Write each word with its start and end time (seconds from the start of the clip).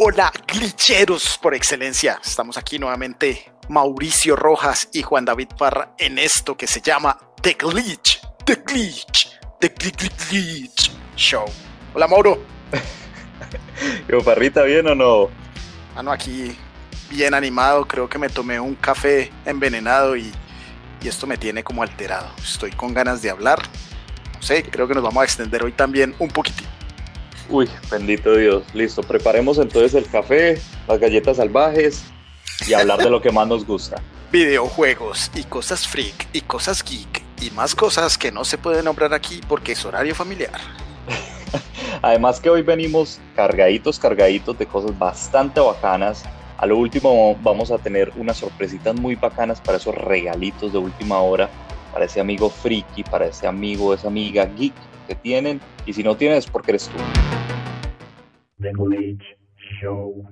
Hola, 0.00 0.32
glitcheros 0.46 1.40
por 1.42 1.56
excelencia. 1.56 2.20
Estamos 2.24 2.56
aquí 2.56 2.78
nuevamente 2.78 3.50
Mauricio 3.68 4.36
Rojas 4.36 4.88
y 4.92 5.02
Juan 5.02 5.24
David 5.24 5.48
Parra 5.58 5.92
en 5.98 6.20
esto 6.20 6.56
que 6.56 6.68
se 6.68 6.80
llama 6.80 7.18
The 7.42 7.54
Glitch, 7.54 8.20
The 8.44 8.62
Glitch, 8.64 9.28
The 9.58 9.74
Glitch 10.30 10.92
Show. 11.16 11.46
Hola, 11.94 12.06
Mauro. 12.06 12.38
Yo, 14.08 14.22
Parrita, 14.22 14.62
¿bien 14.62 14.86
o 14.86 14.94
no? 14.94 15.30
Ah, 15.96 16.02
no, 16.04 16.12
aquí 16.12 16.56
bien 17.10 17.34
animado. 17.34 17.84
Creo 17.88 18.08
que 18.08 18.18
me 18.18 18.28
tomé 18.28 18.60
un 18.60 18.76
café 18.76 19.32
envenenado 19.46 20.16
y, 20.16 20.32
y 21.02 21.08
esto 21.08 21.26
me 21.26 21.36
tiene 21.36 21.64
como 21.64 21.82
alterado. 21.82 22.30
Estoy 22.40 22.70
con 22.70 22.94
ganas 22.94 23.20
de 23.20 23.30
hablar. 23.30 23.62
No 24.36 24.42
sé, 24.42 24.62
creo 24.62 24.86
que 24.86 24.94
nos 24.94 25.02
vamos 25.02 25.22
a 25.22 25.24
extender 25.24 25.64
hoy 25.64 25.72
también 25.72 26.14
un 26.20 26.28
poquitito. 26.28 26.67
Uy, 27.50 27.68
bendito 27.90 28.36
Dios. 28.36 28.62
Listo, 28.74 29.02
preparemos 29.02 29.58
entonces 29.58 29.94
el 29.94 30.10
café, 30.10 30.60
las 30.86 30.98
galletas 30.98 31.38
salvajes 31.38 32.04
y 32.66 32.74
hablar 32.74 32.98
de 32.98 33.08
lo 33.08 33.22
que 33.22 33.32
más 33.32 33.48
nos 33.48 33.64
gusta. 33.64 34.02
Videojuegos 34.32 35.30
y 35.34 35.44
cosas 35.44 35.88
freak 35.88 36.28
y 36.34 36.42
cosas 36.42 36.84
geek 36.84 37.22
y 37.40 37.50
más 37.52 37.74
cosas 37.74 38.18
que 38.18 38.30
no 38.30 38.44
se 38.44 38.58
pueden 38.58 38.84
nombrar 38.84 39.14
aquí 39.14 39.40
porque 39.48 39.72
es 39.72 39.84
horario 39.86 40.14
familiar. 40.14 40.60
Además 42.02 42.38
que 42.38 42.50
hoy 42.50 42.60
venimos 42.60 43.18
cargaditos, 43.34 43.98
cargaditos 43.98 44.58
de 44.58 44.66
cosas 44.66 44.96
bastante 44.98 45.60
bacanas. 45.60 46.24
A 46.58 46.66
lo 46.66 46.76
último 46.76 47.34
vamos 47.42 47.70
a 47.70 47.78
tener 47.78 48.12
unas 48.16 48.36
sorpresitas 48.36 48.94
muy 48.94 49.14
bacanas 49.14 49.60
para 49.62 49.78
esos 49.78 49.94
regalitos 49.94 50.72
de 50.72 50.78
última 50.78 51.20
hora, 51.20 51.48
para 51.94 52.04
ese 52.04 52.20
amigo 52.20 52.50
friki, 52.50 53.04
para 53.04 53.26
ese 53.26 53.46
amigo, 53.46 53.94
esa 53.94 54.08
amiga 54.08 54.44
geek 54.44 54.74
que 55.08 55.16
tienen. 55.16 55.60
Y 55.86 55.94
si 55.94 56.04
no 56.04 56.16
tienes, 56.16 56.46
porque 56.46 56.70
eres 56.72 56.88
tú. 56.88 56.98
The 58.60 58.70
Glitch 58.72 59.24
Show. 59.80 60.24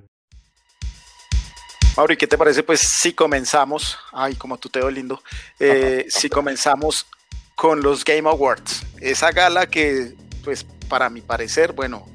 Mauri, 1.97 2.15
¿qué 2.15 2.27
te 2.27 2.37
parece? 2.37 2.61
Pues 2.61 2.79
si 2.79 3.13
comenzamos, 3.13 3.97
ay, 4.13 4.35
como 4.35 4.57
tú 4.57 4.69
te 4.69 4.79
veo 4.79 4.91
lindo, 4.91 5.21
eh, 5.59 6.05
si 6.09 6.29
comenzamos 6.29 7.07
con 7.55 7.81
los 7.81 8.05
Game 8.05 8.29
Awards, 8.29 8.85
esa 9.01 9.31
gala 9.31 9.65
que, 9.65 10.13
pues 10.43 10.63
para 10.87 11.09
mi 11.09 11.21
parecer, 11.21 11.73
bueno, 11.73 12.05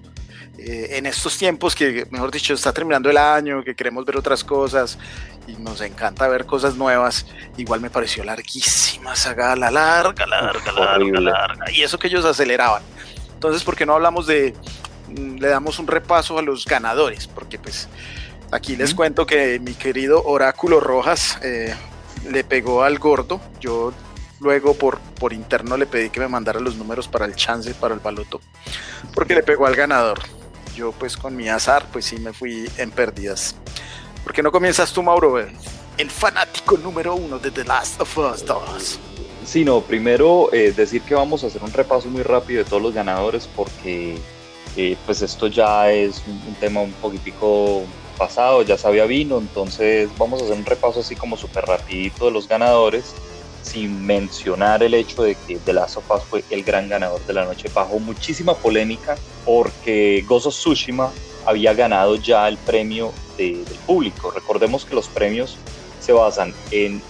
eh, 0.64 0.98
en 0.98 1.06
estos 1.06 1.36
tiempos 1.36 1.74
que, 1.74 2.06
mejor 2.10 2.30
dicho, 2.30 2.55
está 2.55 2.72
terminando 2.72 3.10
el 3.10 3.16
año, 3.16 3.64
que 3.64 3.74
queremos 3.74 4.05
ver 4.05 4.16
otras 4.16 4.44
cosas 4.44 4.96
y 5.48 5.55
nos 5.55 5.80
encanta 5.80 6.28
ver 6.28 6.46
cosas 6.46 6.77
nuevas, 6.77 7.27
igual 7.56 7.80
me 7.80 7.91
pareció 7.91 8.22
larguísima 8.22 9.14
esa 9.14 9.34
gala, 9.34 9.72
larga, 9.72 10.24
larga, 10.24 10.72
larga, 10.72 11.20
larga, 11.20 11.70
y 11.72 11.83
eso 11.83 11.98
que 11.98 12.06
ellos 12.06 12.24
aceleraban. 12.24 12.83
Entonces, 13.34 13.64
¿por 13.64 13.74
qué 13.74 13.84
no 13.84 13.94
hablamos 13.94 14.28
de, 14.28 14.55
mm, 15.08 15.38
le 15.38 15.48
damos 15.48 15.80
un 15.80 15.88
repaso 15.88 16.38
a 16.38 16.42
los 16.42 16.64
ganadores? 16.64 17.27
Porque 17.27 17.58
pues 17.58 17.88
aquí 18.52 18.77
les 18.77 18.94
cuento 18.94 19.27
que 19.27 19.58
mi 19.58 19.74
querido 19.74 20.22
Oráculo 20.22 20.78
Rojas 20.78 21.40
eh, 21.42 21.74
le 22.30 22.44
pegó 22.44 22.84
al 22.84 23.00
gordo, 23.00 23.40
yo 23.60 23.92
luego 24.38 24.74
por, 24.74 25.00
por 25.00 25.33
interno 25.33 25.77
le 25.77 25.86
pedí 25.86 26.10
que 26.10 26.20
me 26.20 26.28
mandara 26.28 26.60
los 26.60 26.77
números 26.77 27.08
para 27.08 27.24
el 27.24 27.34
chance, 27.34 27.74
para 27.74 27.94
el 27.94 28.00
baloto, 28.00 28.40
porque 29.12 29.34
le 29.34 29.42
pegó 29.42 29.66
al 29.66 29.74
ganador. 29.74 30.20
Yo 30.74 30.92
pues 30.92 31.16
con 31.16 31.36
mi 31.36 31.48
azar 31.48 31.86
pues 31.92 32.06
sí 32.06 32.16
me 32.18 32.32
fui 32.32 32.68
en 32.78 32.90
pérdidas. 32.90 33.54
¿Por 34.22 34.32
qué 34.32 34.42
no 34.42 34.52
comienzas 34.52 34.92
tú, 34.92 35.02
Mauro? 35.02 35.38
El 35.98 36.10
fanático 36.10 36.76
número 36.78 37.14
uno 37.14 37.38
de 37.38 37.50
The 37.50 37.64
Last 37.64 38.00
of 38.00 38.18
Us 38.18 38.46
2. 38.46 38.98
Sí, 39.44 39.64
no, 39.64 39.80
primero 39.80 40.52
eh, 40.52 40.72
decir 40.72 41.02
que 41.02 41.14
vamos 41.14 41.42
a 41.42 41.48
hacer 41.48 41.62
un 41.62 41.72
repaso 41.72 42.08
muy 42.08 42.22
rápido 42.22 42.62
de 42.62 42.70
todos 42.70 42.82
los 42.82 42.94
ganadores 42.94 43.48
porque 43.54 44.16
eh, 44.76 44.96
pues 45.04 45.20
esto 45.22 45.48
ya 45.48 45.90
es 45.90 46.22
un, 46.26 46.40
un, 46.48 46.54
tema 46.54 46.80
un 46.80 46.92
poquitico 46.92 47.82
pasado, 48.16 48.62
ya 48.62 48.78
sabía 48.78 49.04
vino, 49.04 49.38
entonces 49.38 50.08
vamos 50.16 50.40
a 50.40 50.44
hacer 50.44 50.56
un 50.56 50.64
repaso 50.64 51.00
así 51.00 51.16
como 51.16 51.36
súper 51.36 51.64
rapidito 51.64 52.27
de 52.27 52.30
los 52.30 52.46
ganadores 52.46 53.14
sin 53.62 54.05
mencionar 54.05 54.83
el 54.83 54.95
hecho 54.95 55.23
de 55.23 55.34
que 55.34 55.56
The 55.58 55.73
Last 55.73 55.96
of 55.96 56.11
Us 56.11 56.23
fue 56.24 56.45
el 56.50 56.62
gran 56.64 56.89
ganador 56.89 57.24
de 57.27 57.33
la 57.33 57.45
noche 57.45 57.70
bajo 57.73 57.98
muchísima 57.98 58.55
polémica 58.55 59.17
porque 59.45 60.24
Gozo 60.28 60.50
Tsushima 60.50 61.11
había 61.46 61.74
ganado 61.74 62.17
ya 62.17 62.48
el 62.48 62.56
premio 62.58 63.12
de, 63.36 63.64
del 63.64 63.78
público. 63.86 64.30
Recordemos 64.30 64.84
que 64.84 64.95
los 64.95 65.08
premios 65.08 65.56
se 66.00 66.12
basan 66.12 66.52
en 66.70 67.00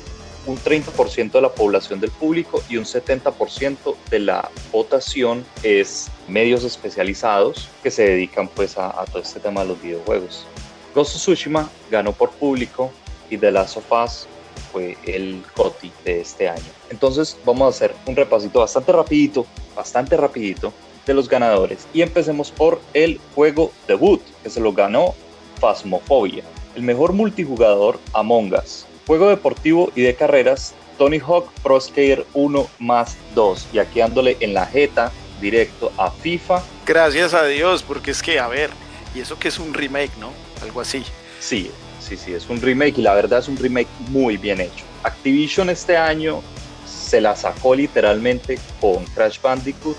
un 0.47 0.59
30% 0.59 1.33
de 1.33 1.41
la 1.41 1.51
población 1.51 2.01
del 2.01 2.11
público 2.11 2.63
y 2.69 2.77
un 2.77 2.85
70% 2.85 3.97
de 4.11 4.19
la 4.19 4.51
votación 4.73 5.45
es 5.63 6.11
medios 6.29 6.65
especializados 6.65 7.69
que 7.83 7.91
se 7.91 8.05
dedican 8.05 8.49
pues 8.49 8.77
a, 8.77 8.89
a 9.01 9.05
todo 9.05 9.23
este 9.23 9.41
tema 9.41 9.63
de 9.63 9.69
los 9.69 9.83
videojuegos. 9.83 10.47
Ghost 10.95 11.17
Tsushima 11.17 11.71
ganó 11.91 12.13
por 12.13 12.31
público 12.33 12.93
y 13.31 13.39
The 13.39 13.51
Last 13.51 13.77
of 13.77 13.91
Us 13.93 14.27
fue 14.73 14.97
el 15.07 15.43
GOTY 15.57 15.93
de 16.05 16.21
este 16.21 16.49
año. 16.49 16.63
Entonces 16.91 17.37
vamos 17.45 17.67
a 17.67 17.69
hacer 17.77 17.95
un 18.07 18.17
repasito 18.17 18.61
bastante 18.61 18.93
rapidito, 18.93 19.47
bastante 19.75 20.17
rapidito 20.17 20.73
de 21.07 21.15
los 21.15 21.29
ganadores 21.29 21.87
y 21.93 22.03
empecemos 22.03 22.51
por 22.51 22.81
el 22.95 23.21
juego 23.35 23.73
debut 23.89 24.23
que 24.43 24.51
se 24.51 24.61
lo 24.61 24.73
ganó 24.73 25.15
Phasmophobia. 25.61 26.45
El 26.75 26.83
mejor 26.83 27.13
multijugador 27.13 27.99
Among 28.13 28.55
Us. 28.55 28.87
Juego 29.07 29.29
deportivo 29.29 29.91
y 29.95 30.03
de 30.03 30.15
carreras 30.15 30.75
Tony 30.99 31.19
Hawk 31.19 31.51
Pro 31.63 31.81
Skater 31.81 32.25
1 32.35 32.67
más 32.79 33.17
2 33.35 33.69
y 33.73 33.79
aquí 33.79 34.01
dándole 34.01 34.37
en 34.41 34.55
la 34.55 34.67
jeta 34.67 35.13
directo 35.41 35.93
a 35.99 36.11
FIFA. 36.11 36.63
Gracias 36.87 37.35
a 37.35 37.45
Dios, 37.45 37.83
porque 37.83 38.13
es 38.13 38.23
que, 38.23 38.39
a 38.39 38.49
ver, 38.49 38.71
y 39.15 39.21
eso 39.21 39.39
que 39.39 39.49
es 39.49 39.59
un 39.59 39.75
remake, 39.75 40.17
¿no? 40.19 40.31
Algo 40.63 40.81
así. 40.81 41.05
Sí, 41.41 41.71
sí, 42.17 42.25
sí, 42.25 42.35
es 42.35 42.49
un 42.49 42.61
remake 42.61 42.99
y 42.99 43.03
la 43.03 43.15
verdad 43.15 43.39
es 43.41 43.49
un 43.49 43.57
remake 43.57 43.89
muy 44.09 44.37
bien 44.37 44.61
hecho. 44.61 44.85
Activision 45.03 45.71
este 45.71 45.97
año 45.97 46.43
se 46.87 47.21
la 47.21 47.35
sacó 47.37 47.75
literalmente 47.75 48.59
con 48.81 49.05
Crash 49.07 49.41
Bandicoot 49.41 49.97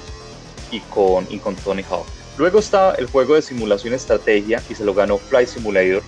y 0.71 0.79
con, 0.81 1.27
y 1.29 1.37
con 1.37 1.55
Tony 1.55 1.83
Hawk. 1.83 2.05
Luego 2.37 2.59
está 2.59 2.95
el 2.95 3.07
juego 3.07 3.35
de 3.35 3.41
simulación 3.41 3.93
estrategia 3.93 4.61
y 4.69 4.75
se 4.75 4.83
lo 4.83 4.93
ganó 4.93 5.17
Flight 5.17 5.49
Simulator. 5.49 6.01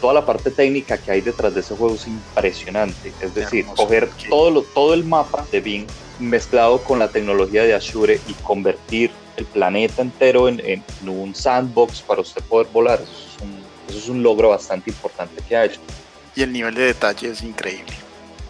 Toda 0.00 0.14
la 0.14 0.26
parte 0.26 0.50
técnica 0.50 0.98
que 0.98 1.10
hay 1.10 1.20
detrás 1.20 1.54
de 1.54 1.60
ese 1.60 1.74
juego 1.74 1.94
es 1.94 2.06
impresionante. 2.06 3.12
Es 3.20 3.34
decir, 3.34 3.64
coger 3.64 4.10
todo, 4.28 4.50
lo, 4.50 4.62
todo 4.62 4.92
el 4.92 5.04
mapa 5.04 5.46
de 5.50 5.60
Bing 5.60 5.86
mezclado 6.18 6.78
con 6.82 6.98
la 6.98 7.08
tecnología 7.08 7.62
de 7.64 7.74
Azure 7.74 8.20
y 8.28 8.34
convertir 8.34 9.10
el 9.36 9.46
planeta 9.46 10.02
entero 10.02 10.48
en, 10.48 10.60
en, 10.60 10.84
en 11.02 11.08
un 11.08 11.34
sandbox 11.34 12.02
para 12.02 12.20
usted 12.20 12.42
poder 12.44 12.66
volar. 12.72 13.00
Eso 13.00 13.12
es 13.12 13.42
un 13.42 13.63
eso 13.88 13.98
es 13.98 14.08
un 14.08 14.22
logro 14.22 14.50
bastante 14.50 14.90
importante 14.90 15.42
que 15.48 15.56
ha 15.56 15.64
hecho. 15.64 15.80
Y 16.36 16.42
el 16.42 16.52
nivel 16.52 16.74
de 16.74 16.86
detalle 16.86 17.30
es 17.30 17.42
increíble. 17.42 17.92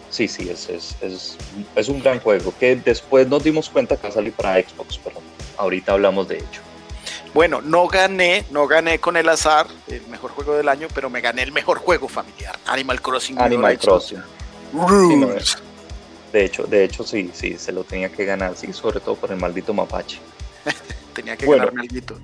Sí, 0.09 0.27
sí, 0.27 0.49
es, 0.49 0.69
es, 0.69 0.95
es, 1.01 1.37
es 1.75 1.89
un 1.89 2.01
gran 2.01 2.19
juego 2.19 2.53
que 2.57 2.75
después 2.77 3.27
nos 3.27 3.43
dimos 3.43 3.69
cuenta 3.69 3.97
que 3.97 4.03
va 4.03 4.09
a 4.09 4.13
salir 4.13 4.33
para 4.33 4.61
Xbox, 4.61 4.99
pero 5.03 5.21
ahorita 5.57 5.93
hablamos 5.93 6.27
de 6.27 6.37
ello. 6.37 6.61
Bueno, 7.33 7.61
no 7.61 7.87
gané, 7.87 8.45
no 8.49 8.65
gané 8.65 8.99
con 8.99 9.17
el 9.17 9.27
azar 9.27 9.67
el 9.87 10.07
mejor 10.07 10.31
juego 10.31 10.55
del 10.55 10.69
año, 10.69 10.87
pero 10.95 11.09
me 11.09 11.19
gané 11.19 11.43
el 11.43 11.51
mejor 11.51 11.79
juego 11.79 12.07
familiar, 12.07 12.57
Animal 12.65 13.01
Crossing. 13.01 13.39
Animal 13.39 13.77
Crossing. 13.77 14.19
Sí, 14.71 15.15
no, 15.17 15.27
de 16.31 16.45
hecho, 16.45 16.63
de 16.63 16.83
hecho 16.83 17.03
sí, 17.03 17.29
sí, 17.33 17.57
se 17.57 17.71
lo 17.71 17.83
tenía 17.83 18.09
que 18.09 18.25
ganar, 18.25 18.55
sí, 18.55 18.73
sobre 18.73 18.99
todo 18.99 19.15
por 19.15 19.31
el 19.31 19.37
maldito 19.37 19.73
mapache. 19.73 20.19
tenía 21.13 21.37
que 21.37 21.45
bueno. 21.45 21.65
ganarme 21.65 21.87
algo. 21.91 22.19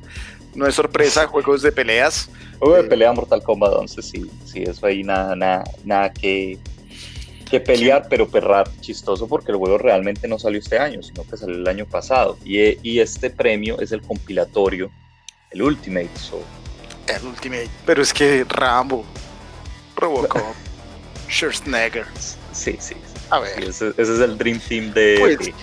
No 0.55 0.67
es 0.67 0.75
sorpresa, 0.75 1.27
juegos 1.27 1.61
de 1.61 1.71
peleas. 1.71 2.29
Juego 2.61 2.75
de 2.75 2.83
pelea 2.83 3.11
Mortal 3.11 3.41
Kombat 3.41 3.73
11, 3.73 4.01
sí, 4.03 4.29
sí, 4.45 4.61
eso 4.61 4.85
ahí 4.85 5.03
nada, 5.03 5.35
nada, 5.35 5.63
nada 5.83 6.13
que, 6.13 6.59
que 7.49 7.59
pelear, 7.59 8.05
pero 8.07 8.29
perrar 8.29 8.69
chistoso 8.81 9.27
porque 9.27 9.51
el 9.51 9.57
juego 9.57 9.79
realmente 9.79 10.27
no 10.27 10.37
salió 10.37 10.59
este 10.59 10.77
año, 10.77 11.01
sino 11.01 11.23
que 11.27 11.37
salió 11.37 11.55
el 11.55 11.67
año 11.67 11.87
pasado. 11.87 12.37
Y, 12.45 12.77
y 12.87 12.99
este 12.99 13.31
premio 13.31 13.79
es 13.79 13.91
el 13.91 14.03
compilatorio, 14.03 14.91
el 15.49 15.63
Ultimate. 15.63 16.11
So. 16.19 16.39
El 17.07 17.25
Ultimate, 17.25 17.67
pero 17.83 18.03
es 18.03 18.13
que 18.13 18.45
Rambo, 18.47 19.05
Robocop, 19.95 20.53
Schwarzenegger. 21.31 22.05
Sí, 22.51 22.77
sí. 22.79 22.93
A 23.31 23.39
ver. 23.39 23.55
Sí, 23.55 23.69
ese, 23.69 23.87
ese, 23.97 24.01
es 24.01 24.19
el 24.19 24.37
Dream 24.37 24.59
Team 24.59 24.93
de, 24.93 25.17
pues, 25.19 25.39
de, 25.39 25.53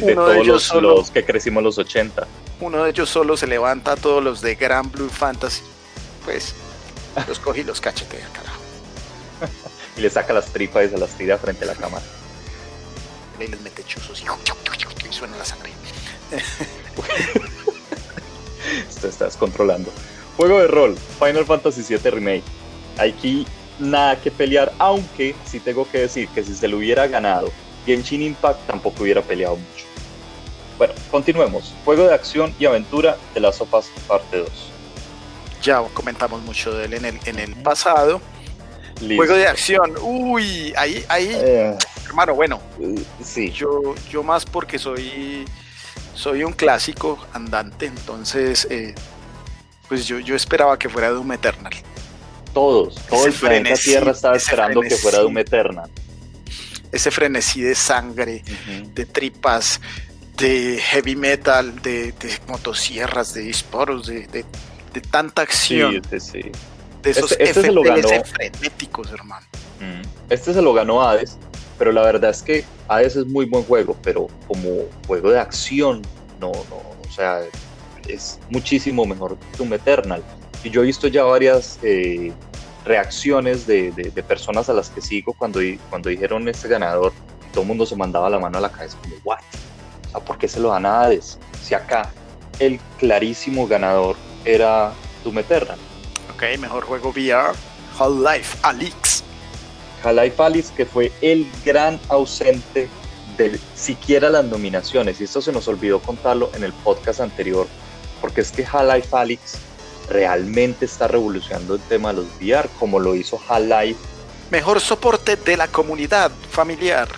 de, 0.00 0.06
de 0.06 0.14
todos 0.16 0.44
los, 0.44 0.62
solo, 0.64 0.96
los, 0.96 1.12
que 1.12 1.24
crecimos 1.24 1.62
los 1.62 1.78
80. 1.78 2.26
Uno 2.58 2.82
de 2.82 2.90
ellos 2.90 3.08
solo 3.08 3.36
se 3.36 3.46
levanta 3.46 3.92
a 3.92 3.96
todos 3.96 4.24
los 4.24 4.40
de 4.40 4.56
Grand 4.56 4.90
Blue 4.90 5.08
Fantasy. 5.08 5.62
Pues 6.24 6.54
los 7.26 7.38
coge 7.38 7.60
y 7.60 7.64
los 7.64 7.80
cachetea, 7.80 8.28
carajo. 8.32 8.60
y 9.96 10.00
le 10.00 10.10
saca 10.10 10.32
las 10.32 10.46
tripas 10.46 10.86
y 10.86 10.88
se 10.90 10.98
las 10.98 11.10
tira 11.10 11.38
frente 11.38 11.64
a 11.64 11.68
la 11.68 11.74
cámara. 11.74 12.04
Y 13.40 13.46
les 13.46 13.60
mete 13.60 13.82
chuzos 13.84 14.22
y, 14.22 14.24
y 15.08 15.12
suena 15.12 15.36
la 15.36 15.44
sangre. 15.44 15.72
Esto 18.88 19.08
estás 19.08 19.36
controlando. 19.36 19.90
Juego 20.36 20.60
de 20.60 20.68
rol, 20.68 20.96
Final 21.18 21.44
Fantasy 21.44 21.82
VII 21.82 22.10
Remake. 22.10 22.44
Aquí 22.98 23.46
nada 23.78 24.20
que 24.20 24.30
pelear, 24.30 24.72
aunque 24.78 25.34
sí 25.44 25.60
tengo 25.60 25.90
que 25.90 26.00
decir 26.00 26.28
que 26.28 26.44
si 26.44 26.54
se 26.54 26.68
lo 26.68 26.78
hubiera 26.78 27.06
ganado 27.06 27.50
Genshin 27.86 28.22
Impact 28.22 28.66
tampoco 28.66 29.02
hubiera 29.02 29.22
peleado 29.22 29.56
mucho. 29.56 29.86
Bueno, 30.78 30.94
continuemos. 31.10 31.74
Juego 31.84 32.06
de 32.06 32.14
acción 32.14 32.54
y 32.58 32.66
aventura 32.66 33.16
de 33.34 33.40
las 33.40 33.56
sopas 33.56 33.90
parte 34.06 34.38
2. 34.38 34.71
Ya 35.62 35.82
comentamos 35.94 36.42
mucho 36.42 36.72
de 36.72 36.86
él 36.86 36.94
en 36.94 37.04
el, 37.04 37.20
en 37.24 37.38
el 37.38 37.54
pasado. 37.56 38.20
Juego 39.00 39.34
de 39.34 39.48
acción, 39.48 39.94
uy, 40.00 40.72
ahí, 40.76 41.04
ahí, 41.08 41.30
eh. 41.32 41.76
hermano, 42.06 42.34
bueno, 42.34 42.60
eh, 42.80 43.02
sí. 43.24 43.50
yo, 43.50 43.94
yo 44.10 44.22
más 44.22 44.44
porque 44.44 44.78
soy, 44.78 45.44
soy 46.14 46.44
un 46.44 46.52
clásico 46.52 47.18
andante, 47.32 47.86
entonces, 47.86 48.66
eh, 48.70 48.94
pues 49.88 50.06
yo, 50.06 50.20
yo 50.20 50.36
esperaba 50.36 50.78
que 50.78 50.88
fuera 50.88 51.10
Doom 51.10 51.32
Eternal. 51.32 51.72
Todos, 52.54 52.94
todo 53.08 53.26
el 53.26 53.32
planeta 53.32 53.74
Tierra 53.76 54.12
estaba 54.12 54.36
esperando 54.36 54.80
que 54.82 54.96
fuera 54.96 55.18
Doom 55.18 55.38
Eternal. 55.38 55.90
Ese 56.92 57.10
frenesí 57.10 57.62
de 57.62 57.74
sangre, 57.74 58.44
de 58.94 59.06
tripas, 59.06 59.80
de 60.36 60.78
heavy 60.80 61.16
metal, 61.16 61.80
de, 61.82 62.14
motosierras, 62.46 63.32
de 63.34 63.40
disparos, 63.42 64.06
de, 64.06 64.26
de, 64.26 64.44
tanta 65.00 65.42
acción. 65.42 66.02
Sí, 66.10 66.20
sí, 66.20 66.42
sí. 66.42 66.52
De 67.02 67.10
esos 67.10 67.32
este, 67.32 67.44
este 67.44 67.62
se 67.62 67.72
lo 67.72 67.82
ganó, 67.82 68.08
frenéticos, 68.24 69.10
hermano. 69.12 69.46
Este 70.30 70.54
se 70.54 70.62
lo 70.62 70.72
ganó 70.72 71.02
Hades, 71.02 71.36
pero 71.78 71.90
la 71.90 72.02
verdad 72.02 72.30
es 72.30 72.42
que 72.42 72.64
Hades 72.88 73.16
es 73.16 73.26
muy 73.26 73.46
buen 73.46 73.64
juego, 73.64 73.96
pero 74.02 74.28
como 74.46 74.84
juego 75.06 75.30
de 75.32 75.40
acción, 75.40 76.02
no, 76.40 76.52
no, 76.52 76.76
o 76.76 77.12
sea, 77.12 77.40
es 78.08 78.38
muchísimo 78.50 79.04
mejor 79.04 79.36
Doom 79.58 79.74
Eternal. 79.74 80.22
Y 80.62 80.70
yo 80.70 80.82
he 80.82 80.86
visto 80.86 81.08
ya 81.08 81.24
varias 81.24 81.80
eh, 81.82 82.32
reacciones 82.84 83.66
de, 83.66 83.90
de, 83.90 84.22
personas 84.22 84.68
a 84.68 84.74
las 84.74 84.90
que 84.90 85.00
sigo 85.00 85.32
cuando, 85.32 85.60
cuando 85.90 86.08
dijeron 86.08 86.48
este 86.48 86.68
ganador, 86.68 87.12
todo 87.52 87.62
el 87.62 87.68
mundo 87.68 87.84
se 87.84 87.96
mandaba 87.96 88.30
la 88.30 88.38
mano 88.38 88.58
a 88.58 88.60
la 88.60 88.70
cabeza 88.70 88.96
como, 89.02 89.16
¿what? 89.24 89.40
¿por 90.20 90.38
qué 90.38 90.46
se 90.46 90.60
lo 90.60 90.68
dan 90.68 90.86
a 90.86 91.02
Hades? 91.02 91.38
Si 91.62 91.74
acá 91.74 92.10
el 92.58 92.78
clarísimo 92.98 93.66
ganador 93.66 94.16
era 94.44 94.92
Doom 95.24 95.38
Eternal. 95.38 95.78
Ok, 96.34 96.58
mejor 96.58 96.84
juego 96.84 97.10
VR, 97.10 97.52
Half-Life 97.98 98.58
Alyx. 98.62 99.22
Half-Life 100.02 100.42
Alyx 100.42 100.70
que 100.70 100.86
fue 100.86 101.12
el 101.20 101.46
gran 101.64 102.00
ausente 102.08 102.88
de 103.36 103.58
siquiera 103.74 104.28
las 104.28 104.44
nominaciones, 104.44 105.20
y 105.20 105.24
esto 105.24 105.40
se 105.40 105.52
nos 105.52 105.68
olvidó 105.68 106.00
contarlo 106.00 106.50
en 106.54 106.64
el 106.64 106.72
podcast 106.72 107.20
anterior, 107.20 107.66
porque 108.20 108.40
es 108.42 108.50
que 108.50 108.64
Half-Life 108.64 109.08
Alyx 109.12 109.40
realmente 110.08 110.84
está 110.84 111.08
revolucionando 111.08 111.76
el 111.76 111.80
tema 111.82 112.12
de 112.12 112.22
los 112.22 112.26
VR, 112.40 112.68
como 112.78 112.98
lo 112.98 113.14
hizo 113.14 113.40
Half-Life. 113.48 113.98
Mejor 114.50 114.80
soporte 114.80 115.36
de 115.36 115.56
la 115.56 115.68
comunidad 115.68 116.30
familiar 116.50 117.08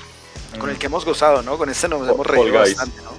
con 0.59 0.71
el 0.71 0.79
que 0.79 0.87
hemos 0.87 1.05
gozado, 1.05 1.43
¿no? 1.43 1.59
Con 1.59 1.69
este 1.69 1.89
nos 1.89 2.09
hemos 2.09 2.27
reído 2.27 2.55
bastante, 2.55 3.01
¿no? 3.03 3.14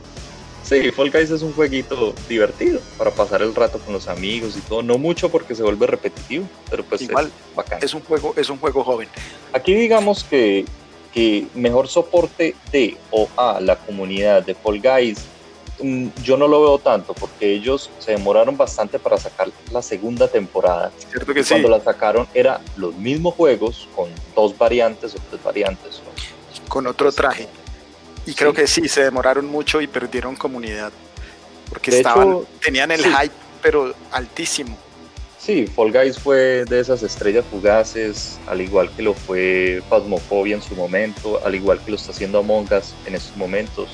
Sí, 0.66 0.92
Fall 0.92 1.12
Guys 1.12 1.30
es 1.30 1.44
un 1.44 1.54
jueguito 1.54 2.16
divertido 2.28 2.82
para 2.98 3.12
pasar 3.12 3.44
el 3.44 3.54
rato 3.54 3.78
con 3.80 3.94
los 3.94 4.08
amigos 4.08 4.58
y 4.58 4.62
todo. 4.62 4.82
No 4.82 4.98
mucho 4.98 5.30
porque 5.30 5.54
se 5.54 5.62
vuelve 5.62 5.86
repetitivo, 5.86 6.48
pero 6.70 6.84
pues 6.84 7.02
Igual, 7.04 7.28
es 7.28 7.56
bacán. 7.56 7.80
Es 7.84 7.94
un 7.94 8.02
juego, 8.02 8.34
es 8.36 8.50
un 8.50 8.58
juego 8.58 8.84
joven. 8.84 9.08
Aquí 9.54 9.76
digamos 9.76 10.24
que, 10.24 10.66
que 11.14 11.46
mejor 11.54 11.88
soporte 11.88 12.56
de 12.72 12.98
o 13.12 13.30
a 13.38 13.60
la 13.62 13.76
comunidad 13.76 14.44
de 14.44 14.56
Fall 14.56 14.82
Guys 14.82 15.20
mm, 15.84 16.08
yo 16.24 16.36
no 16.36 16.48
lo 16.48 16.62
veo 16.62 16.80
tanto 16.80 17.14
porque 17.14 17.54
ellos 17.54 17.92
se 18.00 18.14
demoraron 18.14 18.58
bastante 18.58 18.98
para 18.98 19.18
sacar 19.18 19.50
la 19.72 19.84
segunda 19.84 20.28
temporada. 20.28 20.92
Cierto 21.12 21.32
que 21.32 21.44
Cuando 21.44 21.70
la 21.70 21.80
sacaron 21.80 22.28
era 22.34 22.60
los 22.76 22.96
mismos 22.96 23.36
juegos 23.36 23.88
con 23.96 24.10
dos 24.36 24.58
variantes 24.58 25.14
o 25.14 25.20
tres 25.30 25.44
variantes 25.44 26.02
con 26.68 26.88
otro 26.88 27.12
traje. 27.12 27.48
Y 28.26 28.34
creo 28.34 28.54
que 28.54 28.68
sí, 28.68 28.88
se 28.88 29.04
demoraron 29.04 29.46
mucho 29.46 29.82
y 29.82 29.88
perdieron 29.88 30.36
comunidad. 30.36 30.92
Porque 31.70 31.98
estaban, 31.98 32.42
tenían 32.64 32.92
el 32.92 33.04
hype, 33.04 33.34
pero 33.62 33.94
altísimo. 34.12 34.78
Sí, 35.40 35.68
Fall 35.68 35.92
Guys 35.92 36.18
fue 36.18 36.66
de 36.66 36.80
esas 36.80 37.04
estrellas 37.04 37.46
fugaces, 37.52 38.40
al 38.48 38.62
igual 38.62 38.90
que 38.96 39.04
lo 39.04 39.14
fue 39.14 39.84
Phasmophobia 39.90 40.56
en 40.56 40.62
su 40.64 40.76
momento, 40.76 41.40
al 41.46 41.54
igual 41.54 41.80
que 41.80 41.92
lo 41.92 41.98
está 41.98 42.12
haciendo 42.12 42.40
Among 42.40 42.68
Us 42.74 42.96
en 43.06 43.14
estos 43.14 43.38
momentos. 43.38 43.88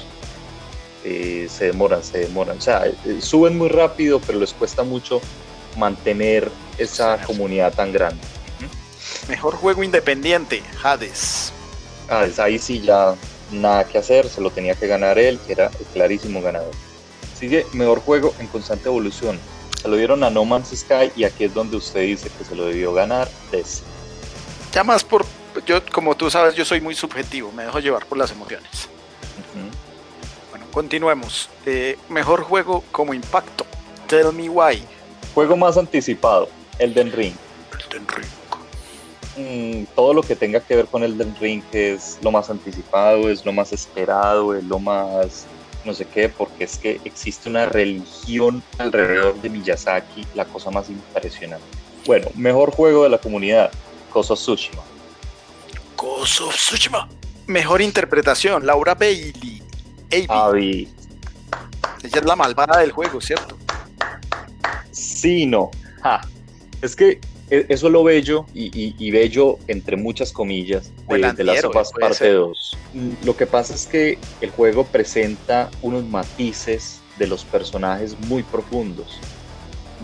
Eh, 1.04 1.48
se 1.50 1.66
demoran, 1.66 2.04
se 2.04 2.20
demoran. 2.20 2.58
O 2.58 2.62
sea, 2.62 2.86
eh, 2.86 3.18
suben 3.20 3.58
muy 3.58 3.68
rápido, 3.68 4.22
pero 4.22 4.40
les 4.40 4.54
cuesta 4.54 4.84
mucho 4.84 5.20
mantener 5.78 6.50
esa 6.78 7.22
comunidad 7.24 7.74
tan 7.74 7.92
grande. 7.92 8.22
Mejor 9.28 9.56
juego 9.56 9.84
independiente, 9.84 10.64
Hades. 10.82 11.52
Ah, 12.10 12.28
ahí 12.38 12.60
sí 12.60 12.82
ya 12.82 13.16
nada 13.52 13.84
que 13.86 13.98
hacer, 13.98 14.28
se 14.30 14.42
lo 14.42 14.50
tenía 14.52 14.76
que 14.76 14.88
ganar 14.88 15.20
él, 15.20 15.40
que 15.46 15.54
era 15.54 15.68
el 15.68 15.86
clarísimo 15.94 16.42
ganador. 16.42 16.74
Sigue 17.38 17.66
mejor 17.74 18.00
juego 18.02 18.34
en 18.40 18.48
constante 18.48 18.88
evolución. 18.88 19.40
Se 19.82 19.88
lo 19.88 19.96
dieron 19.96 20.24
a 20.24 20.30
No 20.30 20.46
Man's 20.46 20.70
Sky 20.76 21.12
y 21.16 21.24
aquí 21.24 21.46
es 21.46 21.54
donde 21.54 21.78
usted 21.78 22.02
dice 22.02 22.30
que 22.38 22.44
se 22.44 22.56
lo 22.56 22.66
debió 22.66 22.94
ganar 22.94 23.28
Des. 23.52 23.82
Ya 24.72 24.84
más 24.84 25.04
por, 25.04 25.26
yo 25.66 25.84
como 25.92 26.16
tú 26.16 26.30
sabes, 26.30 26.56
yo 26.56 26.64
soy 26.64 26.82
muy 26.82 26.96
subjetivo, 26.96 27.52
me 27.52 27.64
dejo 27.64 27.80
llevar 27.80 28.06
por 28.06 28.18
las 28.18 28.32
emociones. 28.32 28.90
Bueno, 30.52 30.66
continuemos. 30.72 31.50
Eh, 31.66 31.98
mejor 32.10 32.44
juego 32.44 32.84
como 32.92 33.14
impacto. 33.14 33.66
Tell 34.08 34.32
me 34.34 34.50
why. 34.50 34.84
Juego 35.34 35.58
más 35.58 35.78
anticipado, 35.78 36.50
Elden 36.78 37.12
Ring. 37.12 37.34
Elden 37.90 38.08
Ring. 38.08 38.41
Mm, 39.38 39.84
todo 39.96 40.14
lo 40.14 40.24
que 40.24 40.36
tenga 40.36 40.60
que 40.60 40.76
ver 40.76 40.88
con 40.88 41.04
Elden 41.04 41.36
Ring 41.40 41.64
es 41.72 42.20
lo 42.22 42.32
más 42.32 42.50
anticipado, 42.50 43.30
es 43.30 43.46
lo 43.46 43.54
más 43.54 43.72
esperado, 43.72 44.54
es 44.56 44.64
lo 44.64 44.80
más 44.80 45.48
no 45.86 45.94
sé 45.94 46.06
qué, 46.06 46.30
porque 46.30 46.64
es 46.66 46.78
que 46.78 47.02
existe 47.06 47.50
una 47.50 47.66
religión 47.66 48.62
alrededor 48.78 49.40
de 49.42 49.50
Miyazaki, 49.50 50.26
la 50.36 50.46
cosa 50.46 50.70
más 50.70 50.90
impresionante. 50.90 51.66
Bueno, 52.06 52.28
mejor 52.36 52.72
juego 52.72 53.04
de 53.04 53.10
la 53.10 53.18
comunidad, 53.18 53.72
Koso 54.12 54.36
Tsushima. 54.36 54.84
Koso 55.96 56.50
Tsushima. 56.50 57.08
Mejor 57.48 57.82
interpretación, 57.82 58.66
Laura 58.66 58.96
Bailey. 58.96 59.62
Abby. 60.28 60.90
Ella 62.04 62.20
es 62.20 62.26
la 62.26 62.36
malvada 62.36 62.80
del 62.80 62.92
juego, 62.92 63.22
¿cierto? 63.22 63.58
Sí, 64.92 65.46
no. 65.46 65.72
Es 66.82 66.96
que 66.96 67.20
eso 67.52 67.88
es 67.88 67.92
lo 67.92 68.04
bello 68.04 68.46
y, 68.54 69.12
bello 69.12 69.60
entre 69.68 69.98
muchas 69.98 70.32
comillas 70.32 70.92
de, 71.10 71.34
de 71.34 71.44
las 71.44 71.60
sopas 71.60 71.92
parte 71.92 72.32
2. 72.32 72.78
Mm, 72.94 73.10
lo 73.26 73.36
que 73.36 73.46
pasa 73.46 73.76
es 73.76 73.86
que 73.86 74.18
el 74.40 74.52
juego 74.52 74.86
presenta 74.86 75.70
unos 75.82 76.06
matices 76.06 77.02
de 77.20 77.28
los 77.28 77.44
personajes 77.44 78.18
muy 78.28 78.44
profundos. 78.44 79.20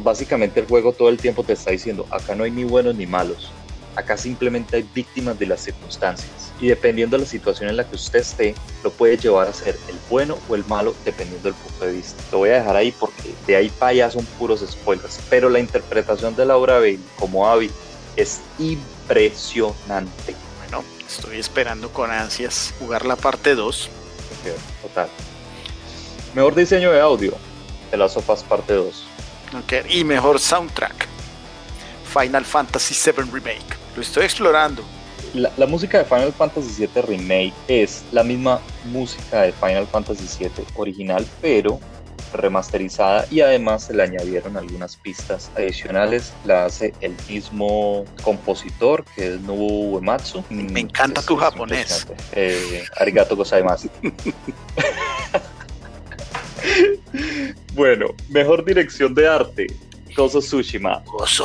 Básicamente 0.03 0.59
el 0.59 0.67
juego 0.67 0.91
todo 0.91 1.09
el 1.09 1.17
tiempo 1.17 1.43
te 1.43 1.53
está 1.53 1.71
diciendo, 1.71 2.05
acá 2.11 2.35
no 2.35 2.43
hay 2.43 2.51
ni 2.51 2.65
buenos 2.65 2.95
ni 2.95 3.07
malos, 3.07 3.51
Acá 3.97 4.15
simplemente 4.15 4.75
hay 4.75 4.87
víctimas 4.93 5.39
de 5.39 5.47
las 5.47 5.61
circunstancias 5.61 6.53
y 6.61 6.67
dependiendo 6.67 7.17
de 7.17 7.23
la 7.23 7.29
situación 7.29 7.67
en 7.67 7.77
la 7.77 7.83
que 7.83 7.95
usted 7.95 8.19
esté, 8.19 8.53
lo 8.83 8.91
puede 8.91 9.17
llevar 9.17 9.47
a 9.47 9.53
ser 9.53 9.75
el 9.89 9.97
bueno 10.07 10.37
o 10.47 10.53
el 10.53 10.63
malo 10.65 10.95
dependiendo 11.03 11.49
del 11.49 11.55
punto 11.55 11.85
de 11.85 11.93
vista. 11.93 12.21
Lo 12.31 12.37
voy 12.37 12.49
a 12.51 12.59
dejar 12.59 12.75
ahí 12.75 12.91
porque 12.91 13.33
de 13.47 13.55
ahí 13.55 13.69
para 13.69 13.89
allá 13.89 14.11
son 14.11 14.23
puros 14.37 14.63
spoilers, 14.69 15.19
pero 15.31 15.49
la 15.49 15.57
interpretación 15.57 16.35
de 16.35 16.45
Laura 16.45 16.75
Bailey 16.75 17.03
como 17.17 17.49
Abby 17.49 17.71
es 18.15 18.39
impresionante. 18.59 20.35
Bueno, 20.59 20.83
estoy 21.07 21.39
esperando 21.39 21.91
con 21.91 22.11
ansias 22.11 22.75
jugar 22.77 23.03
la 23.03 23.15
parte 23.15 23.55
2. 23.55 23.89
total. 24.83 25.09
Mejor 26.35 26.53
diseño 26.53 26.91
de 26.91 27.01
audio 27.01 27.33
de 27.89 27.97
las 27.97 28.13
sofas 28.13 28.43
parte 28.43 28.73
2. 28.73 29.07
Y 29.89 30.03
mejor 30.03 30.39
soundtrack. 30.39 31.16
Final 32.07 32.45
Fantasy 32.45 33.11
VII 33.11 33.29
Remake. 33.31 33.77
Lo 33.95 34.01
estoy 34.01 34.25
explorando. 34.25 34.83
La, 35.33 35.67
música 35.67 35.99
de 35.99 36.05
Final 36.05 36.33
Fantasy 36.33 36.87
VII 36.87 37.01
Remake 37.01 37.53
es 37.67 38.03
la 38.11 38.23
misma 38.23 38.59
música 38.85 39.43
de 39.43 39.51
Final 39.51 39.85
Fantasy 39.87 40.25
VII 40.39 40.65
original, 40.75 41.27
pero 41.41 41.79
remasterizada 42.33 43.25
y 43.29 43.41
además 43.41 43.83
se 43.85 43.93
le 43.93 44.03
añadieron 44.03 44.57
algunas 44.57 44.95
pistas 44.95 45.51
adicionales. 45.55 46.33
La 46.45 46.65
hace 46.65 46.93
el 47.01 47.15
mismo 47.29 48.05
compositor 48.23 49.03
que 49.15 49.35
es 49.35 49.41
Nobuo 49.41 49.95
Uematsu. 49.95 50.43
Me 50.49 50.79
encanta 50.79 51.21
tu 51.21 51.35
japonés. 51.35 52.07
Eh, 52.31 52.83
arigato 52.97 53.35
gozaimasu. 53.35 53.89
bueno, 57.73 58.07
mejor 58.29 58.65
dirección 58.65 59.13
de 59.13 59.27
arte. 59.27 59.67
Koso 60.17 60.39
Tsushima. 60.39 61.03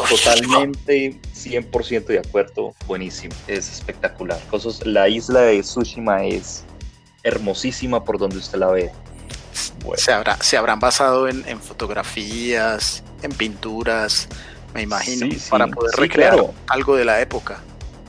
Totalmente 0.08 1.20
100% 1.34 2.06
de 2.06 2.18
acuerdo. 2.18 2.74
Buenísimo. 2.86 3.34
Es 3.46 3.70
espectacular. 3.70 4.40
la 4.84 5.08
isla 5.10 5.40
de 5.42 5.60
Tsushima 5.60 6.24
es 6.24 6.64
hermosísima 7.22 8.02
por 8.02 8.16
donde 8.18 8.38
usted 8.38 8.58
la 8.58 8.68
ve. 8.68 8.90
Se, 9.96 10.10
habrá, 10.10 10.42
se 10.42 10.56
habrán 10.56 10.80
basado 10.80 11.28
en, 11.28 11.60
fotografías, 11.60 13.04
en 13.22 13.32
pinturas, 13.32 14.26
me 14.72 14.80
imagino, 14.80 15.28
para 15.50 15.66
poder 15.66 15.94
recrear 15.96 16.42
algo 16.68 16.96
de 16.96 17.04
la 17.04 17.20
época. 17.20 17.60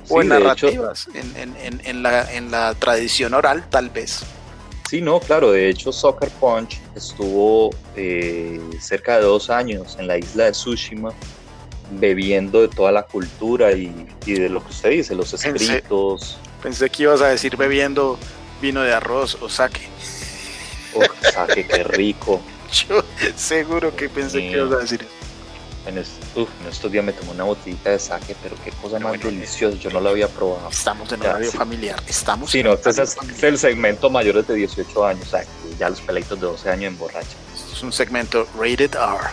O 0.07 0.21
en 0.21 0.29
narrativas, 0.29 1.09
en, 1.13 2.03
la, 2.03 2.33
en 2.33 2.51
la 2.51 2.73
tradición 2.75 3.33
oral, 3.33 3.69
tal 3.69 3.89
vez. 3.89 4.23
Sí, 4.93 5.01
no, 5.01 5.19
claro. 5.19 5.51
De 5.51 5.69
hecho, 5.69 5.91
Soccer 5.91 6.29
Punch 6.39 6.79
estuvo 6.93 7.71
eh, 7.95 8.61
cerca 8.79 9.15
de 9.15 9.23
dos 9.23 9.49
años 9.49 9.97
en 9.97 10.05
la 10.05 10.19
isla 10.19 10.43
de 10.43 10.51
Tsushima 10.51 11.11
bebiendo 11.99 12.61
de 12.61 12.67
toda 12.67 12.91
la 12.91 13.01
cultura 13.01 13.71
y, 13.71 13.91
de 14.23 14.49
lo 14.49 14.63
que 14.63 14.69
usted 14.69 14.91
dice, 14.91 15.15
los 15.15 15.33
escritos. 15.33 16.37
Pensé, 16.61 16.91
que 16.91 17.01
ibas 17.01 17.21
a 17.21 17.29
decir 17.29 17.57
bebiendo 17.57 18.19
vino 18.61 18.83
de 18.83 18.93
arroz 18.93 19.35
o 19.41 19.49
sake. 19.49 19.81
Oh, 20.93 21.01
sake, 21.33 21.65
qué 21.65 21.83
rico. 21.85 22.39
Yo 22.87 23.03
seguro 23.35 23.95
que 23.95 24.09
pensé 24.09 24.41
que 24.41 24.51
ibas 24.51 24.73
a 24.73 24.77
decir 24.77 25.07
en, 25.85 25.97
estos 25.97 26.91
días 26.91 27.03
me 27.03 27.13
tomé 27.13 27.31
una 27.31 27.43
botellita 27.43 27.89
de 27.89 27.99
sake, 27.99 28.35
pero 28.41 28.55
qué 28.63 28.71
cosa 28.71 28.99
más 28.99 29.19
deliciosa, 29.19 29.77
yo 29.77 29.89
no 29.89 29.99
la 29.99 30.11
había 30.11 30.27
probado. 30.27 30.69
Estamos 30.69 31.11
en 31.11 31.21
horario 31.21 31.51
familiar, 31.51 32.01
estamos 32.07 32.49
Sí, 32.49 32.63
no, 32.63 32.73
este 32.73 32.89
es, 32.89 33.17
el 33.41 33.57
segmento 33.57 34.09
mayores 34.09 34.47
de 34.47 34.55
18 34.55 35.05
años, 35.05 35.27
o 35.27 35.29
sea, 35.29 35.45
ya 35.77 35.89
los 35.89 36.01
peleitos 36.01 36.39
de 36.39 36.45
12 36.47 36.69
años 36.69 36.93
en 36.93 36.97
borracha. 36.97 37.35
Esto 37.53 37.73
es 37.73 37.83
un 37.83 37.91
segmento 37.91 38.47
rated 38.57 38.95
R. 38.95 39.29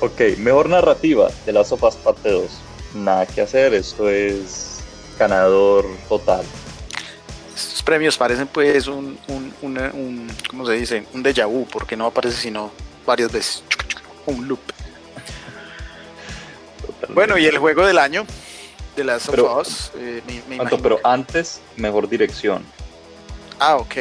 ok, 0.00 0.38
mejor 0.38 0.68
narrativa 0.68 1.28
de 1.44 1.52
las 1.52 1.68
sopas 1.68 1.96
parte 1.96 2.30
2. 2.30 2.50
Nada 2.94 3.26
que 3.26 3.40
hacer, 3.40 3.74
esto 3.74 4.08
es 4.08 4.78
ganador 5.18 5.84
total. 6.08 6.44
Estos 7.54 7.82
premios 7.82 8.16
parecen 8.16 8.46
pues 8.46 8.86
un, 8.86 9.18
un, 9.28 9.52
un 9.62 10.32
¿cómo 10.48 10.64
se 10.64 10.72
dice? 10.72 11.04
Un 11.12 11.22
déjà 11.22 11.46
vu, 11.46 11.66
porque 11.70 11.96
no 11.96 12.06
aparece 12.06 12.40
sino 12.40 12.70
varias 13.04 13.32
veces. 13.32 13.62
Un 14.30 14.48
loop. 14.48 14.60
Bueno, 17.08 17.36
y 17.38 17.46
el 17.46 17.58
juego 17.58 17.84
del 17.84 17.98
año 17.98 18.24
de 18.96 19.04
las 19.04 19.28
pero, 19.28 19.62
eh, 19.96 20.22
pero 20.82 21.00
antes, 21.04 21.60
mejor 21.76 22.08
dirección. 22.08 22.64
Ah, 23.58 23.76
ok. 23.76 23.96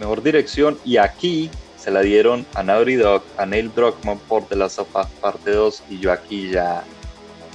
Mejor 0.00 0.22
dirección, 0.22 0.78
y 0.84 0.96
aquí 0.96 1.50
se 1.78 1.90
la 1.90 2.00
dieron 2.00 2.46
a 2.54 2.62
Naughty 2.62 2.94
Dog, 2.94 3.22
a 3.36 3.46
Neil 3.46 3.72
Druckmann 3.74 4.18
por 4.20 4.46
The 4.46 4.56
Last 4.56 4.78
of 4.78 4.88
Us 4.94 5.06
parte 5.20 5.52
2, 5.52 5.82
y 5.90 6.00
yo 6.00 6.12
aquí 6.12 6.50
ya, 6.50 6.82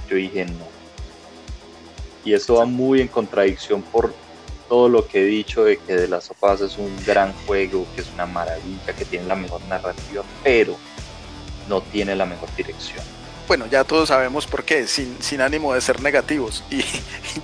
yo 0.10 0.16
dije 0.16 0.46
no. 0.46 0.68
Y 2.24 2.34
eso 2.34 2.56
va 2.56 2.66
muy 2.66 3.02
en 3.02 3.08
contradicción 3.08 3.82
por 3.82 4.14
todo 4.70 4.88
lo 4.88 5.08
que 5.08 5.22
he 5.22 5.26
dicho 5.26 5.64
de 5.64 5.78
que 5.78 5.96
The 5.96 6.08
Last 6.08 6.32
of 6.32 6.44
Us 6.44 6.62
es 6.62 6.78
un 6.78 6.96
gran 7.06 7.34
juego, 7.46 7.86
que 7.96 8.02
es 8.02 8.08
una 8.14 8.26
maravilla, 8.26 8.94
que 8.98 9.04
tiene 9.04 9.26
la 9.26 9.36
mejor 9.36 9.62
narrativa, 9.64 10.24
pero 10.44 10.78
no 11.70 11.82
tiene 11.82 12.16
la 12.16 12.26
mejor 12.26 12.54
dirección. 12.56 13.04
Bueno, 13.48 13.66
ya 13.68 13.84
todos 13.84 14.10
sabemos 14.10 14.46
por 14.46 14.64
qué, 14.64 14.88
sin, 14.88 15.18
sin 15.22 15.42
ánimo 15.42 15.74
de 15.74 15.82
ser 15.82 16.02
negativos. 16.02 16.64
Y, 16.72 16.84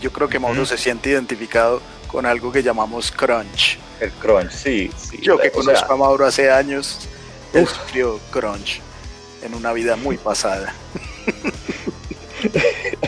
yo 0.02 0.12
creo 0.12 0.28
que 0.28 0.40
Mauro 0.40 0.66
se 0.66 0.78
siente 0.78 1.12
identificado 1.12 1.82
con 2.08 2.26
algo 2.26 2.52
que 2.52 2.62
llamamos 2.62 3.12
crunch. 3.12 3.78
El 4.00 4.12
crunch, 4.12 4.52
sí. 4.52 4.92
sí 4.98 5.20
yo 5.22 5.38
que 5.38 5.52
conozco 5.52 5.94
a 5.94 5.96
Mauro 5.96 6.26
hace 6.26 6.52
años, 6.52 7.08
él 7.54 7.68
sufrió 7.68 8.20
crunch 8.32 8.82
en 9.44 9.54
una 9.54 9.72
vida 9.74 9.96
muy 9.96 10.18
pasada. 10.18 10.74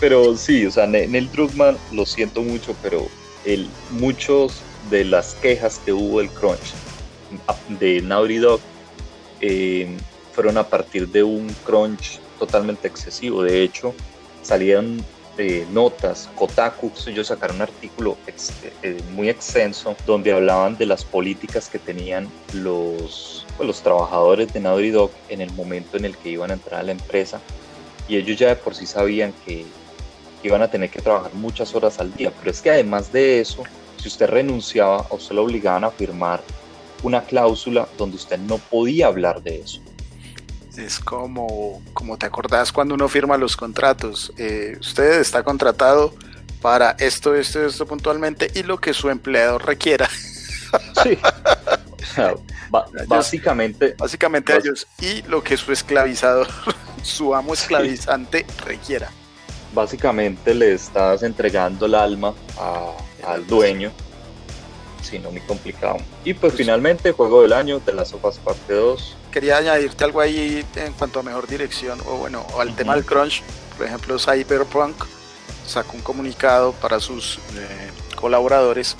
pero 0.00 0.36
sí, 0.36 0.66
o 0.66 0.70
sea, 0.70 0.86
Neil 0.86 1.30
Druckmann, 1.32 1.76
lo 1.92 2.06
siento 2.06 2.42
mucho, 2.42 2.76
pero 2.82 3.08
el, 3.44 3.68
muchos 3.90 4.60
de 4.90 5.04
las 5.04 5.34
quejas 5.34 5.80
que 5.84 5.92
hubo 5.92 6.20
el 6.20 6.30
crunch 6.30 6.74
de 7.68 8.02
Naughty 8.02 8.38
Dog 8.38 8.60
eh, 9.40 9.96
fueron 10.40 10.56
a 10.56 10.66
partir 10.66 11.06
de 11.06 11.22
un 11.22 11.54
crunch 11.66 12.18
totalmente 12.38 12.88
excesivo. 12.88 13.42
De 13.42 13.62
hecho, 13.62 13.94
salían 14.40 15.04
eh, 15.36 15.66
notas, 15.70 16.30
Kotaku, 16.34 16.90
ellos 17.08 17.26
sacaron 17.26 17.56
un 17.56 17.62
artículo 17.62 18.16
eh, 18.82 19.02
muy 19.12 19.28
extenso 19.28 19.94
donde 20.06 20.32
hablaban 20.32 20.78
de 20.78 20.86
las 20.86 21.04
políticas 21.04 21.68
que 21.68 21.78
tenían 21.78 22.26
los, 22.54 23.44
pues, 23.58 23.66
los 23.66 23.82
trabajadores 23.82 24.50
de 24.54 24.60
Naughty 24.60 24.88
Dog 24.88 25.10
en 25.28 25.42
el 25.42 25.52
momento 25.52 25.98
en 25.98 26.06
el 26.06 26.16
que 26.16 26.30
iban 26.30 26.50
a 26.50 26.54
entrar 26.54 26.80
a 26.80 26.84
la 26.84 26.92
empresa 26.92 27.38
y 28.08 28.16
ellos 28.16 28.38
ya 28.38 28.48
de 28.48 28.56
por 28.56 28.74
sí 28.74 28.86
sabían 28.86 29.34
que 29.44 29.66
iban 30.42 30.62
a 30.62 30.70
tener 30.70 30.88
que 30.88 31.02
trabajar 31.02 31.34
muchas 31.34 31.74
horas 31.74 32.00
al 32.00 32.14
día. 32.14 32.32
Pero 32.38 32.50
es 32.50 32.62
que 32.62 32.70
además 32.70 33.12
de 33.12 33.42
eso, 33.42 33.64
si 33.98 34.08
usted 34.08 34.26
renunciaba 34.26 35.06
o 35.10 35.20
se 35.20 35.34
lo 35.34 35.42
obligaban 35.42 35.84
a 35.84 35.90
firmar 35.90 36.40
una 37.02 37.24
cláusula 37.24 37.86
donde 37.98 38.16
usted 38.16 38.38
no 38.38 38.56
podía 38.56 39.06
hablar 39.08 39.42
de 39.42 39.60
eso. 39.60 39.82
Es 40.80 40.98
como, 40.98 41.82
como 41.92 42.16
te 42.18 42.26
acordás 42.26 42.72
cuando 42.72 42.94
uno 42.94 43.08
firma 43.08 43.36
los 43.36 43.56
contratos. 43.56 44.32
Eh, 44.36 44.76
usted 44.80 45.20
está 45.20 45.42
contratado 45.42 46.14
para 46.60 46.92
esto, 46.98 47.34
esto, 47.34 47.64
esto 47.64 47.86
puntualmente 47.86 48.50
y 48.54 48.62
lo 48.62 48.80
que 48.80 48.94
su 48.94 49.08
empleador 49.10 49.64
requiera. 49.66 50.08
Sí. 51.02 51.18
básicamente. 53.06 53.94
Básicamente 53.98 54.56
ellos 54.56 54.86
y 55.00 55.22
lo 55.22 55.42
que 55.42 55.56
su 55.56 55.72
esclavizador, 55.72 56.48
su 57.02 57.34
amo 57.34 57.54
esclavizante 57.54 58.46
requiera 58.64 59.10
básicamente 59.74 60.54
le 60.54 60.72
estás 60.72 61.22
entregando 61.22 61.86
el 61.86 61.94
alma 61.94 62.34
al 63.24 63.46
dueño. 63.46 63.90
Si 65.02 65.18
no, 65.18 65.30
muy 65.30 65.40
complicado. 65.40 65.96
Y 66.24 66.34
pues, 66.34 66.52
pues, 66.52 66.54
finalmente, 66.54 67.12
juego 67.12 67.42
del 67.42 67.52
año 67.52 67.80
de 67.80 67.92
las 67.92 68.08
sofas 68.08 68.38
parte 68.38 68.74
2. 68.74 69.16
Quería 69.30 69.58
añadirte 69.58 70.04
algo 70.04 70.20
ahí 70.20 70.64
en 70.74 70.92
cuanto 70.94 71.20
a 71.20 71.22
mejor 71.22 71.46
dirección, 71.46 72.00
o 72.06 72.16
bueno, 72.16 72.46
o 72.52 72.60
al 72.60 72.74
tema 72.74 72.94
del 72.94 73.04
crunch. 73.04 73.42
Por 73.76 73.86
ejemplo, 73.86 74.18
Cyberpunk 74.18 75.04
sacó 75.66 75.96
un 75.96 76.02
comunicado 76.02 76.72
para 76.72 77.00
sus 77.00 77.38
eh, 77.56 77.90
colaboradores. 78.16 78.96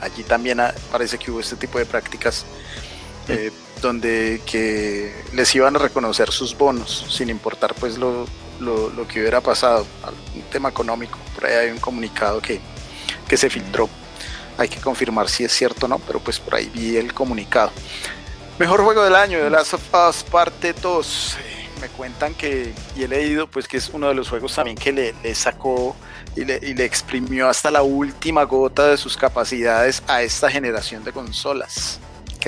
allí 0.00 0.22
también 0.22 0.60
parece 0.92 1.18
que 1.18 1.30
hubo 1.30 1.40
este 1.40 1.56
tipo 1.56 1.78
de 1.78 1.86
prácticas. 1.86 2.46
Eh, 3.28 3.52
donde 3.82 4.40
que 4.46 5.14
les 5.34 5.54
iban 5.54 5.76
a 5.76 5.78
reconocer 5.78 6.30
sus 6.32 6.56
bonos 6.56 7.06
sin 7.10 7.28
importar 7.30 7.74
pues 7.74 7.98
lo, 7.98 8.26
lo, 8.60 9.06
que 9.06 9.20
hubiera 9.20 9.40
pasado, 9.40 9.86
un 10.34 10.42
tema 10.50 10.68
económico. 10.68 11.18
Por 11.34 11.46
ahí 11.46 11.54
hay 11.54 11.70
un 11.70 11.78
comunicado 11.78 12.40
que, 12.40 12.60
que 13.28 13.36
se 13.36 13.50
filtró. 13.50 13.88
Hay 14.56 14.68
que 14.68 14.80
confirmar 14.80 15.28
si 15.28 15.44
es 15.44 15.52
cierto 15.52 15.86
o 15.86 15.88
no, 15.88 15.98
pero 16.00 16.18
pues 16.18 16.40
por 16.40 16.56
ahí 16.56 16.70
vi 16.74 16.96
el 16.96 17.14
comunicado. 17.14 17.70
Mejor 18.58 18.82
juego 18.82 19.04
del 19.04 19.14
año, 19.14 19.38
de 19.38 19.50
Last 19.50 19.74
of 19.74 19.82
Us 19.94 20.24
parte 20.24 20.72
2. 20.72 21.36
Me 21.80 21.88
cuentan 21.90 22.34
que, 22.34 22.72
y 22.96 23.04
he 23.04 23.08
leído, 23.08 23.48
pues 23.48 23.68
que 23.68 23.76
es 23.76 23.88
uno 23.90 24.08
de 24.08 24.14
los 24.14 24.28
juegos 24.28 24.52
también 24.52 24.76
que 24.76 24.90
le, 24.90 25.14
le 25.22 25.32
sacó 25.36 25.94
y 26.34 26.44
le, 26.44 26.58
y 26.60 26.74
le, 26.74 26.84
exprimió 26.84 27.48
hasta 27.48 27.70
la 27.70 27.82
última 27.82 28.42
gota 28.42 28.88
de 28.88 28.96
sus 28.96 29.16
capacidades 29.16 30.02
a 30.08 30.24
esta 30.24 30.50
generación 30.50 31.04
de 31.04 31.12
consolas. 31.12 32.00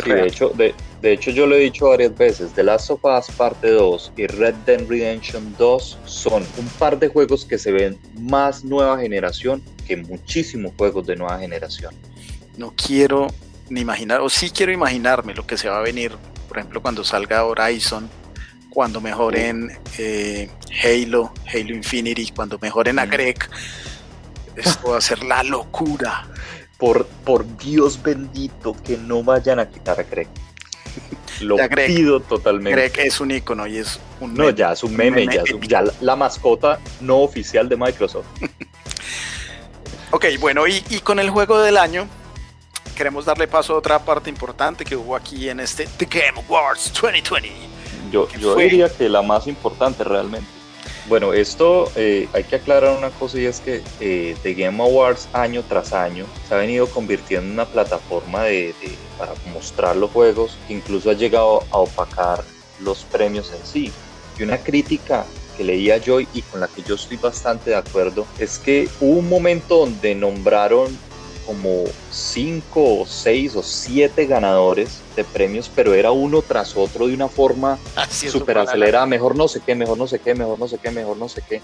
de 0.05 0.27
hecho, 0.27 0.49
de, 0.49 0.75
de 1.01 1.13
hecho, 1.13 1.31
yo 1.31 1.47
lo 1.47 1.55
he 1.55 1.61
dicho 1.61 1.91
varias 1.91 2.19
veces, 2.19 2.51
The 2.55 2.65
Last 2.65 2.91
of 2.91 3.05
Us 3.05 3.33
Parte 3.37 3.71
2 3.71 4.15
y 4.17 4.27
Red 4.27 4.55
Dead 4.67 4.81
Redemption 4.89 5.55
2 5.57 5.99
son 6.07 6.45
un 6.59 6.67
par 6.81 6.99
de 6.99 7.07
juegos 7.07 7.45
que 7.45 7.57
se 7.57 7.71
ven 7.71 7.97
más 8.19 8.65
nueva 8.65 8.99
generación 8.99 9.63
que 9.87 9.97
muchísimos 9.97 10.73
juegos 10.77 11.07
de 11.07 11.15
nueva 11.15 11.39
generación. 11.39 11.95
No 12.57 12.75
quiero 12.77 13.29
ni 13.71 13.81
imaginar, 13.81 14.21
o 14.21 14.29
sí 14.29 14.51
quiero 14.51 14.73
imaginarme 14.73 15.35
lo 15.35 15.47
que 15.47 15.57
se 15.57 15.69
va 15.69 15.79
a 15.79 15.83
venir, 15.83 16.13
por 16.49 16.59
ejemplo, 16.59 16.83
cuando 16.83 17.05
salga 17.05 17.45
Horizon, 17.45 18.11
cuando 18.71 19.01
mejoren 19.01 19.71
eh, 19.99 20.49
Halo, 20.83 21.33
Halo 21.47 21.75
Infinity, 21.75 22.31
cuando 22.31 22.59
mejoren 22.59 22.99
a 22.99 23.07
Greg. 23.07 23.39
Esto 24.57 24.91
va 24.91 24.99
a 24.99 25.01
ser 25.01 25.25
la 25.25 25.43
locura. 25.43 26.27
Por, 26.79 27.07
por 27.07 27.45
Dios 27.59 28.03
bendito 28.03 28.75
que 28.83 28.97
no 28.97 29.23
vayan 29.23 29.59
a 29.59 29.69
quitar 29.69 30.01
a 30.01 30.03
Greg. 30.05 30.29
Lo 31.41 31.57
pido 31.87 32.21
totalmente. 32.21 32.71
Greg 32.71 33.07
es 33.07 33.21
un 33.21 33.31
icono 33.31 33.67
y 33.67 33.79
es 33.79 34.01
un 34.21 34.35
No, 34.35 34.51
ya 34.51 34.73
es 34.73 34.83
un 34.83 34.97
meme, 34.97 35.27
ya, 35.27 35.85
la 36.01 36.17
mascota 36.17 36.81
no 37.01 37.19
oficial 37.19 37.69
de 37.69 37.77
Microsoft. 37.77 38.27
ok, 40.11 40.25
bueno, 40.39 40.67
y, 40.67 40.81
con 41.01 41.19
el 41.19 41.31
juego 41.31 41.61
del 41.61 41.77
año, 41.77 42.09
queremos 43.01 43.25
darle 43.25 43.49
paso 43.49 43.73
a 43.73 43.79
otra 43.79 43.99
parte 43.99 44.29
importante 44.29 44.85
que 44.85 44.95
hubo 44.95 45.17
aquí 45.17 45.49
en 45.49 45.59
este 45.59 45.87
The 45.97 46.05
Game 46.05 46.39
Awards 46.47 46.93
2020. 47.01 47.51
Yo, 48.13 48.29
yo 48.39 48.55
diría 48.57 48.91
que 48.91 49.09
la 49.09 49.23
más 49.23 49.47
importante 49.47 50.05
realmente. 50.05 50.47
Bueno, 51.09 51.33
esto 51.33 51.91
eh, 51.97 52.29
hay 52.35 52.45
que 52.45 52.57
aclarar 52.57 52.99
una 52.99 53.09
cosa 53.09 53.41
y 53.41 53.47
es 53.47 53.61
que 53.61 53.83
eh, 54.01 54.37
The 54.43 54.53
Game 54.53 54.83
Awards 54.83 55.31
año 55.33 55.65
tras 55.67 55.95
año 55.95 56.27
se 56.47 56.55
ha 56.55 56.59
venido 56.59 56.87
convirtiendo 56.89 57.47
en 57.47 57.53
una 57.55 57.65
plataforma 57.65 58.43
de 58.43 58.75
para 59.17 59.33
mostrar 59.55 59.97
los 59.97 60.11
juegos, 60.11 60.59
incluso 60.69 61.09
ha 61.09 61.15
llegado 61.15 61.65
a 61.71 61.79
opacar 61.79 62.45
los 62.81 63.05
premios 63.05 63.51
en 63.51 63.65
sí. 63.65 63.93
Y 64.39 64.43
una 64.43 64.59
crítica 64.59 65.25
que 65.57 65.65
leía 65.65 65.97
yo 65.97 66.21
y 66.21 66.43
con 66.51 66.61
la 66.61 66.69
que 66.69 66.83
yo 66.83 66.97
estoy 66.97 67.17
bastante 67.17 67.71
de 67.71 67.77
acuerdo 67.77 68.27
es 68.39 68.59
que 68.59 68.91
hubo 69.01 69.21
un 69.21 69.29
momento 69.31 69.79
donde 69.79 70.15
nombraron 70.15 70.99
como 71.51 71.83
cinco 72.13 73.01
o 73.01 73.07
seis 73.07 73.57
o 73.57 73.63
siete 73.65 74.27
ganadores 74.27 75.01
de 75.17 75.25
premios, 75.25 75.69
pero 75.75 75.95
era 75.95 76.13
uno 76.13 76.43
tras 76.43 76.77
otro 76.77 77.09
de 77.09 77.15
una 77.15 77.27
forma 77.27 77.77
súper 78.09 78.57
acelerada, 78.59 79.05
mejor 79.05 79.35
no 79.35 79.49
sé 79.49 79.61
qué, 79.67 79.75
mejor 79.75 79.99
no 79.99 80.07
sé 80.07 80.21
qué, 80.21 80.33
mejor 80.33 80.61
no 80.61 80.69
sé 80.69 80.79
qué, 80.79 80.93
mejor 80.93 81.17
no 81.17 81.29
sé 81.29 81.43
qué. 81.49 81.61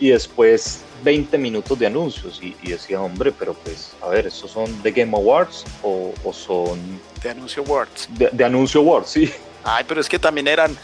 Y 0.00 0.08
después 0.08 0.80
20 1.04 1.38
minutos 1.38 1.78
de 1.78 1.86
anuncios 1.86 2.40
y, 2.42 2.56
decía, 2.68 3.00
hombre, 3.00 3.30
pero 3.30 3.54
pues, 3.54 3.92
a 4.02 4.08
ver, 4.08 4.26
¿estos 4.26 4.50
son 4.50 4.82
de 4.82 4.90
Game 4.90 5.16
Awards 5.16 5.64
o, 5.84 6.12
son... 6.32 6.80
De 7.22 7.30
Anuncio 7.30 7.62
Awards. 7.62 8.08
De, 8.10 8.44
Anuncio 8.44 8.80
Awards, 8.80 9.10
sí. 9.10 9.30
Ay, 9.62 9.84
pero 9.86 10.00
es 10.00 10.08
que 10.08 10.18
también 10.18 10.48
eran 10.48 10.76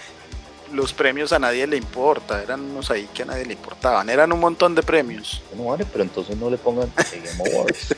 los 0.73 0.93
premios 0.93 1.33
a 1.33 1.39
nadie 1.39 1.67
le 1.67 1.77
importa, 1.77 2.43
eran 2.43 2.61
unos 2.61 2.91
ahí 2.91 3.09
que 3.15 3.23
a 3.23 3.27
nadie 3.27 3.45
le 3.45 3.53
importaban, 3.55 4.09
eran 4.11 4.33
un 4.33 4.41
montón 4.41 4.75
de 4.75 4.83
premios. 4.83 5.43
No 5.57 5.67
vale, 5.67 5.87
pero 5.91 6.05
entonces 6.05 6.37
no 6.37 6.51
le 6.51 6.59
pongan 6.59 6.91
Game 6.97 7.51
Awards. 7.51 7.95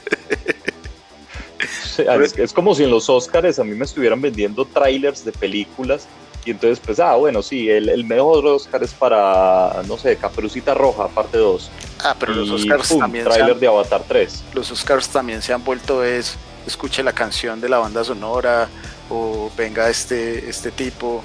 es, 2.37 2.53
como 2.53 2.75
si 2.75 2.85
en 2.85 2.91
los 2.91 3.09
Oscars 3.09 3.59
a 3.59 3.65
mí 3.65 3.75
me 3.75 3.85
estuvieran 3.85 4.21
vendiendo 4.21 4.65
trailers 4.65 5.25
de 5.25 5.33
películas 5.33 6.07
y 6.45 6.53
entonces 6.53 6.81
pues, 6.85 7.01
ah, 7.01 7.17
bueno, 7.17 7.43
sí, 7.43 7.69
el, 7.69 8.05
mejor 8.05 8.47
Oscar 8.47 8.83
es 8.83 8.95
para, 8.95 9.83
no 9.87 9.99
sé, 9.99 10.17
Caperucita 10.17 10.75
Roja, 10.75 11.09
parte 11.09 11.39
2. 11.39 11.71
Ah, 12.05 12.17
pero 12.19 12.33
los 12.33 12.51
Oscars 12.51 12.97
también 12.97 13.25
trailer 13.25 13.59
de 13.59 13.67
Avatar 13.67 14.03
3. 14.07 14.45
Los 14.55 14.71
Oscars 14.71 15.09
también 15.09 15.43
se 15.43 15.53
han 15.53 15.65
vuelto 15.65 16.05
es, 16.05 16.37
escuche 16.67 17.03
la 17.03 17.13
canción 17.13 17.61
de 17.61 17.69
la 17.69 17.79
banda 17.79 18.05
sonora 18.05 18.69
o 19.11 19.51
venga 19.57 19.91
este, 19.91 20.49
este 20.49 20.71
tipo. 20.71 21.23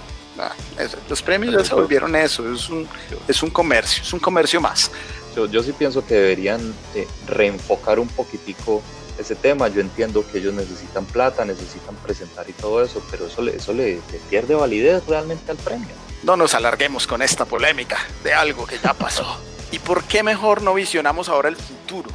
Los 1.09 1.21
premios 1.21 1.53
ya 1.53 1.63
se 1.63 1.75
volvieron 1.75 2.15
eso, 2.15 2.51
es 2.51 2.69
un, 2.69 2.87
es 3.27 3.43
un 3.43 3.49
comercio, 3.49 4.03
es 4.03 4.13
un 4.13 4.19
comercio 4.19 4.59
más. 4.59 4.91
Yo, 5.35 5.45
yo 5.47 5.63
sí 5.63 5.73
pienso 5.73 6.05
que 6.05 6.15
deberían 6.15 6.73
eh, 6.95 7.07
reenfocar 7.27 7.99
un 7.99 8.07
poquitico 8.07 8.81
ese 9.17 9.35
tema. 9.35 9.67
Yo 9.67 9.81
entiendo 9.81 10.25
que 10.29 10.39
ellos 10.39 10.53
necesitan 10.53 11.05
plata, 11.05 11.45
necesitan 11.45 11.95
presentar 11.95 12.49
y 12.49 12.53
todo 12.53 12.83
eso, 12.83 13.03
pero 13.11 13.27
eso 13.27 13.41
le, 13.41 13.55
eso 13.55 13.73
le, 13.73 13.99
pierde 14.29 14.55
validez 14.55 15.05
realmente 15.07 15.51
al 15.51 15.57
premio. 15.57 15.89
No 16.23 16.37
nos 16.37 16.53
alarguemos 16.53 17.07
con 17.07 17.21
esta 17.21 17.45
polémica 17.45 17.97
de 18.23 18.33
algo 18.33 18.65
que 18.65 18.77
ya 18.79 18.93
pasó. 18.93 19.39
¿Y 19.71 19.79
por 19.79 20.03
qué 20.03 20.23
mejor 20.23 20.61
no 20.61 20.73
visionamos 20.73 21.29
ahora 21.29 21.49
el 21.49 21.55
futuro 21.55 22.09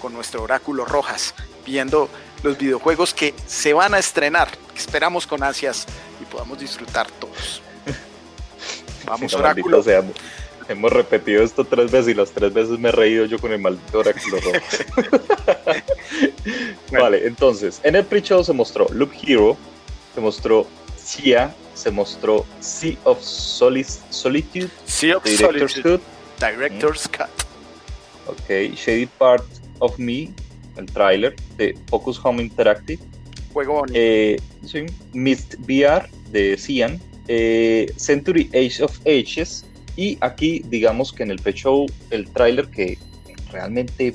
con 0.00 0.12
nuestro 0.12 0.42
oráculo 0.42 0.84
Rojas, 0.84 1.34
viendo 1.64 2.08
los 2.42 2.58
videojuegos 2.58 3.14
que 3.14 3.34
se 3.46 3.72
van 3.72 3.94
a 3.94 3.98
estrenar, 3.98 4.48
que 4.72 4.78
esperamos 4.78 5.26
con 5.26 5.42
ansias 5.42 5.86
y 6.20 6.24
podamos 6.24 6.58
disfrutar 6.58 7.10
todos? 7.12 7.62
Vamos, 9.06 9.32
oráculo. 9.34 9.82
Hemos 10.68 10.92
repetido 10.92 11.42
esto 11.42 11.64
tres 11.64 11.90
veces 11.90 12.08
y 12.08 12.14
las 12.14 12.30
tres 12.30 12.52
veces 12.52 12.78
me 12.78 12.90
he 12.90 12.92
reído 12.92 13.26
yo 13.26 13.38
con 13.38 13.52
el 13.52 13.58
maldito 13.58 13.98
oráculo 13.98 14.38
rojo. 14.40 14.58
Vale, 16.92 17.26
entonces, 17.26 17.80
en 17.82 17.96
el 17.96 18.04
pre-show 18.04 18.44
se 18.44 18.52
mostró 18.52 18.86
Loop 18.90 19.12
Hero, 19.26 19.56
se 20.14 20.20
mostró 20.20 20.66
Sia, 20.96 21.54
se 21.74 21.90
mostró 21.90 22.46
Sea 22.60 22.96
of 23.04 23.20
Solitude, 23.22 24.68
sea 24.84 25.16
of 25.16 25.24
Director's 25.24 25.74
Cut. 25.74 26.00
Director's 26.38 27.08
Cut. 27.08 27.28
Ok, 28.26 28.74
Shady 28.76 29.06
Part 29.06 29.44
of 29.80 29.98
Me, 29.98 30.30
el 30.76 30.86
trailer 30.86 31.34
de 31.56 31.76
Focus 31.88 32.20
Home 32.24 32.42
Interactive. 32.42 33.02
Juego. 33.52 33.84
Eh, 33.92 34.40
sí, 34.64 34.86
Mist 35.12 35.54
VR 35.60 36.08
de 36.30 36.56
Cian. 36.56 37.00
Eh, 37.28 37.92
Century 37.96 38.50
Age 38.52 38.82
of 38.82 38.98
Ages, 39.06 39.64
y 39.96 40.18
aquí, 40.20 40.62
digamos 40.66 41.12
que 41.12 41.22
en 41.22 41.30
el 41.30 41.38
pre-show, 41.38 41.86
el 42.10 42.28
tráiler 42.30 42.68
que 42.68 42.98
realmente 43.50 44.14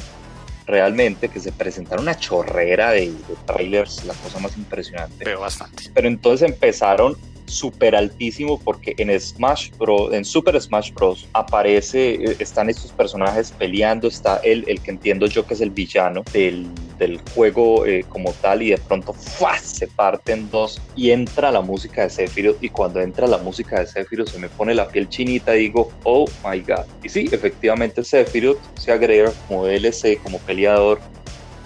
realmente, 0.67 1.29
que 1.29 1.41
se 1.41 1.53
presentaron 1.53 2.05
una 2.05 2.17
chorrera 2.17 2.91
de, 2.91 3.11
de 3.11 3.37
trailers, 3.47 4.05
la 4.05 4.15
cosa 4.15 4.39
más 4.39 4.57
impresionante. 4.57 5.17
Pero 5.19 5.41
bastante. 5.41 5.85
Pero 5.95 6.09
entonces 6.09 6.51
empezaron 6.51 7.17
súper 7.53 7.95
altísimo 7.95 8.59
porque 8.59 8.95
en 8.99 9.19
Smash 9.19 9.71
Bros, 9.79 10.13
en 10.13 10.25
Super 10.25 10.61
Smash 10.61 10.93
Bros 10.93 11.29
aparece, 11.33 12.15
eh, 12.15 12.37
están 12.39 12.71
estos 12.71 12.93
personajes 12.93 13.53
peleando, 13.57 14.09
está 14.09 14.39
el, 14.39 14.65
el 14.67 14.81
que 14.81 14.91
entiendo 14.91 15.27
yo 15.27 15.47
que 15.47 15.55
es 15.55 15.61
el 15.61 15.71
villano 15.71 16.23
del, 16.33 16.67
del 16.99 17.21
juego 17.35 17.87
eh, 17.87 18.05
como 18.09 18.33
tal 18.33 18.63
y 18.63 18.71
de 18.71 18.79
pronto 18.79 19.15
se 19.63 19.87
parte 19.89 20.33
en 20.33 20.51
dos 20.51 20.81
y 20.95 21.11
entra 21.11 21.51
la 21.51 21.61
música 21.61 22.03
de 22.03 22.11
Sephiroth 22.11 22.63
y 22.63 22.69
cuando 22.69 23.01
entra 23.01 23.27
la 23.27 23.39
música 23.39 23.81
de 23.81 23.87
Sephiroth 23.87 24.29
se 24.29 24.39
me 24.39 24.49
pone 24.49 24.75
la 24.75 24.89
piel 24.89 25.09
chinita 25.09 25.57
y 25.57 25.63
digo, 25.63 25.91
oh 26.05 26.25
my 26.45 26.61
god. 26.61 26.85
Y 27.03 27.09
sí, 27.09 27.29
efectivamente 27.31 28.05
Sephiroth 28.05 28.59
se 28.79 28.93
agrega 28.93 29.33
como 29.49 29.67
DLC, 29.67 30.21
como 30.23 30.39
peleador 30.39 31.01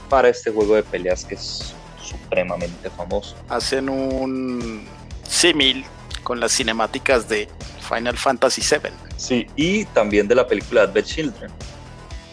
para 0.08 0.28
este 0.28 0.50
juego 0.50 0.74
de 0.74 0.82
peleas 0.82 1.24
que 1.24 1.34
es 1.34 1.74
supremamente 2.00 2.90
famoso. 2.90 3.36
Hacen 3.48 3.88
un 3.88 4.84
símil 5.28 5.84
con 6.22 6.40
las 6.40 6.52
cinemáticas 6.52 7.28
de 7.28 7.48
Final 7.88 8.16
Fantasy 8.16 8.62
VII. 8.62 8.90
Sí, 9.16 9.46
y 9.56 9.84
también 9.86 10.28
de 10.28 10.34
la 10.34 10.46
película 10.46 10.82
Advent 10.82 11.06
Children. 11.06 11.50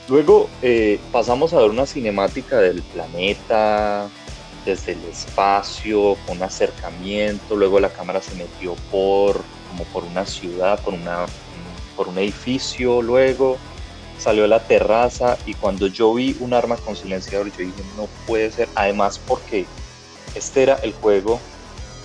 Luego 0.09 0.49
eh, 0.61 0.99
pasamos 1.11 1.53
a 1.53 1.59
ver 1.59 1.69
una 1.69 1.85
cinemática 1.85 2.57
del 2.57 2.81
planeta, 2.81 4.09
desde 4.65 4.93
el 4.93 5.03
espacio, 5.05 6.17
con 6.25 6.37
un 6.37 6.43
acercamiento, 6.43 7.55
luego 7.55 7.79
la 7.79 7.89
cámara 7.89 8.21
se 8.21 8.35
metió 8.35 8.75
por, 8.91 9.41
como 9.69 9.83
por 9.93 10.03
una 10.03 10.25
ciudad, 10.25 10.79
por, 10.81 10.93
una, 10.93 11.25
por 11.95 12.07
un 12.07 12.17
edificio, 12.17 13.01
luego 13.01 13.57
salió 14.17 14.45
a 14.45 14.47
la 14.47 14.59
terraza 14.59 15.37
y 15.45 15.53
cuando 15.53 15.87
yo 15.87 16.13
vi 16.13 16.35
un 16.39 16.53
arma 16.53 16.77
con 16.77 16.95
silenciador 16.95 17.51
yo 17.51 17.65
dije 17.65 17.83
no 17.97 18.07
puede 18.25 18.51
ser, 18.51 18.69
además 18.75 19.19
porque 19.19 19.65
este 20.35 20.63
era 20.63 20.75
el 20.75 20.93
juego 20.93 21.39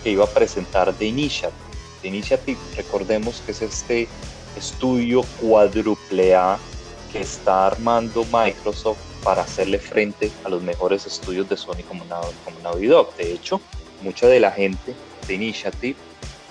que 0.02 0.10
iba 0.10 0.24
a 0.24 0.28
presentar 0.28 0.92
The 0.94 1.06
Initiative. 1.06 1.54
The 2.02 2.56
recordemos 2.76 3.42
que 3.44 3.52
es 3.52 3.62
este 3.62 4.08
estudio 4.56 5.22
cuádruple 5.40 6.34
A 6.34 6.58
que 7.12 7.20
está 7.20 7.66
armando 7.66 8.24
Microsoft 8.32 8.98
para 9.24 9.42
hacerle 9.42 9.78
frente 9.78 10.30
a 10.44 10.48
los 10.48 10.62
mejores 10.62 11.06
estudios 11.06 11.48
de 11.48 11.56
Sony 11.56 11.82
como, 11.86 12.04
como 12.44 12.60
Naughty 12.62 12.86
Dog. 12.86 13.14
De 13.16 13.32
hecho, 13.32 13.60
mucha 14.02 14.26
de 14.26 14.40
la 14.40 14.50
gente 14.50 14.94
de 15.26 15.34
Initiative 15.34 15.96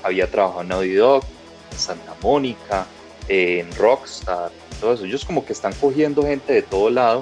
había 0.04 0.30
trabajado 0.30 0.62
en 0.62 0.68
Naughty 0.70 0.94
Dog, 0.94 1.24
en 1.72 1.78
Santa 1.78 2.16
Mónica, 2.22 2.86
en 3.28 3.74
Rockstar, 3.76 4.52
todo 4.80 4.94
eso. 4.94 5.06
Ellos 5.06 5.26
como 5.26 5.46
que 5.46 5.54
están 5.54 5.74
cogiendo 5.74 6.24
gente 6.24 6.54
de 6.54 6.62
todo 6.62 6.90
lado 6.90 7.22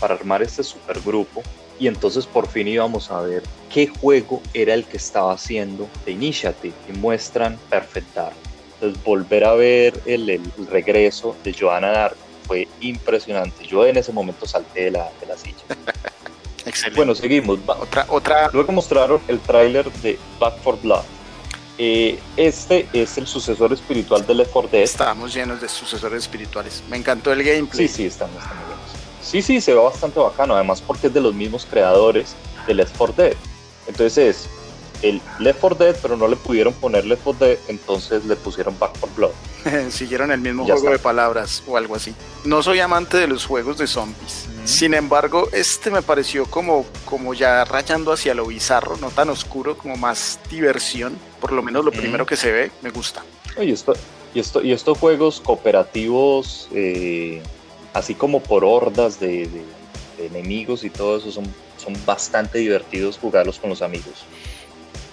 para 0.00 0.14
armar 0.14 0.42
este 0.42 0.62
supergrupo 0.62 1.42
y 1.80 1.88
entonces 1.88 2.26
por 2.26 2.46
fin 2.46 2.68
íbamos 2.68 3.10
a 3.10 3.22
ver 3.22 3.42
qué 3.72 3.88
juego 3.88 4.42
era 4.52 4.74
el 4.74 4.84
que 4.84 4.98
estaba 4.98 5.32
haciendo 5.32 5.88
de 6.04 6.12
Initiative 6.12 6.74
y 6.88 6.98
muestran 6.98 7.58
Perfect 7.70 8.14
Dark. 8.14 8.36
Entonces 8.74 9.02
volver 9.02 9.44
a 9.44 9.54
ver 9.54 9.98
el, 10.04 10.40
regreso 10.70 11.34
de 11.42 11.54
Joanna 11.58 11.88
Dark 11.88 12.16
fue 12.46 12.68
impresionante. 12.80 13.66
Yo 13.66 13.86
en 13.86 13.96
ese 13.96 14.12
momento 14.12 14.46
salté 14.46 14.84
de 14.84 14.90
la, 14.92 15.10
de 15.20 15.26
la 15.26 15.36
silla. 15.36 15.56
Excelente. 16.66 16.96
Bueno, 16.96 17.14
seguimos. 17.14 17.58
Otra, 17.66 18.06
otra... 18.08 18.50
Luego 18.52 18.72
mostraron 18.72 19.20
el 19.28 19.40
tráiler 19.40 19.90
de 20.02 20.18
Back 20.38 20.58
for 20.62 20.78
Blood. 20.80 21.04
Eh, 21.78 22.18
este 22.36 22.86
es 22.92 23.16
el 23.16 23.26
sucesor 23.26 23.72
espiritual 23.72 24.26
de 24.26 24.34
Left 24.34 24.50
4 24.52 24.70
Dead. 24.70 24.82
Estamos 24.82 25.32
llenos 25.32 25.62
de 25.62 25.68
sucesores 25.68 26.24
espirituales. 26.24 26.82
Me 26.90 26.98
encantó 26.98 27.32
el 27.32 27.42
gameplay. 27.42 27.88
Sí, 27.88 27.94
sí, 27.94 28.04
estamos, 28.04 28.36
estamos 28.36 28.69
Sí, 29.22 29.42
sí, 29.42 29.60
se 29.60 29.74
ve 29.74 29.80
bastante 29.80 30.18
bacano, 30.18 30.54
además 30.54 30.80
porque 30.80 31.08
es 31.08 31.14
de 31.14 31.20
los 31.20 31.34
mismos 31.34 31.66
creadores 31.68 32.34
de 32.66 32.74
Left 32.74 32.96
4 32.96 33.14
Dead. 33.24 33.36
Entonces 33.86 34.18
es 34.18 34.48
el 35.02 35.20
Left 35.38 35.60
4 35.60 35.84
Dead, 35.84 35.96
pero 36.00 36.16
no 36.16 36.28
le 36.28 36.36
pudieron 36.36 36.72
poner 36.74 37.04
Left 37.04 37.22
4 37.24 37.46
Dead, 37.46 37.58
entonces 37.68 38.24
le 38.24 38.36
pusieron 38.36 38.78
Back 38.78 38.92
4 39.00 39.16
Blood. 39.16 39.30
Siguieron 39.90 40.30
el 40.30 40.40
mismo 40.40 40.64
juego 40.64 40.90
de 40.90 40.98
palabras 40.98 41.62
o 41.66 41.76
algo 41.76 41.94
así. 41.96 42.14
No 42.44 42.62
soy 42.62 42.80
amante 42.80 43.16
de 43.18 43.26
los 43.26 43.44
juegos 43.44 43.78
de 43.78 43.86
zombies. 43.86 44.48
Sin 44.64 44.94
embargo, 44.94 45.48
este 45.52 45.90
me 45.90 46.02
pareció 46.02 46.46
como, 46.46 46.86
como 47.04 47.34
ya 47.34 47.64
rayando 47.64 48.12
hacia 48.12 48.34
lo 48.34 48.46
bizarro, 48.46 48.96
no 48.98 49.10
tan 49.10 49.30
oscuro, 49.30 49.76
como 49.76 49.96
más 49.96 50.38
diversión. 50.50 51.18
Por 51.40 51.52
lo 51.52 51.62
menos 51.62 51.84
lo 51.84 51.92
primero 51.92 52.26
que 52.26 52.36
se 52.36 52.52
ve, 52.52 52.70
me 52.82 52.90
gusta. 52.90 53.22
Y, 53.60 53.72
esto, 53.72 53.94
y, 54.34 54.40
esto, 54.40 54.62
y 54.62 54.72
estos 54.72 54.98
juegos 54.98 55.40
cooperativos, 55.40 56.68
eh, 56.72 57.42
así 57.92 58.14
como 58.14 58.40
por 58.42 58.64
hordas 58.64 59.20
de, 59.20 59.48
enemigos 60.18 60.84
y 60.84 60.90
todo 60.90 61.16
eso, 61.16 61.32
son, 61.32 61.44
son 61.78 61.94
bastante 62.04 62.58
divertidos 62.58 63.18
jugarlos 63.18 63.58
con 63.58 63.70
los 63.70 63.80
amigos. 63.80 64.26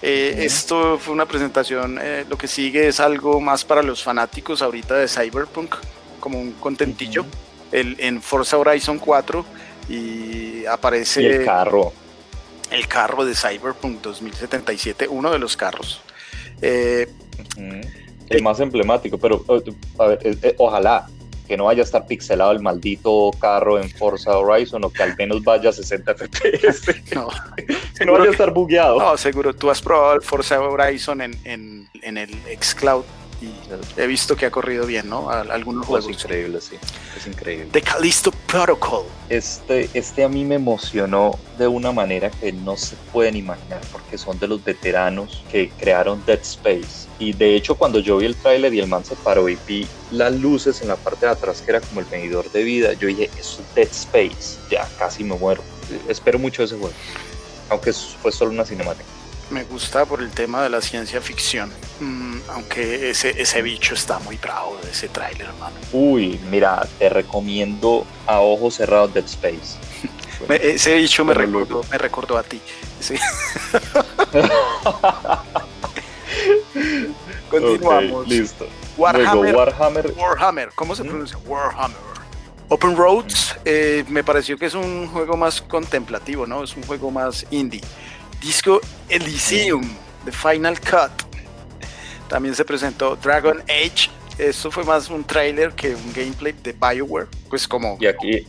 Eh, 0.02 0.44
esto 0.44 0.98
fue 0.98 1.12
una 1.14 1.26
presentación, 1.26 1.98
eh, 2.00 2.24
lo 2.28 2.36
que 2.36 2.46
sigue 2.46 2.86
es 2.86 3.00
algo 3.00 3.40
más 3.40 3.64
para 3.64 3.82
los 3.82 4.02
fanáticos 4.02 4.62
ahorita 4.62 4.96
de 4.96 5.08
Cyberpunk, 5.08 5.74
como 6.20 6.38
un 6.38 6.52
contentillo 6.52 7.24
el, 7.72 7.96
en 7.98 8.22
Forza 8.22 8.58
Horizon 8.58 8.98
4 8.98 9.44
y 9.88 10.66
aparece... 10.66 11.26
el 11.26 11.44
carro. 11.44 11.92
El 12.70 12.86
carro 12.86 13.24
de 13.24 13.34
Cyberpunk 13.34 14.02
2077, 14.02 15.08
uno 15.08 15.30
de 15.32 15.38
los 15.38 15.56
carros. 15.56 16.02
Eh, 16.60 17.08
el 18.28 18.42
más 18.42 18.60
emblemático, 18.60 19.16
pero 19.16 19.42
a 19.98 20.04
ver, 20.06 20.54
ojalá 20.58 21.08
que 21.48 21.56
no 21.56 21.64
vaya 21.64 21.82
a 21.82 21.84
estar 21.84 22.06
pixelado 22.06 22.52
el 22.52 22.60
maldito 22.60 23.30
carro 23.40 23.80
en 23.80 23.90
Forza 23.90 24.36
Horizon 24.36 24.84
o 24.84 24.90
que 24.90 25.02
al 25.02 25.16
menos 25.16 25.42
vaya 25.42 25.70
a 25.70 25.72
60 25.72 26.14
FPS. 26.14 26.94
No, 27.14 27.28
que 27.98 28.04
no 28.04 28.12
vaya 28.12 28.28
a 28.28 28.32
estar 28.32 28.52
bugueado. 28.52 28.98
No, 28.98 29.16
seguro. 29.16 29.54
Tú 29.54 29.70
has 29.70 29.80
probado 29.80 30.14
el 30.14 30.22
Forza 30.22 30.60
Horizon 30.60 31.22
en, 31.22 31.40
en, 31.44 31.88
en 32.02 32.18
el 32.18 32.30
Xcloud 32.60 33.04
y 33.40 33.52
he 33.96 34.06
visto 34.06 34.36
que 34.36 34.46
ha 34.46 34.50
corrido 34.50 34.84
bien, 34.86 35.08
¿no? 35.08 35.30
algunos 35.30 35.86
juegos. 35.86 36.10
Es 36.10 36.24
increíble, 36.24 36.60
sí. 36.60 36.76
Es 37.16 37.26
increíble. 37.26 37.68
The 37.72 37.82
Callisto 37.82 38.32
Protocol. 38.46 39.04
Este, 39.28 39.88
este 39.94 40.24
a 40.24 40.28
mí 40.28 40.44
me 40.44 40.56
emocionó 40.56 41.38
de 41.56 41.68
una 41.68 41.92
manera 41.92 42.30
que 42.30 42.52
no 42.52 42.76
se 42.76 42.96
pueden 43.12 43.36
imaginar, 43.36 43.80
porque 43.92 44.18
son 44.18 44.38
de 44.38 44.48
los 44.48 44.64
veteranos 44.64 45.44
que 45.50 45.70
crearon 45.70 46.22
Dead 46.26 46.40
Space. 46.40 47.07
Y 47.18 47.32
de 47.32 47.56
hecho, 47.56 47.74
cuando 47.74 47.98
yo 47.98 48.18
vi 48.18 48.26
el 48.26 48.36
tráiler 48.36 48.72
y 48.74 48.80
el 48.80 48.86
man 48.86 49.04
se 49.04 49.16
paró 49.16 49.48
y 49.48 49.58
vi 49.66 49.86
las 50.10 50.32
luces 50.34 50.80
en 50.82 50.88
la 50.88 50.96
parte 50.96 51.26
de 51.26 51.32
atrás, 51.32 51.62
que 51.62 51.70
era 51.70 51.80
como 51.80 52.00
el 52.00 52.06
medidor 52.10 52.50
de 52.52 52.62
vida, 52.62 52.92
yo 52.92 53.08
dije, 53.08 53.30
es 53.38 53.58
Dead 53.74 53.88
Space. 53.88 54.58
Ya, 54.70 54.88
casi 54.98 55.24
me 55.24 55.34
muero. 55.36 55.62
Espero 56.08 56.38
mucho 56.38 56.62
ese 56.62 56.76
juego. 56.76 56.94
Aunque 57.70 57.92
fue 57.92 58.32
solo 58.32 58.52
una 58.52 58.64
cinemática 58.64 59.04
me 59.50 59.64
gusta 59.64 60.04
por 60.04 60.20
el 60.20 60.30
tema 60.30 60.62
de 60.62 60.68
la 60.68 60.80
ciencia 60.80 61.20
ficción. 61.20 61.72
Mm, 62.00 62.38
aunque 62.50 63.10
ese, 63.10 63.40
ese 63.40 63.62
bicho 63.62 63.94
está 63.94 64.18
muy 64.20 64.36
bravo 64.36 64.78
de 64.82 64.90
ese 64.90 65.08
tráiler, 65.08 65.48
hermano. 65.48 65.76
Uy, 65.92 66.38
mira, 66.50 66.86
te 66.98 67.08
recomiendo 67.08 68.06
a 68.26 68.40
ojos 68.40 68.74
cerrados 68.74 69.14
Dead 69.14 69.24
Space. 69.24 69.78
ese 70.62 70.94
bicho 70.96 71.24
me 71.24 71.34
recordó, 71.34 71.82
me 71.90 71.98
recordó 71.98 72.36
a 72.36 72.42
ti. 72.42 72.60
Continuamos. 77.50 78.28
listo. 78.28 78.68
Warhammer, 78.96 79.54
Warhammer. 79.54 80.12
Warhammer. 80.16 80.68
¿Cómo 80.74 80.94
se 80.94 81.04
pronuncia? 81.04 81.38
Warhammer. 81.46 81.96
Open 82.70 82.96
Roads 82.96 83.56
eh, 83.64 84.04
me 84.08 84.22
pareció 84.22 84.58
que 84.58 84.66
es 84.66 84.74
un 84.74 85.06
juego 85.08 85.36
más 85.36 85.62
contemplativo, 85.62 86.46
¿no? 86.46 86.62
Es 86.62 86.76
un 86.76 86.82
juego 86.82 87.10
más 87.10 87.46
indie. 87.50 87.80
Disco 88.40 88.80
Elysium, 89.08 89.82
The 90.24 90.32
Final 90.32 90.78
Cut. 90.80 91.10
También 92.28 92.54
se 92.54 92.64
presentó 92.64 93.16
Dragon 93.16 93.62
Age. 93.62 94.10
Esto 94.36 94.70
fue 94.70 94.84
más 94.84 95.08
un 95.08 95.24
trailer 95.24 95.72
que 95.72 95.94
un 95.94 96.12
gameplay 96.12 96.54
de 96.62 96.72
BioWare. 96.72 97.26
Pues 97.48 97.66
como, 97.66 97.98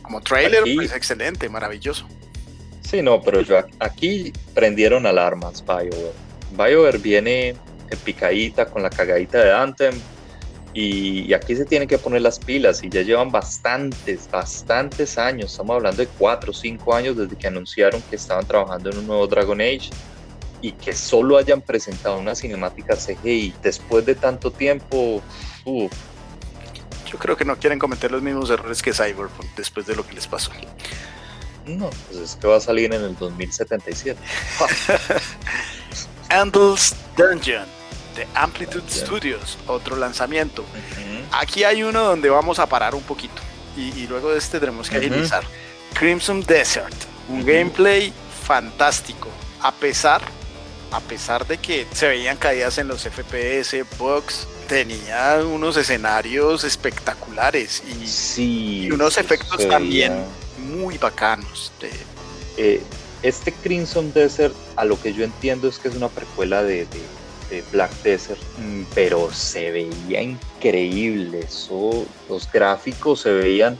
como 0.02 0.20
trailer, 0.20 0.64
pues 0.76 0.92
excelente, 0.92 1.48
maravilloso. 1.48 2.06
Sí, 2.82 3.02
no, 3.02 3.20
pero 3.22 3.40
yo, 3.40 3.58
aquí 3.78 4.32
prendieron 4.54 5.06
alarmas 5.06 5.64
BioWare. 5.64 6.12
BioWare 6.52 6.98
viene 6.98 7.56
en 7.90 7.98
picadita 7.98 8.66
con 8.66 8.82
la 8.82 8.90
cagadita 8.90 9.38
de 9.38 9.52
Anthem. 9.52 9.94
Y, 10.72 11.22
y, 11.22 11.34
aquí 11.34 11.56
se 11.56 11.64
tienen 11.64 11.88
que 11.88 11.98
poner 11.98 12.22
las 12.22 12.38
pilas 12.38 12.84
y 12.84 12.88
ya 12.88 13.02
llevan 13.02 13.32
bastantes, 13.32 14.30
bastantes 14.30 15.18
años, 15.18 15.50
estamos 15.50 15.74
hablando 15.74 16.00
de 16.00 16.06
4 16.06 16.52
o 16.52 16.54
5 16.54 16.94
años 16.94 17.16
desde 17.16 17.34
que 17.36 17.48
anunciaron 17.48 18.00
que 18.02 18.14
estaban 18.14 18.46
trabajando 18.46 18.88
en 18.90 18.98
un 18.98 19.06
nuevo 19.08 19.26
Dragon 19.26 19.60
Age 19.60 19.90
y 20.62 20.72
que 20.72 20.92
solo 20.92 21.38
hayan 21.38 21.60
presentado 21.60 22.18
una 22.18 22.34
cinemática 22.34 22.94
CGI 22.94 23.54
después 23.62 24.04
de 24.06 24.14
tanto 24.14 24.50
tiempo, 24.50 25.22
yo 25.64 27.18
creo 27.18 27.36
que 27.36 27.44
no 27.44 27.56
quieren 27.56 27.78
cometer 27.78 28.10
los 28.10 28.22
mismos 28.22 28.50
errores 28.50 28.82
que 28.82 28.92
Cyberpunk 28.92 29.46
después 29.56 29.86
de 29.86 29.96
lo 29.96 30.06
que 30.06 30.14
les 30.14 30.26
pasó. 30.26 30.52
No, 31.66 31.90
pues 32.08 32.20
es 32.20 32.36
que 32.36 32.46
va 32.46 32.56
a 32.56 32.60
salir 32.60 32.92
en 32.92 33.02
el 33.02 33.16
2077. 33.16 34.18
Andals 36.28 36.94
Dungeon 37.16 37.79
de 38.14 38.26
Amplitude 38.34 38.90
Studios, 38.90 39.58
otro 39.66 39.96
lanzamiento. 39.96 40.64
Aquí 41.32 41.64
hay 41.64 41.82
uno 41.82 42.02
donde 42.02 42.28
vamos 42.30 42.58
a 42.58 42.66
parar 42.66 42.94
un 42.94 43.02
poquito 43.02 43.40
y, 43.76 44.06
luego 44.06 44.32
de 44.32 44.38
este 44.38 44.60
tenemos 44.60 44.88
que 44.90 44.96
agilizar. 44.96 45.44
Crimson 45.94 46.42
Desert, 46.42 46.94
un 47.28 47.44
gameplay 47.44 48.12
fantástico, 48.44 49.28
a 49.60 49.72
pesar 49.72 50.22
a 50.92 51.00
pesar 51.00 51.46
de 51.46 51.58
que 51.58 51.86
se 51.92 52.08
veían 52.08 52.36
caídas 52.36 52.78
en 52.78 52.88
los 52.88 53.02
FPS, 53.02 53.84
bugs, 53.98 54.46
tenía 54.68 55.40
unos 55.44 55.76
escenarios 55.76 56.64
espectaculares 56.64 57.82
y, 58.36 58.90
unos 58.90 59.16
efectos 59.16 59.68
también 59.68 60.24
muy 60.58 60.98
bacanos. 60.98 61.72
Eh, 62.56 62.82
este 63.22 63.52
Crimson 63.52 64.12
Desert, 64.12 64.54
a 64.76 64.84
lo 64.84 65.00
que 65.00 65.12
yo 65.12 65.24
entiendo 65.24 65.68
es 65.68 65.78
que 65.78 65.88
es 65.88 65.94
una 65.94 66.08
precuela 66.08 66.62
de, 66.62 66.86
Black 67.72 67.92
Desert, 68.02 68.40
mm, 68.58 68.82
pero 68.94 69.32
se 69.32 69.70
veía 69.70 70.22
increíble. 70.22 71.40
Eso, 71.40 72.06
los 72.28 72.50
gráficos 72.50 73.20
se 73.20 73.32
veían 73.32 73.78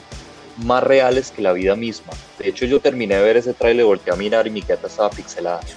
más 0.58 0.82
reales 0.82 1.30
que 1.30 1.42
la 1.42 1.52
vida 1.52 1.76
misma. 1.76 2.12
De 2.38 2.48
hecho, 2.48 2.66
yo 2.66 2.80
terminé 2.80 3.16
de 3.16 3.22
ver 3.22 3.36
ese 3.36 3.54
trailer, 3.54 3.86
volteé 3.86 4.12
a 4.12 4.16
mirar 4.16 4.46
y 4.46 4.50
mi 4.50 4.60
gata 4.60 4.86
estaba 4.86 5.10
pixelada. 5.10 5.60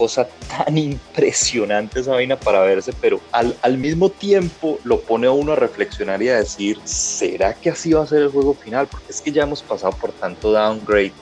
cosa 0.00 0.26
tan 0.48 0.78
impresionante 0.78 2.00
esa 2.00 2.12
vaina 2.12 2.34
para 2.34 2.62
verse, 2.62 2.90
pero 3.02 3.20
al, 3.32 3.54
al, 3.60 3.76
mismo 3.76 4.08
tiempo 4.08 4.78
lo 4.82 5.02
pone 5.02 5.26
a 5.26 5.30
uno 5.30 5.52
a 5.52 5.56
reflexionar 5.56 6.22
y 6.22 6.30
a 6.30 6.38
decir, 6.38 6.78
¿será 6.84 7.52
que 7.52 7.68
así 7.68 7.92
va 7.92 8.02
a 8.02 8.06
ser 8.06 8.22
el 8.22 8.30
juego 8.30 8.54
final? 8.54 8.86
Porque 8.86 9.12
es 9.12 9.20
que 9.20 9.30
ya 9.30 9.42
hemos 9.42 9.62
pasado 9.62 9.92
por 9.92 10.12
tanto 10.12 10.52
downgrade, 10.52 11.12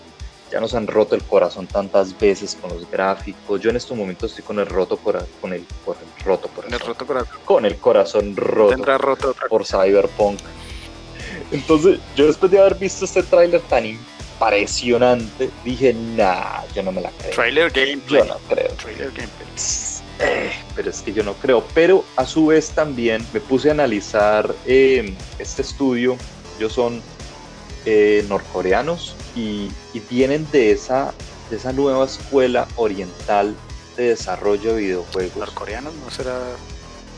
ya 0.50 0.60
nos 0.60 0.74
han 0.74 0.86
roto 0.86 1.14
el 1.14 1.22
corazón 1.22 1.66
tantas 1.66 2.18
veces 2.18 2.56
con 2.60 2.70
los 2.70 2.90
gráficos. 2.90 3.60
Yo 3.60 3.70
en 3.70 3.76
estos 3.76 3.96
momentos 3.96 4.30
estoy 4.30 4.44
con 4.44 4.58
el 4.58 4.66
roto 4.66 4.96
con 4.96 5.16
el, 5.16 5.26
con 5.40 5.52
el 5.52 6.24
roto 6.24 6.48
corazón. 6.48 6.74
El 6.74 6.80
roto 6.80 7.06
corazón. 7.06 7.38
Con 7.44 7.66
el 7.66 7.76
corazón 7.76 8.36
roto, 8.36 8.98
roto 8.98 9.34
por 9.48 9.66
Cyberpunk. 9.66 10.38
Entonces, 11.50 11.98
yo 12.16 12.26
después 12.26 12.50
de 12.52 12.58
haber 12.58 12.74
visto 12.74 13.04
este 13.04 13.22
tráiler 13.22 13.60
tan 13.62 13.84
impresionante, 13.86 15.50
dije, 15.64 15.94
nah, 15.94 16.62
yo 16.74 16.82
no 16.82 16.92
me 16.92 17.00
la 17.00 17.10
creo. 17.10 17.32
Trailer 17.32 17.70
gameplay. 17.70 18.20
Yo 18.20 18.24
no 18.24 18.38
creo. 18.48 18.72
Trailer 18.74 19.08
gameplay. 19.08 19.48
Eh, 20.20 20.52
pero 20.74 20.90
es 20.90 21.00
que 21.00 21.12
yo 21.12 21.22
no 21.22 21.34
creo. 21.34 21.64
Pero 21.74 22.04
a 22.16 22.26
su 22.26 22.46
vez 22.46 22.70
también 22.70 23.24
me 23.32 23.40
puse 23.40 23.68
a 23.68 23.72
analizar 23.72 24.54
eh, 24.66 25.14
este 25.38 25.62
estudio. 25.62 26.16
Ellos 26.58 26.72
son 26.72 27.02
eh, 27.86 28.24
norcoreanos 28.28 29.14
y, 29.34 29.70
vienen 30.10 30.46
de 30.50 30.72
esa, 30.72 31.12
de 31.50 31.56
esa 31.56 31.72
nueva 31.72 32.04
escuela 32.04 32.66
oriental 32.76 33.54
de 33.96 34.10
desarrollo 34.10 34.74
de 34.74 34.80
videojuegos. 34.80 35.36
¿Norcoreanos? 35.36 35.94
¿No 35.94 36.10
será 36.10 36.38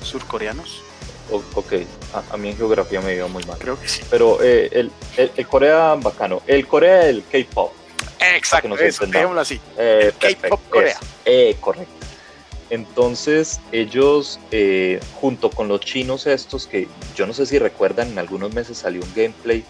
surcoreanos? 0.03 0.83
ok, 1.31 1.73
a, 2.33 2.37
mí 2.37 2.49
en 2.51 2.57
geografía 2.57 3.01
me 3.01 3.15
iba 3.15 3.29
muy 3.29 3.45
mal. 3.45 3.59
Creo 3.59 3.81
que 3.81 3.89
sí. 3.89 4.03
Pero 4.11 4.43
eh, 4.43 4.69
el, 4.73 4.91
el, 5.17 5.47
Corea 5.47 5.95
bacano, 5.95 6.43
el 6.47 6.67
Corea 6.67 7.05
del 7.05 7.25
K-pop. 7.25 7.73
Exacto, 8.19 8.77
eso, 8.77 9.05
así. 9.39 9.61
Eh, 9.79 10.13
K-pop 10.19 10.61
Corea. 10.69 10.99
Eh, 11.25 11.57
correcto. 11.61 11.95
Entonces 12.69 13.61
ellos, 13.73 14.39
junto 15.21 15.51
con 15.51 15.69
los 15.69 15.81
chinos 15.81 16.27
estos, 16.27 16.67
que 16.67 16.89
yo 17.17 17.27
no 17.27 17.33
sé 17.33 17.47
si 17.47 17.59
recuerdan, 17.59 18.09
en 18.09 18.19
algunos 18.19 18.55
meses 18.55 18.79
salió 18.79 19.03
un 19.03 19.13
gameplay 19.15 19.65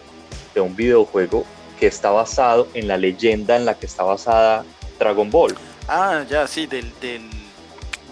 de 0.54 0.60
un 0.60 0.76
videojuego 0.76 1.46
que 1.80 1.86
está 1.86 2.10
basado 2.10 2.68
en 2.74 2.86
la 2.86 2.98
leyenda 2.98 3.56
en 3.56 3.64
la 3.64 3.74
que 3.74 3.86
está 3.86 4.02
basada 4.04 4.64
Dragon 4.98 5.30
Ball. 5.30 5.56
Ah, 5.88 6.24
ya, 6.28 6.46
sí, 6.46 6.66
del, 6.66 6.92
del 7.00 7.22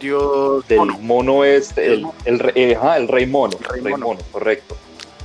Dios 0.00 0.66
del 0.66 0.86
mono, 1.00 1.44
este, 1.44 1.92
el, 1.92 2.06
el, 2.24 2.52
eh, 2.54 2.78
el, 2.96 3.08
rey 3.08 3.26
mono, 3.26 3.58
el 3.74 3.84
rey, 3.84 3.94
mono. 3.94 4.18
correcto. 4.32 4.76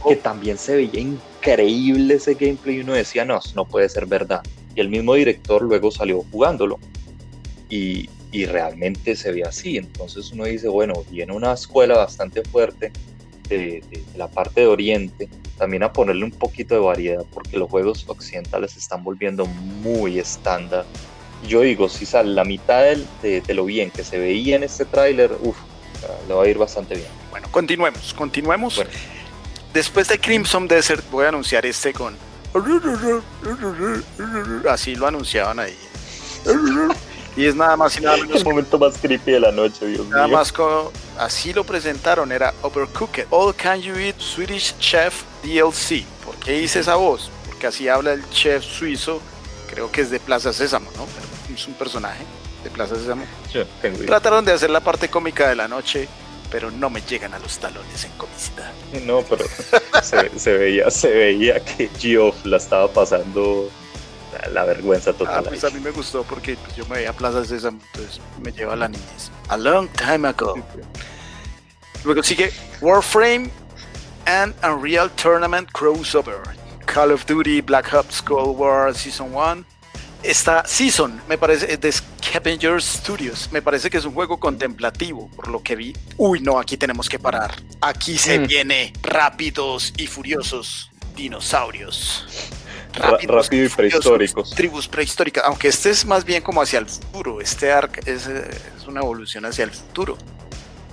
Oh. 0.04 0.10
Que 0.10 0.18
también 0.18 0.58
se 0.58 0.76
veía 0.76 1.00
increíble 1.00 2.16
ese 2.16 2.34
gameplay 2.34 2.78
y 2.78 2.80
uno 2.82 2.94
decía, 2.94 3.24
no, 3.24 3.40
no 3.56 3.66
puede 3.66 3.88
ser 3.88 4.06
verdad. 4.06 4.42
Y 4.76 4.82
el 4.82 4.90
mismo 4.90 5.14
director 5.14 5.62
luego 5.62 5.90
salió 5.90 6.26
jugándolo 6.30 6.80
y, 7.70 8.10
y 8.34 8.46
realmente 8.46 9.16
se 9.16 9.32
ve 9.32 9.44
así. 9.44 9.78
Entonces 9.78 10.32
uno 10.34 10.44
dice, 10.44 10.68
bueno, 10.68 10.94
viene 11.10 11.34
una 11.34 11.54
escuela 11.54 11.96
bastante 11.96 12.44
fuerte 12.44 12.92
de, 13.48 13.84
de, 13.90 14.04
la 14.18 14.28
parte 14.28 14.62
de 14.62 14.68
Oriente 14.68 15.30
también 15.64 15.84
a 15.84 15.94
ponerle 15.94 16.26
un 16.26 16.32
poquito 16.32 16.76
de 16.76 16.82
variedad, 16.82 17.24
porque 17.34 17.58
los 17.58 17.70
juegos 17.70 18.04
occidentales 18.08 18.72
se 18.72 18.80
están 18.80 19.02
volviendo 19.02 19.46
muy 19.46 20.20
estándar. 20.20 20.84
Yo 21.48 21.62
digo, 21.62 21.88
si 21.88 22.06
sale 22.06 22.32
la 22.32 22.44
mitad 22.44 22.84
de, 23.22 23.40
de, 23.40 23.54
lo 23.54 23.64
bien 23.64 23.90
que 23.90 24.04
se 24.04 24.18
veía 24.18 24.58
en 24.58 24.64
este 24.64 24.84
tráiler, 24.84 25.32
uff, 25.40 25.56
le 26.28 26.34
va 26.34 26.44
a 26.44 26.48
ir 26.50 26.58
bastante 26.58 26.96
bien. 26.96 27.08
Bueno, 27.32 27.48
continuemos, 27.50 28.14
continuemos. 28.14 28.84
Después 29.74 30.10
de 30.10 30.20
Crimson 30.20 30.68
Desert 30.68 31.10
voy 31.10 31.24
a 31.24 31.30
anunciar 31.30 31.66
este 31.66 31.94
con... 31.94 32.14
Así 34.70 34.96
lo 34.96 35.08
anunciaban 35.08 35.60
ahí. 35.60 35.78
Y 37.36 37.46
es 37.46 37.56
nada 37.56 37.76
más 37.76 37.98
y 37.98 38.02
nada 38.02 38.18
menos. 38.18 38.38
El 38.38 38.46
momento 38.46 38.78
más 38.78 38.98
creepy 38.98 39.32
de 39.32 39.40
la 39.40 39.52
noche, 39.52 39.88
Dios 39.88 40.08
nada 40.08 40.28
más 40.28 40.52
como 40.52 40.92
así 41.18 41.54
lo 41.54 41.64
presentaron, 41.64 42.32
era 42.32 42.54
Overcooked. 42.62 43.28
All 43.30 43.56
Can 43.56 43.82
You 43.82 43.96
Eat 43.96 44.20
Swedish 44.20 44.78
Chef 44.80 45.24
DLC. 45.44 46.06
¿Por 46.24 46.36
qué 46.36 46.62
hice 46.62 46.80
esa 46.80 46.96
voz? 46.96 47.32
Porque 47.48 47.68
así 47.68 47.88
habla 47.88 48.14
el 48.14 48.28
chef 48.30 48.64
suizo, 48.64 49.20
creo 49.70 49.92
que 49.92 50.02
es 50.02 50.10
de 50.10 50.20
Plaza 50.20 50.54
Sésamo, 50.54 50.90
¿no? 50.96 51.06
Pero 51.06 51.56
es 51.56 51.68
un 51.68 51.74
personaje 51.74 52.24
de 52.64 52.70
Plaza 52.70 52.96
Sésamo. 52.96 53.26
Trataron 54.06 54.46
de 54.46 54.52
hacer 54.52 54.70
la 54.70 54.80
parte 54.82 55.10
cómica 55.10 55.50
de 55.50 55.56
la 55.56 55.68
noche, 55.68 56.08
pero 56.52 56.70
no 56.70 56.90
me 56.90 57.02
llegan 57.02 57.34
a 57.34 57.40
los 57.40 57.58
talones 57.58 58.06
en 58.06 58.12
comicidad. 58.12 58.72
No, 59.06 59.24
pero 59.24 59.46
se, 60.38 60.54
veía, 60.58 60.92
se 60.92 61.10
veía 61.10 61.64
que 61.64 61.90
Geoff 61.98 62.46
la 62.46 62.58
estaba 62.58 62.88
pasando 62.88 63.70
la, 64.52 64.64
vergüenza 64.66 65.14
total. 65.14 65.44
Ah, 65.46 65.50
pues 65.50 65.64
a 65.64 65.70
mí 65.70 65.80
me 65.80 65.92
gustó 65.92 66.24
porque 66.24 66.56
pues, 66.56 66.76
yo 66.76 66.86
me 66.86 66.98
veía 66.98 67.14
Plaza 67.14 67.44
Sésamo, 67.46 67.80
entonces 67.94 68.22
me 68.42 68.52
lleva 68.52 68.74
a 68.74 68.76
la 68.76 68.88
niñez. 68.88 69.32
A 69.50 69.58
long 69.58 69.88
time 69.90 70.28
ago. 70.28 70.56
Luego 72.04 72.24
sigue 72.24 72.52
Warframe 72.82 73.50
and 74.26 74.54
Unreal 74.64 75.10
Tournament 75.12 75.70
Crossover. 75.72 76.42
Call 76.86 77.12
of 77.12 77.26
Duty 77.26 77.62
Black 77.62 77.94
Ops 77.94 78.22
Cold 78.22 78.60
War 78.60 78.94
Season 78.94 79.34
1. 79.34 79.66
Esta 80.22 80.66
Season 80.66 81.22
me 81.28 81.38
parece 81.38 81.78
de 81.78 81.92
Scavenger 81.92 82.82
Studios. 82.82 83.50
Me 83.52 83.62
parece 83.62 83.90
que 83.90 83.98
es 83.98 84.06
un 84.06 84.14
juego 84.14 84.40
contemplativo, 84.40 85.30
por 85.36 85.48
lo 85.50 85.62
que 85.62 85.76
vi. 85.76 85.94
Uy, 86.18 86.40
no, 86.40 86.60
aquí 86.60 86.78
tenemos 86.78 87.10
que 87.10 87.20
parar. 87.20 87.54
Aquí 87.82 88.18
se 88.18 88.40
mm. 88.40 88.48
viene 88.48 88.94
rápidos 89.02 89.94
y 89.98 90.08
furiosos 90.08 90.92
dinosaurios 91.16 92.26
rápido 92.94 93.66
y 93.66 93.70
prehistóricos. 93.70 94.52
Tribus 94.52 94.88
prehistóricas, 94.88 95.44
aunque 95.46 95.68
este 95.68 95.90
es 95.90 96.06
más 96.06 96.24
bien 96.24 96.42
como 96.42 96.62
hacia 96.62 96.80
el 96.80 96.88
futuro. 96.88 97.42
Este 97.42 97.72
arc 97.72 98.08
es, 98.08 98.30
una 98.88 99.02
evolución 99.02 99.46
hacia 99.46 99.64
el 99.64 99.72
futuro, 99.72 100.18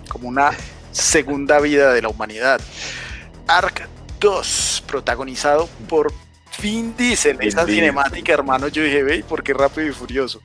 como 0.08 0.28
una 0.28 0.52
segunda 0.92 1.60
vida 1.60 1.92
de 1.92 2.02
la 2.02 2.08
humanidad. 2.08 2.60
Arc 3.46 3.88
2, 4.20 4.84
protagonizado 4.86 5.68
por 5.88 6.12
Vin 6.62 6.94
Diesel. 6.96 7.38
Esa 7.40 7.66
cinemática, 7.66 8.32
hermano, 8.32 8.68
yo 8.68 8.82
dije, 8.82 9.02
ve, 9.02 9.24
porque 9.28 9.52
rápido 9.52 9.88
y 9.88 9.92
furioso. 9.92 10.40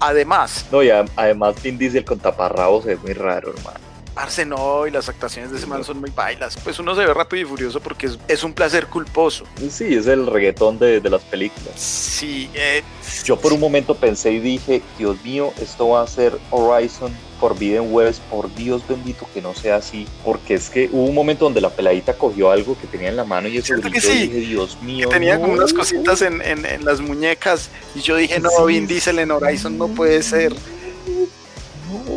Además. 0.00 0.66
No, 0.70 0.82
y 0.82 0.90
además 0.90 1.60
Vin 1.62 1.78
Diesel 1.78 2.04
con 2.04 2.18
taparrabos 2.18 2.86
es 2.86 3.00
muy 3.00 3.12
raro, 3.12 3.52
hermano. 3.56 3.87
Parce, 4.18 4.44
no, 4.44 4.84
y 4.84 4.90
las 4.90 5.08
actuaciones 5.08 5.52
de 5.52 5.58
ese 5.58 5.68
man 5.68 5.84
son 5.84 6.00
muy 6.00 6.10
bailas. 6.10 6.58
Pues 6.64 6.76
uno 6.80 6.92
se 6.96 7.06
ve 7.06 7.14
rápido 7.14 7.42
y 7.42 7.44
furioso 7.44 7.78
porque 7.78 8.10
es, 8.26 8.42
un 8.42 8.52
placer 8.52 8.88
culposo. 8.88 9.44
Sí, 9.70 9.94
es 9.94 10.08
el 10.08 10.26
reggaetón 10.26 10.76
de, 10.76 11.00
las 11.08 11.22
películas. 11.22 11.74
Sí. 11.76 12.50
Eh, 12.52 12.82
Yo 13.22 13.38
por 13.38 13.52
un 13.52 13.60
momento 13.60 13.94
pensé 13.94 14.32
y 14.32 14.40
dije, 14.40 14.82
Dios 14.98 15.22
mío, 15.22 15.52
esto 15.60 15.90
va 15.90 16.02
a 16.02 16.06
ser 16.08 16.36
Horizon 16.50 17.12
Forbidden 17.38 17.94
West, 17.94 18.20
por 18.22 18.52
Dios 18.56 18.82
bendito 18.88 19.24
que 19.32 19.40
no 19.40 19.54
sea 19.54 19.76
así, 19.76 20.04
porque 20.24 20.54
es 20.54 20.68
que 20.68 20.88
hubo 20.90 21.04
un 21.04 21.14
momento 21.14 21.44
donde 21.44 21.60
la 21.60 21.70
peladita 21.70 22.14
cogió 22.14 22.50
algo 22.50 22.76
que 22.76 22.88
tenía 22.88 23.10
en 23.10 23.16
la 23.16 23.24
mano 23.24 23.46
y 23.46 23.58
eso 23.58 23.80
que 23.80 24.00
sí, 24.00 24.26
dije, 24.26 24.40
Dios 24.40 24.82
mío. 24.82 25.08
Que 25.08 25.14
tenía 25.14 25.40
como 25.40 25.52
unas 25.52 25.72
cositas 25.72 26.22
en, 26.22 26.40
las 26.84 27.00
muñecas 27.00 27.70
y 27.94 28.00
yo 28.00 28.16
dije, 28.16 28.40
no, 28.40 28.64
Vin 28.66 28.88
Diesel 28.88 29.20
en 29.20 29.30
Horizon 29.30 29.78
no 29.78 29.86
puede 29.86 30.24
ser. 30.24 30.52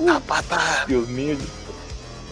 La 0.03 0.19
pata. 0.19 0.85
Dios 0.87 1.07
mío, 1.07 1.37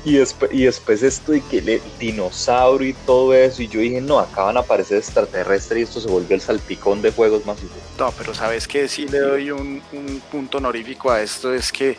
y 0.05 0.13
después, 0.13 0.51
y 0.53 0.63
después 0.63 1.03
esto 1.03 1.33
de 1.33 1.41
que 1.41 1.57
el 1.57 1.81
dinosaurio 1.99 2.89
y 2.89 2.93
todo 2.93 3.33
eso, 3.33 3.61
y 3.61 3.67
yo 3.67 3.79
dije, 3.79 4.01
no, 4.01 4.19
acaban 4.19 4.57
a 4.57 4.61
aparecer 4.61 4.97
extraterrestres 4.97 5.79
y 5.79 5.83
esto 5.83 5.99
se 5.99 6.07
volvió 6.07 6.35
el 6.35 6.41
salpicón 6.41 7.01
de 7.01 7.11
juegos 7.11 7.45
más. 7.45 7.57
No, 7.97 8.11
pero 8.17 8.33
sabes 8.33 8.67
que 8.67 8.87
sí 8.87 9.07
le 9.07 9.19
doy 9.19 9.51
un, 9.51 9.81
punto 10.31 10.57
honorífico 10.57 11.11
a 11.11 11.21
esto, 11.21 11.53
es 11.53 11.71
que, 11.71 11.97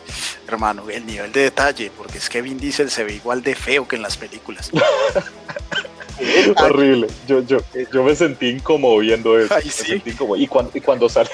hermano, 0.49 0.89
el 0.89 1.05
nivel 1.05 1.31
de 1.33 1.43
detalle, 1.43 1.91
porque 1.97 2.19
es 2.19 2.29
que 2.29 2.41
Vin 2.43 2.59
Diesel 2.59 2.91
se 2.91 3.05
ve 3.05 3.15
igual 3.15 3.43
de 3.43 3.55
feo 3.55 3.87
que 3.87 3.97
en 3.97 4.03
las 4.03 4.17
películas. 4.17 4.71
Horrible. 6.57 7.07
Yo, 7.27 7.41
yo, 7.43 7.59
yo 7.93 8.05
me 8.05 8.15
sentí 8.15 8.49
incómodo 8.49 8.99
viendo 8.99 9.39
eso. 9.39 9.55
me 9.55 9.71
sentí 9.71 10.11
incómodo. 10.11 10.37
Y 10.37 10.47
cuando, 10.47 10.71
y 10.75 10.81
cuando 10.81 11.09
salió, 11.09 11.31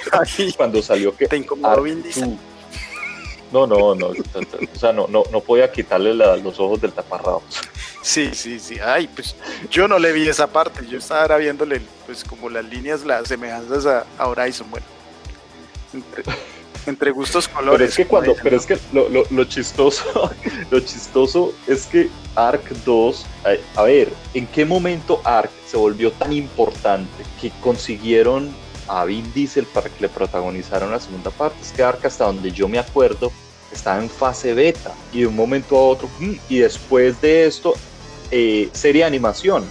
cuando 0.57 0.83
salió 0.83 1.17
que. 1.17 1.27
Te 1.27 1.37
incomodó 1.37 1.83
Vin 1.83 2.03
Diesel. 2.03 2.39
No, 3.57 3.67
no, 3.67 3.95
no, 3.95 4.09
o 4.09 4.79
sea, 4.79 4.93
no, 4.93 5.07
no, 5.09 5.23
no 5.33 5.41
podía 5.41 5.73
quitarle 5.73 6.13
los 6.13 6.61
ojos 6.61 6.79
del 6.79 6.93
taparrabo. 6.93 7.43
Sí, 8.03 8.31
sí, 8.35 8.61
sí. 8.61 8.77
Ay, 8.79 9.09
pues 9.09 9.35
yo 9.71 9.89
no 9.89 9.99
le 9.99 10.13
vi 10.13 10.29
esa 10.29 10.47
parte. 10.47 10.87
Yo 10.87 10.99
estaba 10.99 11.39
viéndole, 11.39 11.81
pues, 12.05 12.23
como 12.23 12.51
las 12.51 12.67
líneas, 12.67 13.03
las 13.07 13.29
semejanzas 13.29 13.87
a, 14.19 14.29
Horizon. 14.29 14.71
Bueno, 14.71 14.85
entre, 16.85 17.11
gustos, 17.13 17.49
colores. 17.49 17.79
Pero 17.79 17.89
es 17.89 17.97
que 17.97 18.07
cuando, 18.07 18.37
pero 18.43 18.57
es 18.59 18.67
que 18.67 18.79
lo, 18.93 19.09
lo, 19.09 19.25
lo, 19.31 19.45
chistoso, 19.45 20.31
lo 20.71 20.81
chistoso 20.81 21.55
es 21.67 21.87
que 21.87 22.11
Ark 22.35 22.63
2, 22.85 23.27
a, 23.75 23.81
a 23.81 23.85
ver, 23.85 24.13
¿en 24.35 24.47
qué 24.49 24.67
momento 24.67 25.23
Ark 25.25 25.51
se 25.67 25.79
volvió 25.79 26.13
tan 26.13 26.35
importante 26.35 27.25
que 27.41 27.51
consiguieron 27.63 28.55
a 28.89 29.05
Vin 29.05 29.33
Diesel 29.33 29.67
para 29.67 29.89
que 29.89 30.01
le 30.01 30.09
protagonizara 30.09 30.87
una 30.87 31.01
segunda 31.01 31.31
parte. 31.31 31.57
Es 31.61 31.73
que 31.73 31.83
Ark, 31.83 32.05
hasta 32.05 32.25
donde 32.25 32.53
yo 32.53 32.69
me 32.69 32.79
acuerdo, 32.79 33.33
estaba 33.77 34.03
en 34.03 34.11
fase 34.11 34.55
beta 34.55 34.93
y 35.13 35.21
de 35.21 35.27
un 35.27 35.37
momento 35.37 35.77
a 35.77 35.81
otro, 35.81 36.09
mm, 36.19 36.35
y 36.49 36.59
después 36.59 37.21
de 37.21 37.47
esto, 37.47 37.75
eh, 38.31 38.69
serie 38.73 39.03
de 39.03 39.07
animación. 39.07 39.65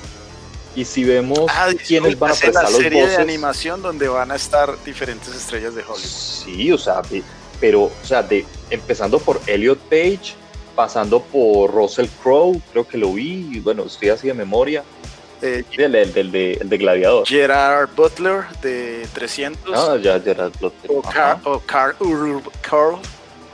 Y 0.76 0.84
si 0.84 1.06
vemos 1.06 1.40
ah, 1.50 1.70
quiénes 1.88 2.20
van 2.20 2.32
a 2.32 2.36
prestar 2.36 2.64
la 2.64 2.70
serie 2.70 3.08
de 3.08 3.16
animación 3.16 3.82
donde 3.82 4.08
van 4.10 4.32
a 4.32 4.36
estar 4.36 4.76
diferentes 4.84 5.34
estrellas 5.34 5.74
de 5.74 5.82
Hollywood. 5.82 6.00
Sí, 6.00 6.72
o 6.72 6.78
sea, 6.78 7.02
pero, 7.62 7.84
o 7.84 7.92
sea, 8.04 8.22
de, 8.22 8.46
empezando 8.70 9.20
por 9.20 9.40
Elliot 9.48 9.80
Page, 9.90 10.36
pasando 10.76 11.22
por 11.22 11.72
Russell 11.72 12.08
Crowe, 12.22 12.60
creo 12.72 12.86
que 12.86 12.98
lo 12.98 13.14
vi, 13.14 13.50
y 13.54 13.60
bueno, 13.62 13.84
estoy 13.84 14.10
así 14.10 14.28
de 14.28 14.34
memoria, 14.34 14.84
eh, 15.42 15.64
el, 15.78 16.32
de, 16.32 16.78
Gladiador. 16.78 17.28
Gerard 17.28 17.90
Butler 17.96 18.46
de 18.62 19.08
300. 19.14 19.74
Ah, 19.76 19.98
ya, 20.02 20.20
Gerard 20.20 20.54
Butler. 20.60 20.92
O, 20.92 21.02
Carl, 21.66 21.96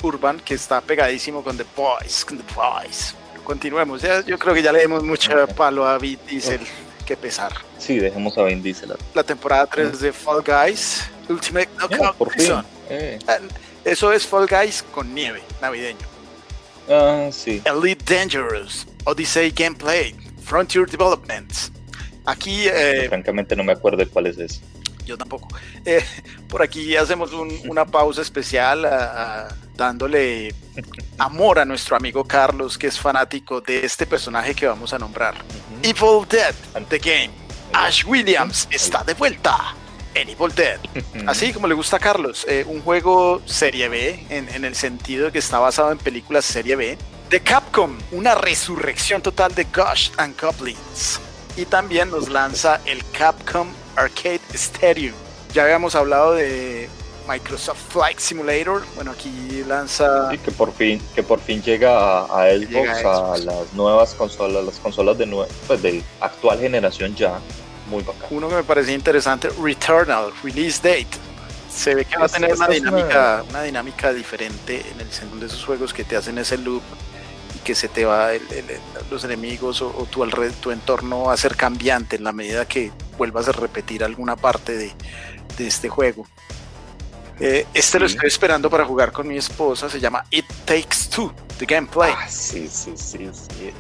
Urban, 0.01 0.39
que 0.39 0.53
está 0.53 0.81
pegadísimo 0.81 1.43
con 1.43 1.57
The 1.57 1.65
Boys. 1.75 2.25
Con 2.25 2.37
The 2.37 2.53
Boys. 2.53 3.15
Continuemos. 3.43 4.01
Ya, 4.01 4.23
yo 4.25 4.37
creo 4.37 4.53
que 4.53 4.61
ya 4.61 4.71
le 4.71 4.81
dimos 4.81 5.03
mucha 5.03 5.47
palo 5.47 5.87
a 5.87 5.97
Vin 5.97 6.19
Diesel. 6.27 6.61
Que 7.05 7.17
pesar. 7.17 7.51
Sí, 7.77 7.97
dejemos 7.97 8.37
a 8.37 8.43
Vin 8.43 8.61
Diesel. 8.61 8.93
La 9.13 9.23
temporada 9.23 9.65
3 9.67 9.99
de 9.99 10.13
Fall 10.13 10.43
Guys. 10.43 11.09
Ultimate 11.29 11.69
Knockout. 11.77 12.15
por 12.15 12.31
fin. 12.31 12.53
Eh. 12.89 13.19
Ah, 13.27 13.37
eso 13.83 14.11
es 14.13 14.27
Fall 14.27 14.47
Guys 14.47 14.83
con 14.91 15.13
nieve 15.13 15.41
navideño. 15.61 16.05
Ah, 16.89 17.29
sí. 17.31 17.61
Elite 17.65 18.15
Dangerous. 18.15 18.87
Odyssey 19.05 19.51
Gameplay. 19.51 20.15
Frontier 20.43 20.87
Developments. 20.87 21.71
Aquí. 22.25 22.67
Eh, 22.67 23.07
francamente 23.09 23.55
no 23.55 23.63
me 23.63 23.71
acuerdo 23.71 24.07
cuál 24.09 24.27
es 24.27 24.37
ese. 24.37 24.61
Yo 25.05 25.17
tampoco. 25.17 25.47
Eh, 25.85 26.03
por 26.47 26.61
aquí 26.61 26.95
hacemos 26.95 27.31
una 27.33 27.85
pausa 27.85 28.21
especial 28.21 28.85
dándole 29.81 30.53
amor 31.17 31.57
a 31.59 31.65
nuestro 31.65 31.95
amigo 31.97 32.23
Carlos, 32.23 32.77
que 32.77 32.87
es 32.87 32.99
fanático 32.99 33.61
de 33.61 33.83
este 33.83 34.05
personaje 34.05 34.53
que 34.53 34.67
vamos 34.67 34.93
a 34.93 34.99
nombrar. 34.99 35.35
Evil 35.81 36.27
Dead, 36.29 36.53
The 36.87 36.99
Game. 36.99 37.31
Ash 37.73 38.05
Williams 38.05 38.67
está 38.69 39.03
de 39.03 39.13
vuelta 39.15 39.75
en 40.13 40.29
Evil 40.29 40.53
Dead. 40.53 40.79
Así 41.25 41.51
como 41.51 41.67
le 41.67 41.73
gusta 41.73 41.97
a 41.97 41.99
Carlos, 41.99 42.45
eh, 42.47 42.63
un 42.67 42.81
juego 42.81 43.41
serie 43.45 43.89
B, 43.89 44.25
en, 44.29 44.49
en, 44.49 44.65
el 44.65 44.75
sentido 44.75 45.25
de 45.25 45.31
que 45.31 45.39
está 45.39 45.57
basado 45.57 45.91
en 45.91 45.97
películas 45.97 46.45
serie 46.45 46.75
B. 46.75 46.97
De 47.29 47.39
Capcom, 47.39 47.97
una 48.11 48.35
resurrección 48.35 49.21
total 49.21 49.55
de 49.55 49.63
Ghost 49.63 50.19
and 50.19 50.39
Goblins 50.39 51.19
y 51.55 51.65
también 51.65 52.11
nos 52.11 52.29
lanza 52.29 52.81
el 52.85 53.03
Capcom 53.11 53.67
Arcade 53.95 54.41
Stadium. 54.53 55.15
Ya 55.53 55.63
habíamos 55.63 55.95
hablado 55.95 56.33
de 56.33 56.89
Microsoft 57.27 57.91
Flight 57.91 58.19
Simulator. 58.19 58.83
Bueno, 58.95 59.11
aquí 59.11 59.63
lanza. 59.67 60.29
Sí, 60.31 60.37
que 60.37 60.51
por 60.51 60.73
fin, 60.73 61.01
que 61.15 61.23
por 61.23 61.39
fin 61.39 61.61
llega 61.61 62.21
a, 62.21 62.49
Xbox, 62.49 63.05
a, 63.05 63.37
las 63.37 63.73
nuevas 63.73 64.13
consolas, 64.13 64.63
las 64.63 64.77
consolas 64.79 65.17
de, 65.17 65.45
pues 65.67 65.81
de 65.81 66.03
actual 66.19 66.59
generación 66.59 67.15
ya. 67.15 67.39
Muy 67.89 68.03
bacán. 68.03 68.27
Uno 68.29 68.47
que 68.47 68.55
me 68.55 68.63
parecía 68.63 68.93
interesante, 68.93 69.49
Returnal, 69.61 70.31
Release 70.43 70.79
Date. 70.81 71.17
Se 71.69 71.95
ve 71.95 72.05
que 72.05 72.17
va 72.17 72.25
a 72.25 72.29
tener 72.29 72.53
una 72.53 72.67
dinámica, 72.67 73.43
una... 73.49 73.63
dinámica 73.63 74.13
diferente 74.13 74.85
en 74.91 74.99
el 74.99 75.11
segundo 75.11 75.45
de 75.45 75.47
esos 75.47 75.63
juegos 75.63 75.93
que 75.93 76.03
te 76.03 76.15
hacen 76.15 76.37
ese 76.37 76.57
loop 76.57 76.83
que 77.63 77.75
se 77.75 77.87
te 77.87 78.05
va 78.05 78.31
los 79.09 79.23
enemigos 79.23 79.81
o, 79.81 80.07
tu, 80.09 80.27
tu 80.61 80.71
entorno 80.71 81.23
va 81.25 81.33
a 81.33 81.37
ser 81.37 81.55
cambiante 81.55 82.15
en 82.15 82.23
la 82.23 82.31
medida 82.31 82.65
que 82.65 82.91
vuelvas 83.17 83.47
a 83.47 83.51
repetir 83.51 84.03
alguna 84.03 84.35
parte 84.35 84.75
de, 84.77 84.93
este 85.59 85.89
juego. 85.89 86.25
Eh, 87.43 87.65
este 87.73 87.99
lo 87.99 88.05
estoy 88.05 88.27
esperando 88.27 88.69
para 88.69 88.85
jugar 88.85 89.11
con 89.11 89.27
mi 89.27 89.35
esposa, 89.35 89.89
se 89.89 89.99
llama 89.99 90.23
It 90.29 90.45
Takes 90.63 91.09
Two, 91.09 91.33
The 91.57 91.65
Gameplay. 91.65 92.13
Ah, 92.15 92.27
sí, 92.29 92.67
sí, 92.67 92.93
sí, 92.95 93.29
sí. 93.33 93.73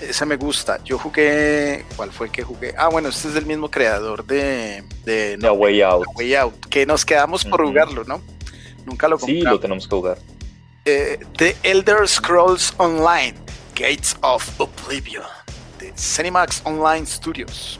Ese 0.00 0.26
me 0.26 0.34
gusta. 0.34 0.82
Yo 0.82 0.98
jugué. 0.98 1.84
¿Cuál 1.94 2.10
fue 2.10 2.28
que 2.28 2.42
jugué? 2.42 2.74
Ah, 2.76 2.88
bueno, 2.88 3.10
este 3.10 3.28
es 3.28 3.36
el 3.36 3.46
mismo 3.46 3.70
creador 3.70 4.24
de. 4.24 4.82
De, 5.04 5.38
Way 5.48 5.80
Out. 5.82 6.06
Way 6.16 6.34
Out. 6.34 6.66
Que 6.66 6.84
nos 6.84 7.04
quedamos 7.04 7.44
por 7.44 7.64
jugarlo, 7.64 8.02
¿no? 8.02 8.20
Nunca 8.84 9.06
lo 9.06 9.16
compramos. 9.16 9.44
Sí, 9.44 9.48
lo 9.48 9.60
tenemos 9.60 9.86
que 9.86 9.94
jugar. 9.94 10.18
Eh, 10.84 11.20
The 11.36 11.56
Elder 11.62 12.08
Scrolls 12.08 12.74
Online, 12.78 13.34
Gates 13.76 14.16
of 14.22 14.44
Oblivion, 14.58 15.22
de 15.78 15.92
Cinemax 15.96 16.62
Online 16.64 17.06
Studios. 17.06 17.78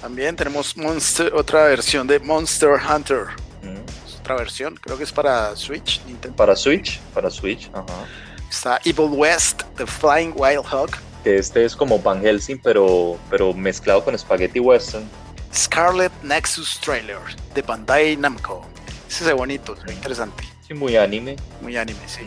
También 0.00 0.36
tenemos 0.36 0.76
Monster, 0.76 1.34
otra 1.34 1.64
versión 1.64 2.06
de 2.06 2.20
Monster 2.20 2.78
Hunter. 2.88 3.26
Mm. 3.62 4.01
Otra 4.22 4.36
versión, 4.36 4.76
creo 4.76 4.96
que 4.96 5.04
es 5.04 5.12
para 5.12 5.54
Switch. 5.56 6.00
Para 6.36 6.56
Switch, 6.56 6.98
para 7.12 7.30
Switch, 7.30 7.70
ajá. 7.74 8.06
Está 8.50 8.80
Evil 8.84 9.10
West, 9.10 9.62
The 9.76 9.86
Flying 9.86 10.32
Wild 10.36 10.64
Hog. 10.70 10.90
este 11.24 11.64
es 11.64 11.76
como 11.76 11.98
Van 11.98 12.22
Helsing, 12.22 12.58
pero, 12.62 13.18
pero 13.30 13.52
mezclado 13.52 14.04
con 14.04 14.18
Spaghetti 14.18 14.60
Western. 14.60 15.08
Scarlet 15.54 16.12
Nexus 16.22 16.80
Trailer, 16.80 17.18
de 17.54 17.62
Bandai 17.62 18.16
Namco. 18.16 18.66
Ese 19.08 19.28
es 19.28 19.34
bonito, 19.34 19.76
es 19.86 19.92
interesante 19.92 20.52
muy 20.74 20.96
anime. 20.96 21.36
Muy 21.60 21.76
anime, 21.76 22.00
sí. 22.06 22.26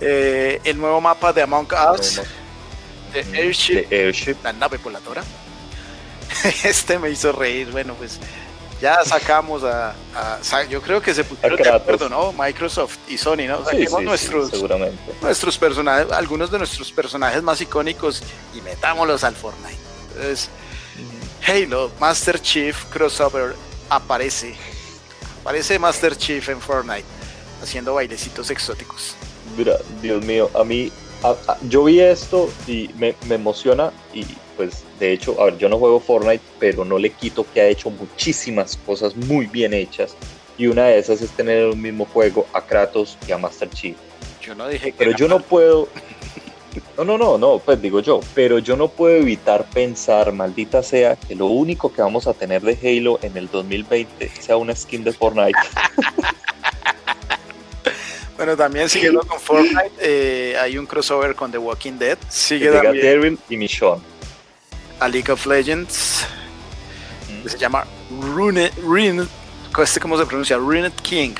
Eh, 0.00 0.60
el 0.64 0.78
nuevo 0.78 1.00
mapa 1.00 1.32
de 1.32 1.42
Among 1.42 1.68
Us, 1.94 2.20
de 3.12 3.86
Airship, 3.90 4.36
la 4.42 4.52
nave 4.52 4.78
voladora. 4.78 5.22
este 6.64 6.98
me 6.98 7.10
hizo 7.10 7.32
reír. 7.32 7.70
Bueno, 7.70 7.94
pues 7.94 8.18
ya 8.80 9.04
sacamos 9.04 9.62
a, 9.64 9.94
yo 10.68 10.82
creo 10.82 11.00
que 11.00 11.14
se 11.14 11.24
pusieron 11.24 11.60
de 11.60 11.68
acuerdo, 11.68 12.08
¿no? 12.08 12.32
Microsoft 12.32 12.98
y 13.08 13.18
Sony, 13.18 13.46
¿no? 13.48 13.64
Saquemos 13.64 14.02
nuestros, 14.02 14.50
nuestros 15.22 15.58
personajes, 15.58 16.12
algunos 16.12 16.50
de 16.50 16.58
nuestros 16.58 16.92
personajes 16.92 17.42
más 17.42 17.60
icónicos 17.60 18.22
y 18.54 18.60
metámoslos 18.60 19.24
al 19.24 19.34
Fortnite. 19.34 19.78
Entonces, 20.08 20.50
Halo, 21.46 21.90
Master 22.00 22.40
Chief 22.40 22.84
Crossover 22.86 23.54
aparece 23.88 24.56
Parece 25.46 25.78
Master 25.78 26.16
Chief 26.16 26.48
en 26.48 26.60
Fortnite, 26.60 27.04
haciendo 27.62 27.94
bailecitos 27.94 28.50
exóticos. 28.50 29.14
Mira, 29.56 29.76
Dios 30.02 30.24
mío, 30.24 30.50
a 30.56 30.64
mí, 30.64 30.90
yo 31.68 31.84
vi 31.84 32.00
esto 32.00 32.50
y 32.66 32.90
me, 32.96 33.14
emociona 33.30 33.92
y 34.12 34.26
pues 34.56 34.84
de 34.98 35.12
hecho, 35.12 35.40
a 35.40 35.46
ver, 35.46 35.58
yo 35.58 35.68
no 35.68 35.78
juego 35.78 36.00
Fortnite, 36.00 36.42
pero 36.58 36.84
no 36.84 36.98
le 36.98 37.10
quito 37.10 37.46
que 37.52 37.60
ha 37.60 37.66
hecho 37.68 37.90
muchísimas 37.90 38.76
cosas 38.76 39.14
muy 39.16 39.46
bien 39.46 39.74
hechas 39.74 40.16
y 40.58 40.66
una 40.66 40.86
de 40.86 40.98
esas 40.98 41.20
es 41.20 41.30
tener 41.30 41.58
el 41.58 41.76
mismo 41.76 42.06
juego 42.06 42.46
a 42.52 42.62
Kratos 42.62 43.18
y 43.26 43.32
a 43.32 43.38
Master 43.38 43.68
Chief. 43.70 43.96
Yo 44.40 44.54
no 44.54 44.68
dije 44.68 44.92
que 44.92 44.98
Pero 44.98 45.16
yo 45.16 45.28
no 45.28 45.40
puedo, 45.40 45.88
no, 46.96 47.04
no, 47.04 47.18
no, 47.18 47.36
no, 47.36 47.58
pues 47.58 47.80
digo 47.80 48.00
yo, 48.00 48.20
pero 48.34 48.58
yo 48.58 48.76
no 48.76 48.88
puedo 48.88 49.16
evitar 49.16 49.64
pensar, 49.66 50.32
maldita 50.32 50.82
sea, 50.82 51.16
que 51.16 51.34
lo 51.34 51.46
único 51.46 51.92
que 51.92 52.00
vamos 52.00 52.26
a 52.26 52.34
tener 52.34 52.62
de 52.62 52.78
Halo 52.82 53.18
en 53.22 53.36
el 53.36 53.50
2020 53.50 54.30
sea 54.40 54.56
una 54.56 54.74
skin 54.74 55.04
de 55.04 55.12
Fortnite. 55.12 55.58
bueno, 58.36 58.56
también 58.56 58.88
siguiendo 58.88 59.20
con 59.20 59.38
Fortnite, 59.38 59.92
eh, 60.00 60.56
hay 60.58 60.78
un 60.78 60.86
crossover 60.86 61.34
con 61.34 61.50
The 61.50 61.58
Walking 61.58 61.98
Dead. 61.98 62.18
Sigue 62.28 62.70
también 62.70 63.38
y 63.48 63.56
Michonne. 63.56 64.15
A 65.00 65.08
League 65.08 65.30
of 65.30 65.44
Legends, 65.46 66.24
se 67.46 67.58
llama 67.58 67.86
Rune, 68.34 68.70
Rune, 68.82 69.26
este, 69.82 70.00
¿cómo 70.00 70.16
se 70.16 70.24
pronuncia? 70.26 70.56
Ruined 70.56 70.92
King. 71.02 71.34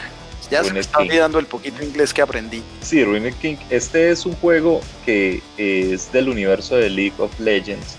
Ya 0.51 0.63
se 0.63 0.73
me 0.73 0.81
está 0.81 0.99
olvidando 0.99 1.41
el 1.41 1.47
poquito 1.47 1.83
inglés 1.83 2.15
que 2.15 2.23
aprendí. 2.23 2.63
Sí, 2.81 3.03
Ruined 3.03 3.35
King. 3.35 3.57
Este 3.69 4.11
es 4.11 4.25
un 4.27 4.35
juego 4.37 4.81
que 5.05 5.43
es 5.57 6.13
del 6.13 6.29
universo 6.29 6.77
de 6.77 6.89
League 6.89 7.15
of 7.19 7.37
Legends, 7.41 7.97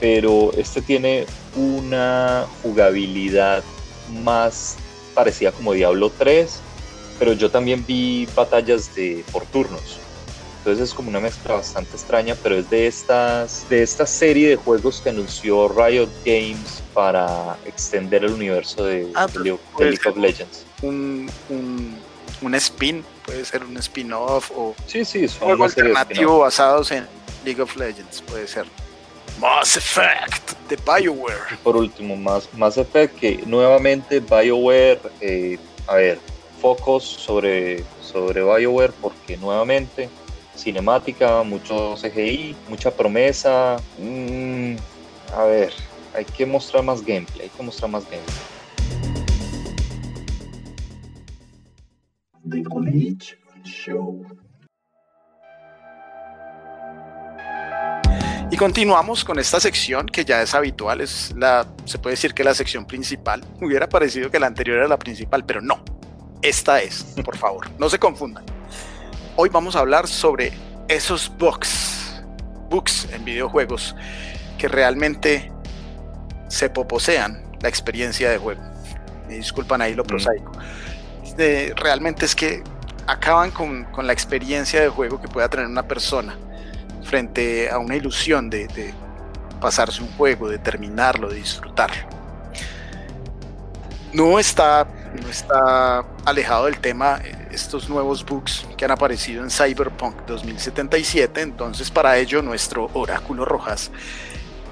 pero 0.00 0.52
este 0.56 0.80
tiene 0.80 1.26
una 1.54 2.46
jugabilidad 2.62 3.62
más 4.22 4.76
parecida 5.14 5.52
como 5.52 5.74
Diablo 5.74 6.10
3, 6.16 6.60
pero 7.18 7.34
yo 7.34 7.50
también 7.50 7.84
vi 7.86 8.26
batallas 8.34 8.94
de 8.94 9.22
por 9.30 9.44
turnos. 9.46 9.98
Entonces 10.62 10.90
es 10.90 10.94
como 10.94 11.08
una 11.08 11.18
mezcla 11.18 11.54
bastante 11.54 11.96
extraña, 11.96 12.36
pero 12.40 12.54
es 12.54 12.70
de 12.70 12.86
estas 12.86 13.68
de 13.68 13.82
esta 13.82 14.06
serie 14.06 14.50
de 14.50 14.56
juegos 14.56 15.00
que 15.00 15.10
anunció 15.10 15.66
Riot 15.66 16.08
Games 16.24 16.84
para 16.94 17.56
extender 17.66 18.24
el 18.24 18.32
universo 18.32 18.84
de, 18.84 19.10
ah, 19.16 19.26
League 19.34 19.58
of 20.06 20.16
Legends. 20.16 20.64
Un, 20.82 21.28
un, 21.48 22.54
spin, 22.54 23.04
puede 23.26 23.44
ser 23.44 23.64
un 23.64 23.76
spin-off 23.78 24.52
o 24.54 24.76
sí, 24.86 25.04
sí, 25.04 25.24
un 25.24 25.28
juego 25.30 25.64
alternativo 25.64 26.38
basados 26.38 26.92
en 26.92 27.08
League 27.44 27.60
of 27.60 27.74
Legends, 27.74 28.22
puede 28.22 28.46
ser. 28.46 28.64
Mass 29.40 29.76
Effect 29.76 30.52
de 30.68 30.76
BioWare. 30.76 31.58
por 31.64 31.76
último, 31.76 32.14
Mass, 32.14 32.48
Mass 32.52 32.76
Effect, 32.76 33.18
que 33.18 33.42
nuevamente 33.46 34.20
BioWare, 34.20 35.00
eh, 35.20 35.58
a 35.88 35.96
ver, 35.96 36.20
focos 36.60 37.02
sobre, 37.02 37.82
sobre 38.00 38.44
BioWare, 38.44 38.92
porque 39.00 39.36
nuevamente 39.36 40.08
cinemática, 40.56 41.42
mucho 41.42 41.94
CGI, 41.96 42.54
mucha 42.68 42.90
promesa. 42.90 43.76
Mm, 43.98 44.76
a 45.34 45.44
ver, 45.44 45.72
hay 46.14 46.24
que 46.24 46.46
mostrar 46.46 46.84
más 46.84 47.04
gameplay, 47.04 47.42
hay 47.42 47.48
que 47.56 47.62
mostrar 47.62 47.90
más 47.90 48.04
gameplay. 48.04 48.52
Y 58.50 58.56
continuamos 58.58 59.24
con 59.24 59.38
esta 59.38 59.58
sección 59.60 60.06
que 60.06 60.26
ya 60.26 60.42
es 60.42 60.54
habitual, 60.54 61.00
es 61.00 61.32
la, 61.34 61.66
se 61.86 61.98
puede 61.98 62.14
decir 62.14 62.34
que 62.34 62.44
la 62.44 62.52
sección 62.52 62.84
principal. 62.84 63.42
Hubiera 63.62 63.88
parecido 63.88 64.30
que 64.30 64.38
la 64.38 64.46
anterior 64.46 64.76
era 64.76 64.88
la 64.88 64.98
principal, 64.98 65.46
pero 65.46 65.62
no. 65.62 65.82
Esta 66.42 66.82
es, 66.82 67.02
por 67.24 67.38
favor, 67.38 67.70
no 67.78 67.88
se 67.88 67.98
confundan. 67.98 68.44
Hoy 69.34 69.48
vamos 69.48 69.76
a 69.76 69.78
hablar 69.78 70.06
sobre 70.08 70.52
esos 70.88 71.32
bugs, 71.38 72.22
bugs 72.68 73.08
en 73.12 73.24
videojuegos 73.24 73.96
que 74.58 74.68
realmente 74.68 75.50
se 76.48 76.68
poposean 76.68 77.42
la 77.62 77.70
experiencia 77.70 78.28
de 78.30 78.36
juego. 78.36 78.60
Me 79.26 79.36
disculpan 79.36 79.80
ahí 79.80 79.94
lo 79.94 80.04
mm. 80.04 80.06
prosaico. 80.06 80.52
realmente 81.76 82.26
es 82.26 82.34
que 82.34 82.62
acaban 83.06 83.50
con, 83.50 83.86
la 84.02 84.12
experiencia 84.12 84.82
de 84.82 84.90
juego 84.90 85.18
que 85.18 85.28
pueda 85.28 85.48
tener 85.48 85.66
una 85.66 85.88
persona 85.88 86.36
frente 87.02 87.70
a 87.70 87.78
una 87.78 87.96
ilusión 87.96 88.50
de, 88.50 88.66
de 88.68 88.92
pasarse 89.62 90.02
un 90.02 90.12
juego, 90.12 90.46
de 90.46 90.58
terminarlo, 90.58 91.30
de 91.30 91.36
disfrutarlo. 91.36 92.06
No 94.12 94.38
está 94.38 94.86
no 95.20 95.28
está 95.28 96.04
alejado 96.24 96.66
del 96.66 96.78
tema 96.78 97.20
eh, 97.22 97.41
estos 97.52 97.88
nuevos 97.88 98.24
bugs 98.24 98.66
que 98.76 98.84
han 98.84 98.90
aparecido 98.90 99.42
en 99.42 99.50
Cyberpunk 99.50 100.16
2077. 100.26 101.40
Entonces, 101.40 101.90
para 101.90 102.16
ello, 102.18 102.42
nuestro 102.42 102.90
oráculo 102.94 103.44
Rojas 103.44 103.90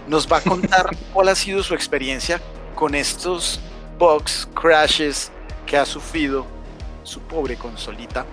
nos 0.08 0.30
va 0.30 0.38
a 0.38 0.40
contar 0.40 0.96
cuál 1.12 1.28
ha 1.28 1.34
sido 1.34 1.62
su 1.62 1.74
experiencia 1.74 2.40
con 2.74 2.94
estos 2.94 3.60
bugs, 3.98 4.48
crashes 4.54 5.30
que 5.66 5.76
ha 5.76 5.84
sufrido 5.84 6.46
su 7.04 7.20
pobre 7.20 7.56
consolita 7.56 8.24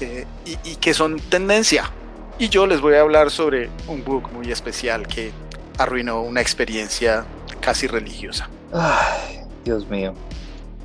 eh, 0.00 0.26
y, 0.44 0.76
que 0.76 0.94
son 0.94 1.20
tendencia. 1.20 1.90
Y 2.38 2.48
yo 2.48 2.66
les 2.66 2.80
voy 2.80 2.94
a 2.94 3.02
hablar 3.02 3.30
sobre 3.30 3.70
un 3.86 4.02
bug 4.02 4.32
muy 4.32 4.50
especial 4.50 5.06
que 5.06 5.30
arruinó 5.78 6.22
una 6.22 6.40
experiencia 6.40 7.24
casi 7.60 7.86
religiosa. 7.86 8.48
Ay, 8.72 9.40
Dios 9.64 9.86
mío. 9.88 10.14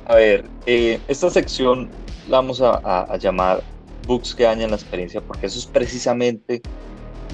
A 0.06 0.14
ver, 0.14 0.44
eh, 0.66 1.00
esta 1.08 1.30
sección 1.30 1.90
vamos 2.28 2.60
a, 2.60 3.16
llamar 3.18 3.62
bugs 4.06 4.34
que 4.34 4.44
dañan 4.44 4.70
la 4.70 4.76
experiencia 4.76 5.20
porque 5.20 5.46
eso 5.46 5.58
es 5.58 5.66
precisamente 5.66 6.62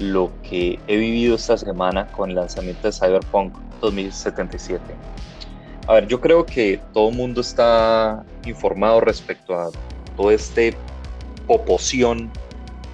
lo 0.00 0.32
que 0.42 0.78
he 0.88 0.96
vivido 0.96 1.36
esta 1.36 1.56
semana 1.56 2.06
con 2.08 2.30
el 2.30 2.36
lanzamiento 2.36 2.88
de 2.88 2.92
Cyberpunk 2.92 3.54
2077. 3.80 4.82
A 5.86 5.94
ver, 5.94 6.08
yo 6.08 6.20
creo 6.20 6.44
que 6.46 6.80
todo 6.92 7.10
el 7.10 7.16
mundo 7.16 7.42
está 7.42 8.24
informado 8.46 9.00
respecto 9.00 9.54
a 9.54 9.70
todo 10.16 10.30
este 10.30 10.74
popoción 11.46 12.30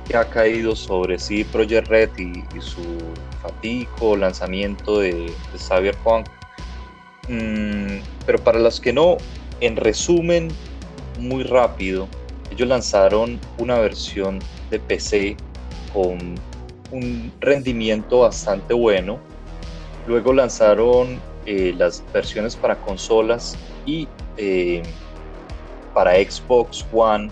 que 0.07 0.17
ha 0.17 0.29
caído 0.29 0.75
sobre 0.75 1.19
CD 1.19 1.45
Projekt 1.45 1.89
Red 1.89 2.11
y, 2.19 2.61
su 2.61 2.83
fatico 3.41 4.17
lanzamiento 4.17 4.99
de, 4.99 5.33
Cyberpunk. 5.57 6.27
Mm, 7.29 8.01
pero 8.27 8.39
para 8.43 8.59
los 8.59 8.81
que 8.81 8.93
no, 8.93 9.17
en 9.61 9.77
resumen, 9.77 10.49
muy 11.21 11.45
rápido, 11.45 12.09
ellos 12.51 12.69
lanzaron 12.69 13.39
una 13.59 13.79
versión 13.79 14.41
de 14.71 14.81
PC 14.81 15.37
con 15.93 16.35
un 16.91 17.33
rendimiento 17.41 18.21
bastante 18.21 18.75
bueno. 18.75 19.19
Luego 20.07 20.33
lanzaron 20.33 21.21
eh, 21.47 21.75
las 21.77 22.03
versiones 22.13 22.57
para 22.57 22.77
consolas 22.77 23.57
y 23.87 24.09
eh, 24.37 24.83
para 25.95 26.15
Xbox 26.15 26.85
One 26.93 27.31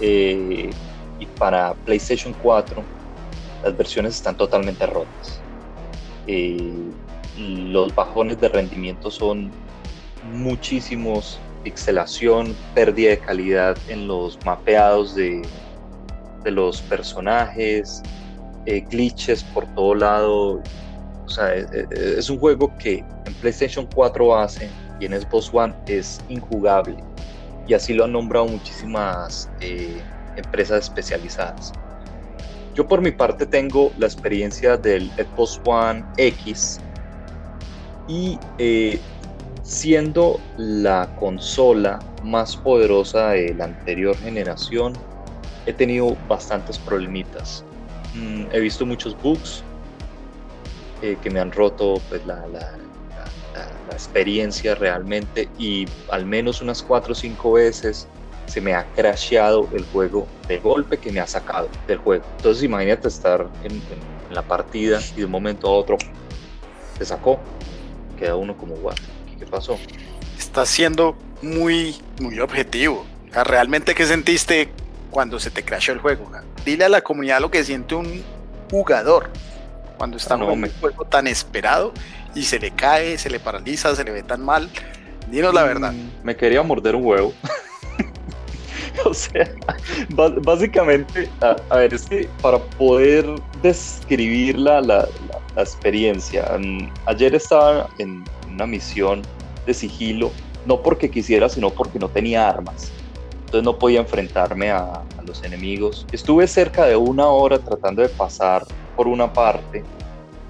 y 0.00 1.26
para 1.38 1.74
PlayStation 1.84 2.34
4. 2.42 2.82
Las 3.64 3.76
versiones 3.76 4.14
están 4.16 4.36
totalmente 4.36 4.86
rotas. 4.86 5.40
los 7.38 7.94
bajones 7.94 8.40
de 8.40 8.48
rendimiento 8.48 9.10
son 9.10 9.50
muchísimos 10.32 11.38
pixelación, 11.66 12.54
pérdida 12.76 13.10
de 13.10 13.18
calidad 13.18 13.76
en 13.88 14.06
los 14.06 14.38
mapeados 14.44 15.16
de, 15.16 15.42
de 16.44 16.50
los 16.52 16.80
personajes, 16.82 18.04
eh, 18.66 18.84
glitches 18.88 19.42
por 19.42 19.66
todo 19.74 19.96
lado. 19.96 20.62
O 21.24 21.28
sea, 21.28 21.56
e, 21.56 21.66
e, 21.72 22.18
es, 22.18 22.30
un 22.30 22.38
juego 22.38 22.72
que 22.78 23.04
en 23.24 23.34
PlayStation 23.40 23.84
4 23.92 24.38
hace 24.38 24.70
y 25.00 25.06
en 25.06 25.20
Xbox 25.20 25.50
One 25.52 25.74
es 25.88 26.20
injugable. 26.28 26.94
Y 27.66 27.74
así 27.74 27.94
lo 27.94 28.04
han 28.04 28.12
nombrado 28.12 28.46
muchísimas 28.46 29.50
eh, 29.60 30.00
empresas 30.36 30.84
especializadas. 30.84 31.72
Yo 32.76 32.86
por 32.86 33.00
mi 33.00 33.10
parte 33.10 33.44
tengo 33.44 33.90
la 33.98 34.06
experiencia 34.06 34.76
del 34.76 35.10
Xbox 35.16 35.60
One 35.64 36.04
X 36.16 36.78
y 38.06 38.38
eh, 38.58 39.00
siendo 39.66 40.38
la 40.56 41.08
consola 41.18 41.98
más 42.22 42.56
poderosa 42.56 43.30
de 43.30 43.52
la 43.54 43.64
anterior 43.64 44.16
generación, 44.16 44.92
he 45.66 45.72
tenido 45.72 46.16
bastantes 46.28 46.78
problemitas. 46.78 47.64
Mm, 48.14 48.44
he 48.52 48.60
visto 48.60 48.86
muchos 48.86 49.20
bugs 49.20 49.64
eh, 51.02 51.16
que 51.20 51.30
me 51.30 51.40
han 51.40 51.50
roto 51.50 52.00
pues, 52.08 52.24
la, 52.26 52.46
la, 52.48 52.72
experiencia 53.92 54.74
realmente 54.74 55.48
y 55.58 55.86
al 56.10 56.26
menos 56.26 56.60
unas 56.60 56.82
4 56.82 57.12
o 57.12 57.14
5 57.14 57.52
veces 57.52 58.06
se 58.44 58.60
me 58.60 58.74
ha 58.74 58.84
crasheado 58.94 59.66
el 59.72 59.84
juego 59.86 60.26
de 60.48 60.58
golpe 60.58 60.98
que 60.98 61.10
me 61.10 61.20
ha 61.20 61.26
sacado 61.26 61.70
del 61.86 61.96
juego. 61.96 62.22
Entonces 62.36 62.62
imagínate 62.62 63.08
estar 63.08 63.48
en, 63.64 63.80
la 64.30 64.42
partida 64.42 65.00
y 65.14 65.20
de 65.20 65.24
un 65.24 65.30
momento 65.30 65.66
a 65.68 65.70
otro 65.70 65.96
te 66.98 67.06
sacó. 67.06 67.38
Queda 68.18 68.36
uno 68.36 68.54
como 68.54 68.74
guapo. 68.74 69.15
¿Qué 69.46 69.52
pasó? 69.52 69.78
Estás 70.36 70.68
siendo 70.68 71.16
muy, 71.40 71.96
muy 72.20 72.40
objetivo. 72.40 73.06
¿Realmente 73.32 73.94
qué 73.94 74.04
sentiste 74.04 74.70
cuando 75.12 75.38
se 75.38 75.52
te 75.52 75.64
crashó 75.64 75.92
el 75.92 76.00
juego? 76.00 76.28
Dile 76.64 76.84
a 76.84 76.88
la 76.88 77.00
comunidad 77.02 77.40
lo 77.40 77.50
que 77.50 77.62
siente 77.62 77.94
un 77.94 78.24
jugador 78.68 79.30
cuando 79.96 80.16
está 80.16 80.34
en 80.34 80.42
un 80.42 80.70
juego 80.80 81.04
tan 81.04 81.28
esperado 81.28 81.92
y 82.34 82.42
se 82.42 82.58
le 82.58 82.72
cae, 82.72 83.18
se 83.18 83.30
le 83.30 83.38
paraliza, 83.38 83.94
se 83.94 84.02
le 84.02 84.10
ve 84.10 84.24
tan 84.24 84.44
mal. 84.44 84.68
Dinos 85.30 85.54
la 85.54 85.62
verdad. 85.62 85.92
Mm, 85.92 86.24
me 86.24 86.36
quería 86.36 86.62
morder 86.64 86.96
un 86.96 87.04
huevo. 87.04 87.32
o 89.04 89.14
sea, 89.14 89.48
básicamente, 90.42 91.30
a, 91.40 91.76
ver, 91.76 91.94
es 91.94 92.02
que 92.02 92.28
para 92.42 92.58
poder 92.58 93.26
describir 93.62 94.58
la, 94.58 94.80
la, 94.80 95.06
la 95.54 95.62
experiencia, 95.62 96.44
mm, 96.58 96.90
ayer 97.06 97.34
estaba 97.36 97.88
en 97.98 98.24
una 98.50 98.66
misión 98.66 99.22
de 99.66 99.74
sigilo, 99.74 100.30
no 100.64 100.82
porque 100.82 101.10
quisiera, 101.10 101.48
sino 101.48 101.70
porque 101.70 101.98
no 101.98 102.08
tenía 102.08 102.48
armas. 102.48 102.92
Entonces 103.46 103.62
no 103.62 103.78
podía 103.78 104.00
enfrentarme 104.00 104.70
a, 104.70 105.02
los 105.24 105.42
enemigos. 105.42 106.06
Estuve 106.12 106.46
cerca 106.46 106.86
de 106.86 106.94
una 106.94 107.26
hora 107.26 107.58
tratando 107.58 108.00
de 108.00 108.08
pasar 108.08 108.64
por 108.94 109.08
una 109.08 109.32
parte, 109.32 109.82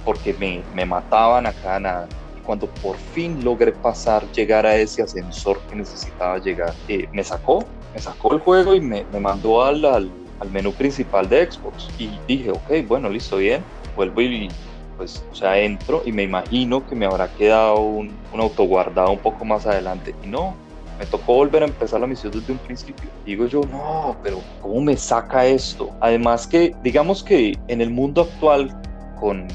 porque 0.05 0.35
me, 0.35 0.63
me 0.75 0.85
mataban 0.85 1.47
acá 1.47 1.81
nada. 1.81 2.09
Cuando 2.45 2.67
por 2.67 2.97
fin 2.97 3.43
logré 3.43 3.73
pasar, 3.73 4.31
llegar 4.33 4.67
a 4.67 4.77
ese 4.77 5.03
ascensor 5.03 5.61
que 5.69 5.77
necesitaba 5.77 6.39
llegar, 6.39 6.75
eh, 6.89 7.09
me 7.11 7.25
sacó, 7.25 7.65
me 7.95 8.01
sacó 8.01 8.35
el 8.35 8.41
juego 8.41 8.75
y 8.75 8.81
me, 8.83 9.07
me 9.11 9.19
mandó 9.19 9.65
al, 9.65 9.83
al, 9.87 10.11
al 10.41 10.51
menú 10.51 10.73
principal 10.73 11.27
de 11.29 11.51
Xbox. 11.51 11.89
Y 11.99 12.19
dije, 12.29 12.51
ok, 12.51 12.87
bueno, 12.87 13.09
listo, 13.09 13.39
bien. 13.39 13.65
Vuelvo 13.97 14.21
y 14.21 14.49
pues, 14.97 15.25
o 15.31 15.35
sea, 15.35 15.59
entro 15.59 16.03
y 16.05 16.13
me 16.13 16.23
imagino 16.23 16.87
que 16.87 16.95
me 16.95 17.07
habrá 17.07 17.29
quedado 17.29 17.81
un, 17.81 18.15
autoguardado 18.33 19.13
un 19.13 19.19
poco 19.19 19.45
más 19.45 19.67
adelante. 19.67 20.15
Y 20.23 20.27
no, 20.27 20.55
me 20.99 21.07
tocó 21.07 21.35
volver 21.35 21.63
a 21.63 21.67
empezar 21.67 22.01
la 22.01 22.07
misión 22.07 22.33
desde 22.33 22.53
un 22.53 22.59
principio. 22.59 23.09
Digo 23.25 23.47
yo, 23.47 23.61
no, 23.71 24.17
pero 24.23 24.41
¿cómo 24.61 24.81
me 24.81 24.97
saca 24.97 25.47
esto? 25.47 25.91
Además 26.01 26.47
que, 26.47 26.75
digamos 26.83 27.23
que 27.23 27.57
en 27.69 27.81
el 27.81 27.91
mundo 27.91 28.23
actual, 28.23 28.75
con, 29.19 29.47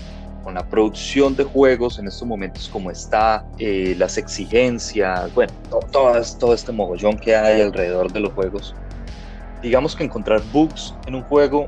la 0.52 0.68
producción 0.68 1.34
de 1.38 1.46
juegos 1.46 1.98
en 1.98 2.10
estos 2.10 2.28
momentos 2.28 2.68
como 2.68 2.92
está, 2.92 3.46
eh, 3.58 3.96
las 3.98 4.18
exigencias, 4.18 5.34
bueno, 5.34 5.54
todo, 5.94 6.22
todo 6.38 6.54
este 6.54 6.74
mogollón 6.74 7.18
que 7.18 7.34
hay 7.34 7.62
alrededor 7.62 8.12
de 8.12 8.20
los 8.20 8.34
juegos, 8.34 8.76
digamos 9.62 9.96
que 9.96 10.04
encontrar 10.04 10.42
bugs 10.52 10.94
en 11.08 11.16
un 11.16 11.22
juego 11.24 11.68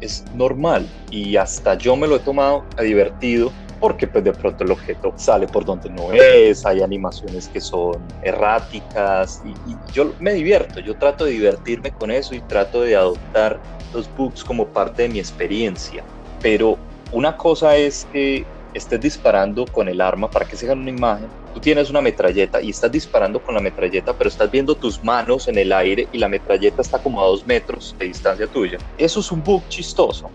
es 0.00 0.24
normal 0.34 0.86
y 1.10 1.36
hasta 1.36 1.74
yo 1.74 1.96
me 1.96 2.06
lo 2.06 2.16
he 2.16 2.20
tomado 2.20 2.64
a 2.76 2.82
divertido 2.82 3.52
porque 3.80 4.06
pues 4.06 4.24
de 4.24 4.32
pronto 4.32 4.64
el 4.64 4.72
objeto 4.72 5.12
sale 5.16 5.46
por 5.46 5.64
donde 5.64 5.88
no 5.90 6.12
es, 6.12 6.66
hay 6.66 6.82
animaciones 6.82 7.48
que 7.48 7.60
son 7.60 7.96
erráticas 8.22 9.42
y, 9.44 9.76
yo 9.92 10.12
me 10.18 10.32
divierto, 10.32 10.80
yo 10.80 10.96
trato 10.96 11.24
de 11.24 11.32
divertirme 11.32 11.92
con 11.92 12.10
eso 12.10 12.34
y 12.34 12.40
trato 12.40 12.82
de 12.82 12.96
adoptar 12.96 13.60
los 13.94 14.08
bugs 14.16 14.44
como 14.44 14.66
parte 14.66 15.02
de 15.02 15.08
mi 15.08 15.18
experiencia. 15.18 16.04
Pero 16.40 16.76
una 17.12 17.36
cosa 17.36 17.76
es 17.76 18.06
que 18.12 18.44
estés 18.74 19.00
disparando 19.00 19.64
con 19.66 19.88
el 19.88 20.00
arma 20.00 20.30
para 20.30 20.44
que 20.44 20.56
se 20.56 20.66
haga 20.66 20.74
una 20.74 20.90
imagen, 20.90 21.28
tienes 21.60 21.90
una 21.90 22.00
metralleta 22.00 22.60
y 22.60 22.70
estás 22.70 22.92
disparando 22.92 23.42
con 23.42 23.54
la 23.54 23.60
metralleta, 23.60 24.16
pero 24.16 24.28
estás 24.28 24.50
viendo 24.50 24.74
tus 24.74 25.02
manos 25.02 25.48
en 25.48 25.58
el 25.58 25.72
aire 25.72 26.08
y 26.12 26.18
la 26.18 26.28
metralleta 26.28 26.82
está 26.82 26.98
como 26.98 27.22
a 27.22 27.26
dos 27.26 27.46
metros 27.46 27.94
de 27.98 28.06
distancia 28.06 28.46
tuya. 28.46 28.78
Eso 28.96 29.20
es 29.20 29.32
un 29.32 29.42
bug 29.42 29.62
chistoso. 29.68 30.30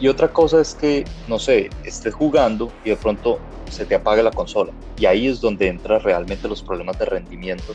Y 0.00 0.08
otra 0.08 0.28
cosa 0.28 0.60
es 0.60 0.74
que, 0.74 1.04
no 1.26 1.38
sé, 1.38 1.70
estés 1.84 2.14
jugando 2.14 2.72
y 2.84 2.90
de 2.90 2.96
pronto 2.96 3.38
se 3.70 3.84
te 3.84 3.94
apaga 3.94 4.22
la 4.22 4.30
consola. 4.30 4.72
Y 4.96 5.06
ahí 5.06 5.26
es 5.26 5.40
donde 5.40 5.68
entran 5.68 6.00
realmente 6.00 6.48
los 6.48 6.62
problemas 6.62 6.98
de 6.98 7.04
rendimiento 7.04 7.74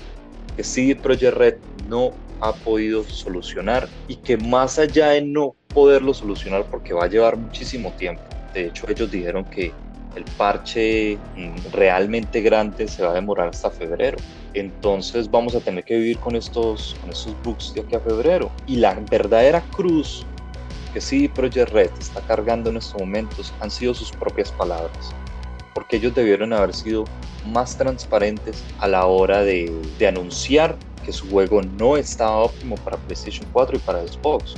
que 0.56 0.64
CD 0.64 0.96
Projekt 0.96 1.38
Red 1.38 1.56
no 1.88 2.12
ha 2.42 2.54
podido 2.54 3.04
solucionar 3.04 3.88
y 4.08 4.18
que 4.18 4.38
más 4.38 4.78
allá 4.78 5.10
de 5.10 5.22
no 5.22 5.56
poderlo 5.74 6.14
solucionar 6.14 6.66
porque 6.70 6.94
va 6.94 7.06
a 7.06 7.08
llevar 7.08 7.38
muchísimo 7.38 7.92
tiempo, 7.94 8.22
de 8.54 8.68
hecho 8.68 8.86
ellos 8.90 9.10
dijeron 9.10 9.46
que 9.46 9.72
el 10.16 10.26
parche 10.38 11.18
mm, 11.36 11.72
realmente 11.72 12.42
grande 12.42 12.88
se 12.88 13.04
va 13.04 13.12
a 13.12 13.16
demorar 13.16 13.50
hasta 13.50 13.70
febrero. 13.72 14.18
Entonces 14.54 15.30
vamos 15.30 15.56
a 15.56 15.60
tener 15.60 15.84
que 15.84 15.98
vivir 15.98 16.20
con 16.20 16.36
estos, 16.36 16.96
con 17.02 17.10
estos 17.10 17.36
bugs 17.44 17.74
de 17.74 17.82
aquí 17.82 17.96
a 17.96 18.00
febrero. 18.00 18.52
Y 18.68 18.76
la 18.78 18.94
verdadera 19.10 19.62
cruz 19.62 20.26
que 20.94 21.02
sí 21.02 21.28
Project 21.28 21.72
Red 21.72 21.92
está 22.00 22.22
cargando 22.22 22.70
en 22.70 22.78
estos 22.78 23.00
momentos 23.00 23.52
han 23.60 23.72
sido 23.72 23.94
sus 23.94 24.12
propias 24.12 24.52
palabras. 24.52 25.12
Porque 25.74 25.98
ellos 25.98 26.14
debieron 26.14 26.54
haber 26.54 26.74
sido 26.74 27.04
más 27.48 27.76
transparentes 27.76 28.64
a 28.78 28.88
la 28.88 29.08
hora 29.08 29.42
de, 29.42 29.74
de 29.98 30.08
anunciar 30.08 30.78
que 31.04 31.12
su 31.12 31.28
juego 31.30 31.62
no 31.62 31.98
estaba 31.98 32.38
óptimo 32.38 32.76
para 32.76 32.98
PlayStation 32.98 33.48
4 33.52 33.78
y 33.78 33.80
para 33.80 34.08
Xbox. 34.08 34.54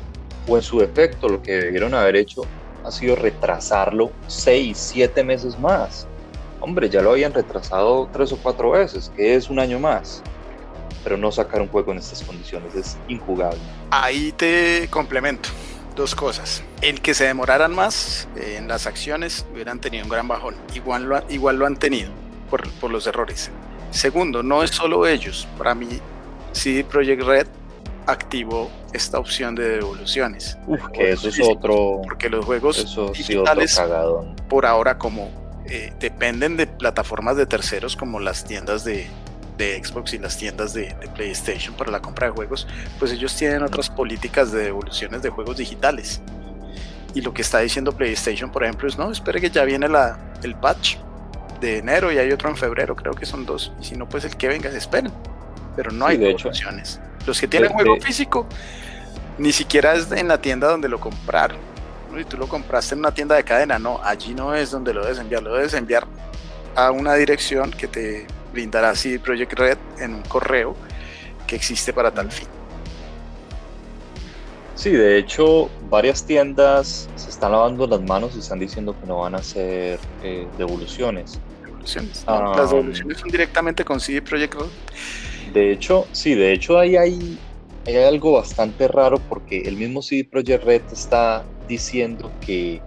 O 0.47 0.57
en 0.57 0.61
su 0.61 0.79
defecto, 0.79 1.27
lo 1.29 1.41
que 1.41 1.53
debieron 1.53 1.93
haber 1.93 2.17
hecho 2.17 2.41
ha 2.85 2.91
sido 2.91 3.15
retrasarlo 3.15 4.11
seis, 4.27 4.77
siete 4.77 5.23
meses 5.23 5.59
más. 5.59 6.07
Hombre, 6.59 6.89
ya 6.89 7.01
lo 7.01 7.11
habían 7.11 7.33
retrasado 7.33 8.09
tres 8.11 8.31
o 8.31 8.37
cuatro 8.37 8.71
veces, 8.71 9.11
que 9.15 9.35
es 9.35 9.49
un 9.49 9.59
año 9.59 9.79
más. 9.79 10.21
Pero 11.03 11.17
no 11.17 11.31
sacar 11.31 11.61
un 11.61 11.67
juego 11.67 11.91
en 11.91 11.99
estas 11.99 12.23
condiciones 12.23 12.73
es 12.75 12.97
injugable. 13.07 13.59
Ahí 13.91 14.31
te 14.31 14.87
complemento 14.89 15.49
dos 15.95 16.15
cosas. 16.15 16.63
El 16.81 17.01
que 17.01 17.13
se 17.13 17.25
demoraran 17.25 17.73
más 17.73 18.27
eh, 18.35 18.55
en 18.57 18.67
las 18.67 18.85
acciones 18.87 19.45
hubieran 19.53 19.79
tenido 19.79 20.03
un 20.03 20.09
gran 20.09 20.27
bajón. 20.27 20.55
Igual 20.73 21.03
lo, 21.03 21.23
igual 21.29 21.57
lo 21.57 21.65
han 21.65 21.77
tenido 21.77 22.11
por, 22.49 22.69
por 22.73 22.91
los 22.91 23.07
errores. 23.07 23.51
Segundo, 23.91 24.43
no 24.43 24.63
es 24.63 24.71
solo 24.71 25.07
ellos. 25.07 25.47
Para 25.57 25.73
mí, 25.75 25.87
CD 26.51 26.83
Projekt 26.83 27.23
Red 27.23 27.47
activó 28.07 28.69
esta 28.93 29.19
opción 29.19 29.55
de 29.55 29.69
devoluciones. 29.77 30.57
que 30.93 31.11
eso 31.11 31.29
es 31.29 31.39
otro. 31.41 32.01
Porque 32.03 32.29
los 32.29 32.45
juegos 32.45 32.97
digitales, 33.13 33.81
por 34.47 34.65
ahora, 34.65 34.97
como 34.97 35.29
eh, 35.65 35.93
dependen 35.99 36.57
de 36.57 36.67
plataformas 36.67 37.37
de 37.37 37.45
terceros 37.45 37.95
como 37.95 38.19
las 38.19 38.45
tiendas 38.45 38.83
de, 38.83 39.07
de 39.57 39.83
Xbox 39.83 40.13
y 40.13 40.19
las 40.19 40.37
tiendas 40.37 40.73
de, 40.73 40.93
de, 41.01 41.07
PlayStation 41.07 41.75
para 41.75 41.91
la 41.91 42.01
compra 42.01 42.27
de 42.27 42.33
juegos, 42.33 42.67
pues 42.99 43.11
ellos 43.11 43.35
tienen 43.35 43.63
otras 43.63 43.89
políticas 43.89 44.51
de 44.51 44.65
devoluciones 44.65 45.21
de 45.21 45.29
juegos 45.29 45.57
digitales. 45.57 46.21
Y 47.15 47.21
lo 47.21 47.33
que 47.33 47.41
está 47.41 47.59
diciendo 47.59 47.93
PlayStation, 47.93 48.51
por 48.51 48.63
ejemplo, 48.63 48.87
es 48.87 48.97
no, 48.97 49.09
espere 49.09 49.39
que 49.39 49.49
ya 49.49 49.63
viene 49.63 49.87
la, 49.87 50.19
el 50.43 50.53
patch 50.55 50.97
de 51.61 51.77
enero 51.77 52.11
y 52.11 52.17
hay 52.17 52.31
otro 52.31 52.49
en 52.49 52.57
febrero, 52.57 52.95
creo 52.95 53.13
que 53.13 53.25
son 53.25 53.45
dos. 53.45 53.71
Y 53.81 53.85
si 53.85 53.95
no, 53.95 54.07
pues 54.07 54.25
el 54.25 54.35
que 54.35 54.47
venga, 54.49 54.69
esperen. 54.69 55.11
Pero 55.75 55.91
no 55.91 56.05
hay 56.05 56.17
devoluciones. 56.17 56.99
Los 57.25 57.39
que 57.39 57.47
tienen 57.47 57.71
juego 57.71 57.97
físico, 57.99 58.47
ni 59.37 59.51
siquiera 59.51 59.95
es 59.95 60.11
en 60.11 60.27
la 60.27 60.39
tienda 60.39 60.67
donde 60.69 60.89
lo 60.89 60.99
compraron. 60.99 61.57
y 62.17 62.23
tú 62.23 62.37
lo 62.37 62.47
compraste 62.47 62.95
en 62.95 62.99
una 62.99 63.13
tienda 63.13 63.35
de 63.35 63.43
cadena, 63.43 63.77
no, 63.77 63.99
allí 64.01 64.33
no 64.33 64.55
es 64.55 64.71
donde 64.71 64.93
lo 64.93 65.03
debes 65.03 65.19
enviar, 65.19 65.43
lo 65.43 65.53
debes 65.53 65.73
enviar 65.73 66.07
a 66.75 66.91
una 66.91 67.15
dirección 67.15 67.71
que 67.71 67.87
te 67.87 68.25
brindará 68.53 68.95
CD 68.95 69.19
Project 69.19 69.53
Red 69.53 69.77
en 69.99 70.13
un 70.13 70.21
correo 70.21 70.75
que 71.45 71.55
existe 71.55 71.91
para 71.91 72.11
tal 72.11 72.31
fin. 72.31 72.47
Sí, 74.75 74.91
de 74.91 75.17
hecho, 75.17 75.69
varias 75.89 76.25
tiendas 76.25 77.09
se 77.15 77.29
están 77.29 77.53
lavando 77.53 77.87
las 77.87 78.01
manos 78.01 78.35
y 78.35 78.39
están 78.39 78.59
diciendo 78.59 78.95
que 78.99 79.07
no 79.07 79.19
van 79.19 79.35
a 79.35 79.37
hacer 79.37 79.99
eh, 80.21 80.47
devoluciones. 80.57 81.39
Devoluciones. 81.63 82.25
las 82.27 82.69
devoluciones 82.69 83.17
son 83.17 83.29
directamente 83.29 83.85
con 83.85 83.99
CD 83.99 84.21
Projekt 84.21 84.55
Red. 84.55 84.67
De 85.55 85.71
hecho, 85.71 86.05
sí, 86.11 86.35
de 86.35 86.51
hecho 86.51 86.77
ahí 86.77 86.97
hay, 86.97 87.39
hay 87.85 87.95
algo 87.95 88.33
bastante 88.33 88.89
raro 88.89 89.17
porque 89.29 89.61
el 89.61 89.77
mismo 89.77 90.01
CD 90.01 90.25
Projekt 90.25 90.65
Red 90.65 90.81
está 90.91 91.45
diciendo 91.65 92.29
que, 92.41 92.81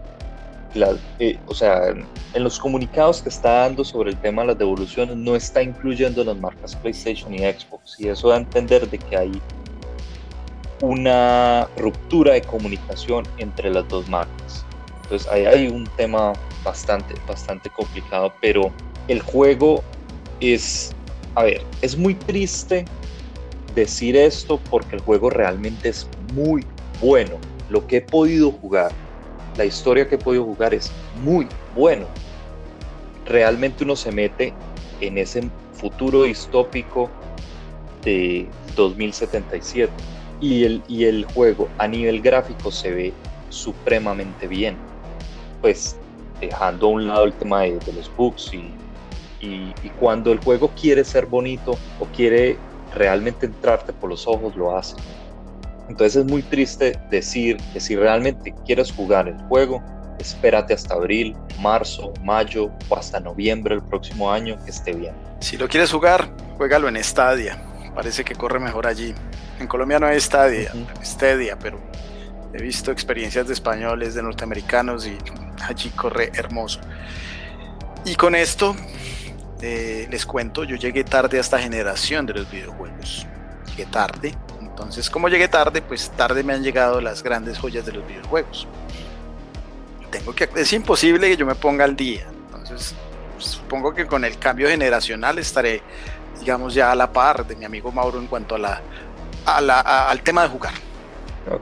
eh, 1.19 1.41
o 1.47 1.55
sea, 1.55 1.89
en 1.89 2.45
los 2.45 2.59
comunicados 2.59 3.23
que 3.23 3.31
está 3.31 3.61
dando 3.61 3.87
sobre 3.87 4.11
el 4.11 4.19
tema 4.19 4.43
de 4.43 4.49
las 4.49 4.59
devoluciones 4.59 5.17
no 5.17 5.35
está 5.35 5.63
incluyendo 5.63 6.23
las 6.23 6.37
marcas 6.37 6.77
PlayStation 6.77 7.33
y 7.33 7.39
Xbox 7.39 7.99
y 7.99 8.09
eso 8.09 8.29
da 8.29 8.35
a 8.35 8.41
entender 8.41 8.87
de 8.91 8.99
que 8.99 9.17
hay 9.17 9.33
una 10.83 11.71
ruptura 11.79 12.35
de 12.35 12.43
comunicación 12.43 13.25
entre 13.39 13.71
las 13.71 13.89
dos 13.89 14.07
marcas. 14.11 14.67
Entonces 15.05 15.27
ahí 15.33 15.47
hay 15.47 15.69
un 15.69 15.87
tema 15.97 16.35
bastante, 16.63 17.15
bastante 17.27 17.71
complicado, 17.71 18.31
pero 18.43 18.71
el 19.09 19.23
juego 19.23 19.83
es, 20.39 20.91
a 21.35 21.45
ver, 21.45 21.63
es 21.83 21.97
muy 21.97 22.15
triste 22.15 22.85
decir 23.75 24.17
esto 24.17 24.59
porque 24.71 24.97
el 24.97 25.03
juego 25.03 25.31
realmente 25.31 25.91
es 25.91 26.09
muy 26.35 26.65
bueno. 27.01 27.39
Lo 27.69 27.87
que 27.87 27.99
he 27.99 28.01
podido 28.01 28.51
jugar, 28.51 28.93
la 29.57 29.65
historia 29.65 30.09
que 30.09 30.17
he 30.17 30.19
podido 30.19 30.45
jugar 30.45 30.75
es 30.75 30.91
muy 31.23 31.47
bueno. 31.75 32.07
Realmente 33.27 33.85
uno 33.85 33.95
se 33.95 34.11
mete 34.11 34.55
en 35.01 35.19
ese 35.19 35.49
futuro 35.75 36.25
distópico 36.25 37.11
de 38.03 38.49
2077 38.75 39.93
y 40.41 40.65
el, 40.65 40.83
y 40.89 41.05
el 41.05 41.25
juego 41.27 41.69
a 41.79 41.87
nivel 41.87 42.21
gráfico 42.21 42.71
se 42.71 42.91
ve 42.91 43.13
supremamente 43.51 44.47
bien. 44.47 44.77
Pues 45.61 45.97
dejando 46.41 46.87
a 46.87 46.91
un 46.91 47.07
lado 47.07 47.25
el 47.25 47.33
tema 47.33 47.63
de, 47.63 47.79
los 47.95 48.11
bugs 48.17 48.53
y, 48.55 48.73
y, 49.41 49.73
cuando 50.01 50.33
el 50.33 50.39
juego 50.39 50.71
quiere 50.81 51.05
ser 51.05 51.27
bonito 51.27 51.79
o 52.01 52.07
quiere 52.07 52.57
realmente 52.95 53.47
entrarte 53.47 53.93
por 53.93 54.11
los 54.11 54.27
ojos, 54.27 54.57
lo 54.57 54.77
hace. 54.77 54.97
Entonces 55.89 56.17
es 56.17 56.25
muy 56.25 56.43
triste 56.43 56.99
decir 57.11 57.57
que 57.73 57.81
si 57.81 57.97
realmente 57.97 58.55
quieres 58.67 58.93
jugar 58.93 59.29
el 59.29 59.39
juego, 59.49 59.83
espérate 60.19 60.75
hasta 60.75 60.95
abril, 60.95 61.37
marzo, 61.61 62.13
mayo 62.23 62.71
o 62.89 62.97
hasta 62.97 63.21
noviembre 63.21 63.77
del 63.77 63.85
próximo 63.85 64.31
año 64.31 64.63
que 64.65 64.71
esté 64.71 64.93
bien. 64.93 65.15
Si 65.41 65.57
lo 65.57 65.69
quieres 65.69 65.91
jugar, 65.91 66.29
juégalo 66.57 66.89
en 66.89 67.03
Stadia. 67.03 67.63
Parece 67.95 68.25
que 68.25 68.35
corre 68.35 68.59
mejor 68.59 68.87
allí. 68.87 69.15
En 69.59 69.67
Colombia 69.67 69.99
no 69.99 70.07
hay 70.07 70.21
Stadia, 70.21 70.73
Stadia, 71.03 71.59
pero 71.59 71.81
he 72.53 72.63
visto 72.63 72.91
experiencias 72.93 73.47
de 73.47 73.55
españoles, 73.55 74.15
de 74.15 74.23
norteamericanos 74.23 75.07
y 75.07 75.17
allí 75.67 75.91
corre 75.91 76.31
hermoso. 76.35 76.81
Y 78.05 78.15
con 78.15 78.35
esto 78.35 78.77
eh, 79.61 80.07
les 80.11 80.25
cuento, 80.25 80.65
yo 80.65 80.77
llegué 80.77 81.05
tarde 81.05 81.39
a 81.39 81.41
esta 81.41 81.59
generación 81.59 82.27
de 82.27 82.35
los 82.35 82.51
videojuegos. 82.51 83.27
Llegué 83.67 83.87
tarde. 83.87 84.35
Entonces, 84.61 85.11
como 85.11 85.29
llegué 85.29 85.49
tarde, 85.49 85.83
pues 85.83 86.11
tarde 86.11 86.45
me 86.45 86.53
han 86.53 86.63
llegado 86.63 87.01
las 87.01 87.23
grandes 87.23 87.59
joyas 87.59 87.85
de 87.85 87.93
los 87.93 88.07
videojuegos. 88.07 88.69
Tengo 90.11 90.35
que, 90.35 90.49
es 90.55 90.73
imposible 90.73 91.29
que 91.29 91.37
yo 91.37 91.45
me 91.45 91.57
ponga 91.57 91.85
al 91.85 91.97
día. 91.97 92.27
Entonces, 92.47 92.95
supongo 93.39 93.93
que 93.93 94.07
con 94.07 94.25
el 94.25 94.39
cambio 94.39 94.69
generacional 94.69 95.39
estaré, 95.39 95.83
digamos, 96.39 96.75
ya 96.75 96.93
a 96.93 96.95
la 96.95 97.13
par 97.13 97.45
de 97.47 97.57
mi 97.57 97.65
amigo 97.65 97.91
Mauro 97.91 98.21
en 98.21 98.29
cuanto 98.29 98.55
a 98.55 98.59
la, 98.59 98.83
al 99.45 100.23
tema 100.23 100.43
de 100.43 100.49
jugar. 100.49 100.75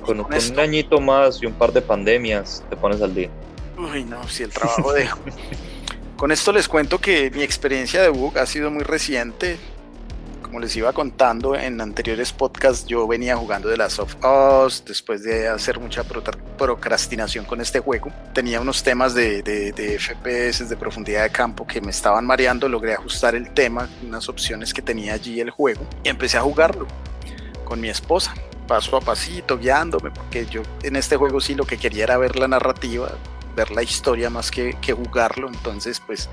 con, 0.05 0.21
un 0.21 0.61
añito 0.61 1.01
más 1.01 1.43
y 1.43 1.47
un 1.47 1.55
par 1.55 1.73
de 1.73 1.81
pandemias 1.81 2.63
te 2.69 2.77
pones 2.77 3.01
al 3.01 3.15
día. 3.15 3.31
Uy, 3.79 4.05
no, 4.05 4.29
si 4.29 4.43
el 4.43 4.53
trabajo 4.53 4.93
dejo. 4.93 5.19
con 6.17 6.33
esto 6.33 6.53
les 6.53 6.67
cuento 6.69 6.99
que 6.99 7.31
mi 7.31 7.43
experiencia 7.43 8.01
de 8.03 8.09
bug 8.09 8.39
ha 8.39 8.47
sido 8.47 8.71
muy 8.71 8.83
reciente. 8.83 9.59
Como 10.43 10.61
les 10.61 10.75
iba 10.77 10.93
contando 10.93 11.55
en 11.55 11.81
anteriores 11.81 12.33
podcasts, 12.33 12.87
yo 12.87 13.07
venía 13.07 13.37
jugando 13.37 13.69
de 13.69 13.77
Last 13.77 13.99
of 13.99 14.17
Us 14.25 14.83
después 14.87 15.23
de 15.23 15.49
hacer 15.49 15.79
mucha 15.79 16.05
procrastinación 16.05 17.45
con 17.45 17.61
este 17.61 17.81
juego. 17.81 18.11
Tenía 18.33 18.61
unos 18.61 18.83
temas 18.83 19.13
de, 19.15 19.43
de, 19.43 19.73
de 19.73 19.99
FPS, 19.99 20.69
de 20.69 20.77
profundidad 20.77 21.25
de 21.25 21.31
campo 21.31 21.67
que 21.67 21.81
me 21.81 21.91
estaban 21.91 22.25
mareando. 22.25 22.69
Logré 22.69 22.95
ajustar 22.95 23.35
el 23.35 23.53
tema, 23.53 23.91
unas 24.07 24.29
opciones 24.29 24.73
que 24.73 24.81
tenía 24.81 25.15
allí 25.15 25.41
el 25.41 25.51
juego 25.51 25.87
y 26.05 26.09
empecé 26.09 26.39
a 26.39 26.43
jugarlo 26.43 26.87
con 27.65 27.81
mi 27.81 27.91
esposa, 27.91 28.33
paso 28.67 28.97
a 28.97 29.01
pasito, 29.01 29.59
guiándome, 29.59 30.11
porque 30.11 30.47
yo 30.47 30.63
en 30.83 30.97
este 30.97 31.17
juego 31.17 31.41
sí 31.41 31.55
lo 31.55 31.67
que 31.67 31.77
quería 31.77 32.05
era 32.05 32.17
ver 32.17 32.37
la 32.37 32.49
narrativa, 32.49 33.11
ver 33.57 33.71
la 33.71 33.83
historia 33.83 34.31
más 34.31 34.51
que, 34.51 34.77
jugarlo, 34.93 35.49
entonces 35.49 36.01
pues 36.07 36.29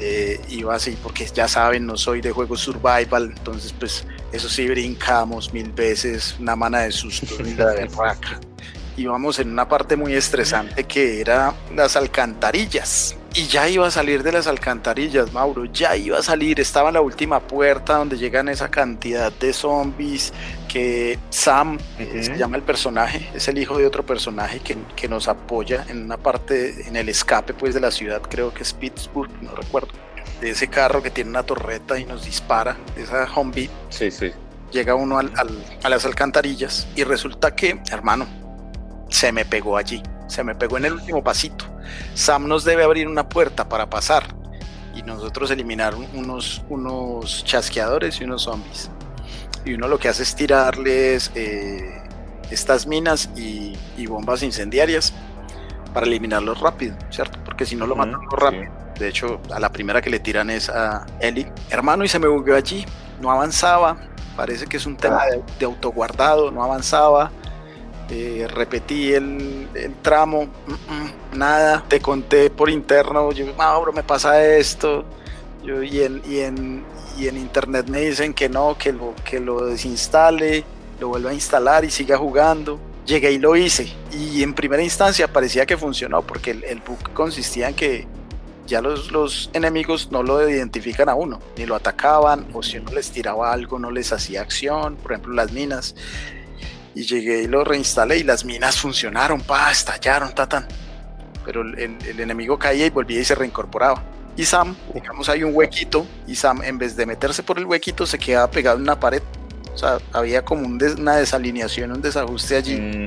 eh, 0.00 0.40
iba 0.48 0.74
así, 0.74 0.98
porque 1.02 1.26
ya 1.26 1.48
saben, 1.48 1.86
no 1.86 1.96
soy 1.96 2.20
de 2.20 2.32
juegos 2.32 2.60
survival, 2.60 3.32
entonces 3.36 3.72
pues 3.72 4.04
eso 4.32 4.48
sí 4.48 4.66
brincamos 4.66 5.52
mil 5.52 5.72
veces, 5.72 6.36
una 6.40 6.56
mana 6.56 6.80
de 6.80 6.92
susto 6.92 7.36
y 7.46 7.54
la 7.54 7.70
de 7.70 7.88
Íbamos 8.96 9.40
en 9.40 9.50
una 9.50 9.68
parte 9.68 9.96
muy 9.96 10.14
estresante 10.14 10.84
que 10.84 11.20
era 11.20 11.52
las 11.74 11.96
alcantarillas. 11.96 13.16
Y 13.34 13.48
ya 13.48 13.68
iba 13.68 13.84
a 13.84 13.90
salir 13.90 14.22
de 14.22 14.30
las 14.30 14.46
alcantarillas, 14.46 15.32
Mauro, 15.32 15.64
ya 15.64 15.96
iba 15.96 16.18
a 16.18 16.22
salir, 16.22 16.60
estaba 16.60 16.90
en 16.90 16.94
la 16.94 17.00
última 17.00 17.40
puerta 17.40 17.96
donde 17.96 18.16
llegan 18.16 18.48
esa 18.48 18.70
cantidad 18.70 19.32
de 19.32 19.52
zombies 19.52 20.32
que 20.74 21.20
Sam, 21.30 21.78
eh, 22.00 22.24
se 22.24 22.36
llama 22.36 22.56
el 22.56 22.64
personaje, 22.64 23.30
es 23.32 23.46
el 23.46 23.58
hijo 23.58 23.78
de 23.78 23.86
otro 23.86 24.04
personaje 24.04 24.58
que, 24.58 24.76
que, 24.96 25.06
nos 25.06 25.28
apoya 25.28 25.86
en 25.88 26.02
una 26.02 26.16
parte, 26.16 26.88
en 26.88 26.96
el 26.96 27.08
escape 27.08 27.54
pues 27.54 27.74
de 27.74 27.80
la 27.80 27.92
ciudad, 27.92 28.20
creo 28.22 28.52
que 28.52 28.64
es 28.64 28.72
Pittsburgh, 28.72 29.30
no 29.40 29.54
recuerdo, 29.54 29.92
de 30.40 30.50
ese 30.50 30.66
carro 30.66 31.00
que 31.00 31.10
tiene 31.10 31.30
una 31.30 31.44
torreta 31.44 31.96
y 31.96 32.04
nos 32.04 32.24
dispara, 32.24 32.76
esa 32.96 33.24
zombie. 33.28 33.70
Sí, 33.88 34.10
sí. 34.10 34.32
Llega 34.72 34.96
uno 34.96 35.16
al, 35.20 35.30
a 35.84 35.88
las 35.88 36.04
alcantarillas 36.06 36.88
y 36.96 37.04
resulta 37.04 37.54
que, 37.54 37.80
hermano, 37.92 38.26
se 39.10 39.30
me 39.30 39.44
pegó 39.44 39.76
allí 39.76 40.02
se 40.26 40.42
me 40.42 40.54
pegó 40.54 40.78
en 40.78 40.86
el 40.86 40.94
último 40.94 41.22
pasito. 41.22 41.64
Sam 42.14 42.48
nos 42.48 42.64
debe 42.64 42.82
abrir 42.82 43.06
una 43.06 43.28
puerta 43.28 43.68
para 43.68 43.88
pasar 43.88 44.34
y 44.96 45.02
nosotros 45.02 45.50
eliminar 45.52 45.94
unos, 45.94 46.62
unos 46.68 47.44
chasqueadores 47.44 48.20
y 48.20 48.24
unos 48.24 48.42
zombies. 48.42 48.90
Y 49.64 49.74
uno 49.74 49.88
lo 49.88 49.98
que 49.98 50.08
hace 50.08 50.22
es 50.22 50.34
tirarles 50.34 51.30
eh, 51.34 52.02
estas 52.50 52.86
minas 52.86 53.30
y, 53.36 53.76
bombas 54.06 54.42
incendiarias 54.42 55.12
para 55.92 56.06
eliminarlos 56.06 56.60
rápido, 56.60 56.96
¿cierto? 57.10 57.38
Porque 57.44 57.64
si 57.64 57.76
no 57.76 57.86
lo 57.86 57.96
matan 57.96 58.20
rápido. 58.30 58.70
De 58.98 59.08
hecho, 59.08 59.40
a 59.52 59.58
la 59.58 59.70
primera 59.70 60.00
que 60.00 60.10
le 60.10 60.20
tiran 60.20 60.50
es 60.50 60.68
a 60.68 61.06
Eli. 61.20 61.46
Hermano, 61.70 62.04
y 62.04 62.08
se 62.08 62.18
me 62.18 62.28
bugueó 62.28 62.56
allí. 62.56 62.84
No 63.20 63.30
avanzaba. 63.30 63.96
Parece 64.36 64.66
que 64.66 64.76
es 64.76 64.86
un 64.86 64.96
tema 64.96 65.24
de, 65.26 65.42
de 65.58 65.64
autoguardado. 65.64 66.50
No 66.50 66.62
avanzaba 66.62 67.30
eh, 68.10 68.46
repetí 68.52 69.14
el, 69.14 69.68
tramo, 70.02 70.48
nada, 71.34 71.82
te 71.88 72.00
conté 72.00 72.50
por 72.50 72.68
interno, 72.68 73.32
yo, 73.32 73.46
Mauro, 73.54 73.94
me 73.94 74.02
pasa 74.02 74.44
esto, 74.44 75.04
yo, 75.62 75.82
y, 75.82 76.02
en, 76.02 76.22
y, 76.26 76.40
en, 76.40 76.84
y 77.18 77.28
en 77.28 77.36
internet 77.36 77.88
me 77.88 78.00
dicen 78.00 78.34
que 78.34 78.48
no, 78.48 78.76
que 78.78 78.92
lo, 78.92 79.14
que 79.24 79.40
lo 79.40 79.66
desinstale, 79.66 80.64
lo 81.00 81.08
vuelva 81.08 81.30
a 81.30 81.34
instalar 81.34 81.84
y 81.84 81.90
siga 81.90 82.16
jugando. 82.18 82.78
Llegué 83.06 83.32
y 83.32 83.38
lo 83.38 83.54
hice, 83.54 83.92
y 84.12 84.42
en 84.42 84.54
primera 84.54 84.82
instancia 84.82 85.30
parecía 85.30 85.66
que 85.66 85.76
funcionó, 85.76 86.22
porque 86.22 86.52
el, 86.52 86.64
el 86.64 86.80
bug 86.80 87.12
consistía 87.12 87.68
en 87.68 87.74
que 87.74 88.06
ya 88.66 88.80
los, 88.80 89.12
los, 89.12 89.50
enemigos 89.52 90.10
no 90.10 90.22
lo 90.22 90.48
identifican 90.48 91.10
a 91.10 91.14
uno, 91.14 91.38
ni 91.58 91.66
lo 91.66 91.74
atacaban, 91.74 92.46
o 92.54 92.62
si 92.62 92.78
uno 92.78 92.92
les 92.92 93.10
tiraba 93.10 93.52
algo 93.52 93.78
no 93.78 93.90
les 93.90 94.10
hacía 94.10 94.40
acción, 94.40 94.96
por 94.96 95.12
ejemplo 95.12 95.34
las 95.34 95.52
minas 95.52 95.94
y 96.94 97.02
llegué 97.02 97.42
y 97.42 97.46
lo 97.46 97.64
reinstalé 97.64 98.18
y 98.18 98.22
las 98.22 98.44
minas 98.44 98.78
funcionaron, 98.78 99.40
pa, 99.40 99.70
estallaron, 99.70 100.34
tatan. 100.34 100.66
Pero 101.44 101.62
el, 101.62 101.78
el, 101.78 102.20
enemigo 102.20 102.58
caía 102.58 102.86
y 102.86 102.90
volvía 102.90 103.20
y 103.20 103.24
se 103.24 103.34
reincorporaba. 103.34 104.02
Y 104.36 104.44
Sam, 104.44 104.74
digamos, 104.92 105.28
hay 105.28 105.44
un 105.44 105.54
huequito 105.54 106.06
y 106.26 106.34
Sam, 106.34 106.62
en 106.62 106.78
vez 106.78 106.96
de 106.96 107.06
meterse 107.06 107.42
por 107.42 107.58
el 107.58 107.66
huequito, 107.66 108.06
se 108.06 108.18
quedaba 108.18 108.50
pegado 108.50 108.76
en 108.76 108.82
una 108.82 108.98
pared. 108.98 109.22
O 109.72 109.78
sea, 109.78 109.98
había 110.12 110.44
como 110.44 110.66
una 110.66 111.16
desalineación, 111.16 111.92
un 111.92 112.02
desajuste 112.02 112.56
allí. 112.56 113.06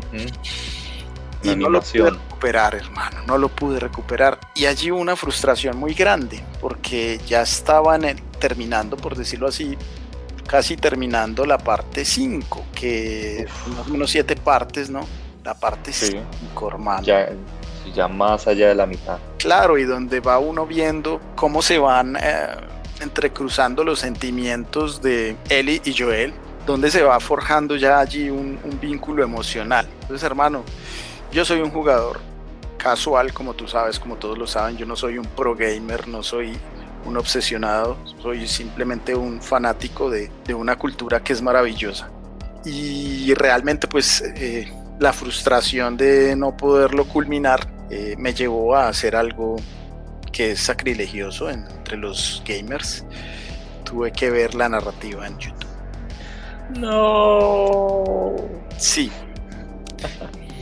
Y 1.44 1.56
no 1.56 1.70
lo 1.70 1.82
pude 1.82 2.10
recuperar, 2.10 2.76
hermano, 2.76 3.22
no 3.28 3.38
lo 3.38 3.50
pude 3.50 3.80
recuperar. 3.80 4.40
Y 4.56 4.66
allí 4.66 4.92
hubo 4.92 5.00
una 5.00 5.16
frustración 5.16 5.78
muy 5.78 5.94
grande, 5.94 6.44
porque 6.60 7.20
ya 7.28 7.42
estaban 7.42 8.04
terminando, 8.40 8.98
por 8.98 9.16
decirlo 9.16 9.48
así, 9.48 9.78
casi 10.48 10.78
terminando 10.78 11.46
la 11.46 11.58
parte 11.58 12.06
5, 12.06 12.66
que 12.74 13.48
unos 13.90 14.10
7 14.10 14.36
partes, 14.38 14.90
¿no? 14.90 15.06
la 15.48 15.54
parte 15.54 15.94
Sí. 15.94 16.20
5, 16.52 16.68
hermano. 16.68 17.04
Ya, 17.04 17.30
ya 17.98 18.08
más 18.08 18.48
allá 18.48 18.70
de 18.70 18.76
la 18.76 18.86
mitad. 18.86 19.18
Claro, 19.40 19.78
y 19.78 19.84
donde 19.84 20.20
va 20.20 20.38
uno 20.40 20.66
viendo 20.66 21.20
cómo 21.36 21.62
se 21.62 21.80
van 21.80 22.16
eh, 22.16 22.48
entrecruzando 23.02 23.84
los 23.84 24.00
sentimientos 24.00 25.02
de 25.02 25.36
Ellie 25.50 25.82
y 25.84 25.98
Joel, 25.98 26.34
donde 26.66 26.92
se 26.92 27.02
va 27.02 27.20
forjando 27.20 27.76
ya 27.76 28.00
allí 28.00 28.30
un, 28.30 28.60
un 28.64 28.80
vínculo 28.80 29.24
emocional. 29.24 29.88
Entonces, 30.02 30.24
hermano, 30.24 30.64
yo 31.32 31.44
soy 31.44 31.60
un 31.62 31.72
jugador 31.72 32.20
casual, 32.78 33.34
como 33.34 33.56
tú 33.56 33.68
sabes, 33.68 34.00
como 34.00 34.16
todos 34.16 34.38
lo 34.38 34.46
saben, 34.46 34.78
yo 34.78 34.86
no 34.86 34.96
soy 34.96 35.18
un 35.18 35.26
pro 35.26 35.56
gamer, 35.56 36.08
no 36.08 36.22
soy 36.22 36.56
un 37.06 37.18
obsesionado, 37.18 37.98
soy 38.22 38.48
simplemente 38.48 39.16
un 39.16 39.42
fanático 39.42 40.10
de, 40.10 40.30
de 40.46 40.54
una 40.54 40.78
cultura 40.78 41.22
que 41.22 41.34
es 41.34 41.42
maravillosa. 41.42 42.10
Y 42.64 43.34
realmente 43.34 43.88
pues 43.88 44.22
eh, 44.22 44.72
la 45.00 45.14
frustración 45.14 45.96
de 45.96 46.36
no 46.36 46.56
poderlo 46.58 47.06
culminar 47.06 47.77
eh, 47.90 48.16
me 48.18 48.34
llevó 48.34 48.76
a 48.76 48.88
hacer 48.90 49.16
algo 49.16 49.56
que 50.32 50.52
es 50.52 50.60
sacrilegioso 50.60 51.50
en- 51.50 51.66
entre 51.78 51.98
los 51.98 52.44
gamers. 52.46 53.06
Tuve 53.84 54.12
que 54.12 54.30
ver 54.30 54.54
la 54.56 54.70
narrativa 54.70 55.26
en 55.28 55.38
YouTube. 55.38 55.66
No. 56.70 58.36
Sí, 58.78 59.12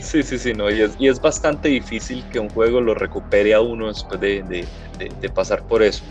Sí, 0.00 0.22
sí, 0.22 0.38
sí, 0.38 0.54
no, 0.54 0.70
y 0.70 0.82
es, 0.82 0.92
y 1.00 1.08
es 1.08 1.20
bastante 1.20 1.68
difícil 1.68 2.24
que 2.30 2.38
un 2.38 2.48
juego 2.48 2.80
lo 2.80 2.94
recupere 2.94 3.52
a 3.54 3.60
uno 3.60 3.88
después 3.88 4.20
de, 4.20 4.42
de- 4.44 4.64
de- 4.98 5.10
de 5.20 5.28
pasar 5.28 5.64
por 5.64 5.82
eso. 5.82 6.04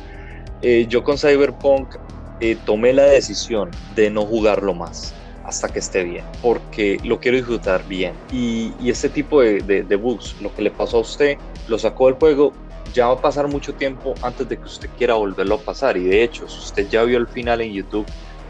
Eh, 0.62 0.86
yo 0.90 1.02
con 1.04 1.18
Cyberpunk 1.18 1.96
eh, 2.42 2.58
tomé 2.66 2.92
la 2.92 3.04
decisión 3.06 3.72
de 3.96 4.10
no 4.10 4.26
jugarlo 4.26 4.74
más 4.74 5.14
hasta 5.46 5.70
que 5.70 5.80
esté 5.80 6.04
bien, 6.04 6.24
porque 6.42 7.00
lo 7.04 7.20
quiero 7.20 7.38
disfrutar 7.38 7.88
bien. 7.88 8.14
Y, 8.32 8.74
y 8.80 8.90
este 8.90 9.10
tipo 9.10 9.42
de, 9.42 9.60
de- 9.62 9.84
de 9.84 9.96
bugs, 9.96 10.36
lo 10.42 10.54
que 10.54 10.62
le 10.62 10.72
pasó 10.72 10.98
a 10.98 11.02
usted, 11.02 11.38
lo 11.68 11.78
sacó 11.78 12.08
del 12.08 12.16
juego, 12.16 12.54
ya 12.94 13.08
va 13.08 13.14
a 13.14 13.22
pasar 13.22 13.48
mucho 13.48 13.74
tiempo 13.74 14.16
antes 14.22 14.48
de 14.50 14.58
que 14.58 14.64
usted 14.66 14.90
quiera 14.98 15.14
volverlo 15.16 15.56
a 15.56 15.60
pasar. 15.60 15.98
Y 15.98 16.06
de 16.06 16.24
hecho, 16.24 16.48
si 16.50 16.58
usted 16.60 16.88
ya 16.90 17.04
vio 17.04 17.18
el 17.18 17.28
final 17.28 17.62
en 17.62 17.72
YouTube, 17.74 18.06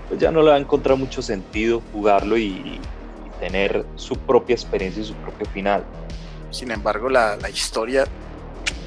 pues 0.08 0.20
ya 0.20 0.32
no 0.32 0.42
le 0.42 0.50
va 0.52 0.56
a 0.56 0.60
encontrar 0.60 0.98
mucho 0.98 1.22
sentido 1.22 1.82
jugarlo 1.92 2.38
y, 2.38 2.44
y 2.46 2.80
tener 3.40 3.86
su 3.96 4.16
propia 4.18 4.54
experiencia 4.54 5.02
y 5.02 5.06
su 5.06 5.16
propio 5.16 5.48
final. 5.48 5.84
sin 6.52 6.72
embargo 6.72 7.10
la, 7.10 7.36
la 7.38 7.50
historia 7.50 8.06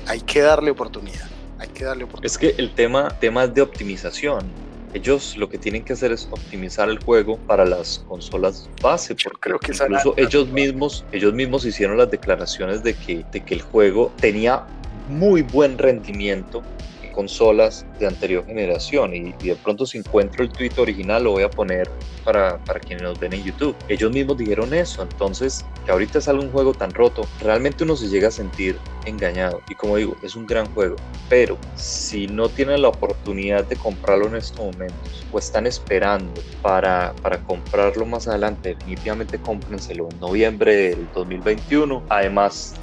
hay 0.07 0.21
que 0.21 0.41
darle 0.41 0.71
oportunidad. 0.71 1.27
Hay 1.59 1.69
que 1.69 1.85
darle 1.85 2.05
oportunidad. 2.05 2.25
Es 2.33 2.39
que 2.39 2.55
el 2.57 2.73
tema, 2.73 3.09
tema 3.21 3.45
es 3.45 3.53
de 3.53 3.61
optimización. 3.63 4.47
Ellos 4.95 5.37
lo 5.37 5.49
que 5.49 5.59
tienen 5.59 5.85
que 5.85 5.93
hacer 5.93 6.13
es 6.13 6.29
optimizar 6.31 6.89
el 6.89 6.99
juego 6.99 7.39
para 7.47 7.65
las 7.65 8.01
consolas 8.09 8.69
base, 8.83 9.15
Yo 9.15 9.31
porque 9.31 9.41
creo 9.41 9.59
que 9.59 9.73
incluso 9.73 10.15
ellos 10.17 10.49
mismos, 10.49 11.05
ellos 11.13 11.35
mismos 11.35 11.65
hicieron 11.65 11.99
las 11.99 12.11
declaraciones 12.11 12.83
de 12.83 12.95
que, 12.95 13.25
de 13.31 13.45
que 13.45 13.55
el 13.55 13.63
juego 13.63 14.13
tenía 14.21 14.65
muy 15.09 15.43
buen 15.43 15.79
rendimiento 15.79 16.63
en 16.98 16.98
consolas 17.19 17.85
de 17.99 18.07
anterior 18.07 18.47
generación 18.47 19.13
y, 19.13 19.35
y 19.43 19.49
de 19.49 19.57
pronto 19.57 19.85
si 19.85 19.99
encuentro 19.99 20.45
el 20.45 20.51
tweet 20.51 20.71
original 20.77 21.25
lo 21.25 21.33
voy 21.33 21.43
a 21.43 21.51
poner 21.51 21.91
para, 22.23 22.59
para 22.59 22.79
quienes 22.79 23.03
nos 23.03 23.19
ven 23.19 23.33
en 23.33 23.43
YouTube. 23.43 23.75
Ellos 23.89 24.13
mismos 24.13 24.37
dijeron 24.37 24.73
eso, 24.73 25.03
entonces 25.03 25.65
que 25.85 25.91
ahorita 25.91 26.21
sale 26.21 26.39
un 26.39 26.53
juego 26.53 26.75
tan 26.75 26.93
roto, 26.93 27.23
realmente 27.41 27.83
uno 27.83 27.97
se 27.97 28.09
llega 28.09 28.29
a 28.29 28.31
sentir 28.31 28.79
engañado 29.05 29.61
y 29.69 29.75
como 29.75 29.97
digo, 29.97 30.17
es 30.23 30.37
un 30.37 30.47
gran 30.47 30.73
juego, 30.75 30.95
pero 31.29 31.59
si 31.75 32.29
no 32.29 32.49
tienen 32.49 32.83
la 32.83 32.89
oportunidad 32.91 33.65
de 33.65 33.75
comprarlo 33.75 34.29
en 34.29 34.37
estos 34.37 34.61
momentos 34.61 35.27
o 35.33 35.41
están 35.41 35.67
esperando 35.67 36.41
para, 36.63 37.15
para 37.21 37.39
comprarlo 37.43 38.07
más 38.07 38.29
adelante, 38.29 38.77
definitivamente 38.77 39.41
cómprenselo 39.41 40.09
en 40.09 40.21
noviembre 40.21 40.77
del 40.77 41.09
2021. 41.15 42.05
Además, 42.11 42.75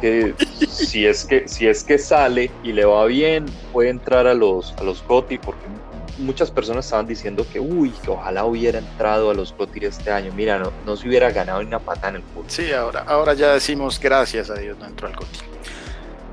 que 0.00 0.34
si 0.68 1.06
es 1.06 1.24
que 1.24 1.48
si 1.48 1.66
es 1.66 1.84
que 1.84 1.98
sale 1.98 2.50
y 2.62 2.72
le 2.72 2.84
va 2.84 3.04
bien, 3.06 3.46
puede 3.72 3.90
entrar 3.90 4.26
a 4.26 4.34
los 4.34 4.72
a 4.78 4.82
los 4.82 5.02
GOTY 5.06 5.38
porque 5.38 5.64
muchas 6.18 6.50
personas 6.50 6.86
estaban 6.86 7.06
diciendo 7.06 7.46
que 7.52 7.60
uy, 7.60 7.90
que 8.02 8.10
ojalá 8.10 8.44
hubiera 8.44 8.78
entrado 8.78 9.30
a 9.30 9.34
los 9.34 9.54
GOTY 9.56 9.84
este 9.84 10.10
año. 10.10 10.32
Mira, 10.34 10.58
no, 10.58 10.72
no 10.84 10.96
se 10.96 11.08
hubiera 11.08 11.30
ganado 11.30 11.60
ni 11.60 11.68
una 11.68 11.78
pata 11.78 12.08
en 12.08 12.16
el 12.16 12.22
culo. 12.22 12.48
Sí, 12.48 12.72
ahora, 12.72 13.04
ahora 13.06 13.34
ya 13.34 13.52
decimos 13.52 14.00
gracias 14.00 14.50
a 14.50 14.54
Dios 14.54 14.78
no 14.78 14.86
entró 14.86 15.08
al 15.08 15.16
GOTY. 15.16 15.56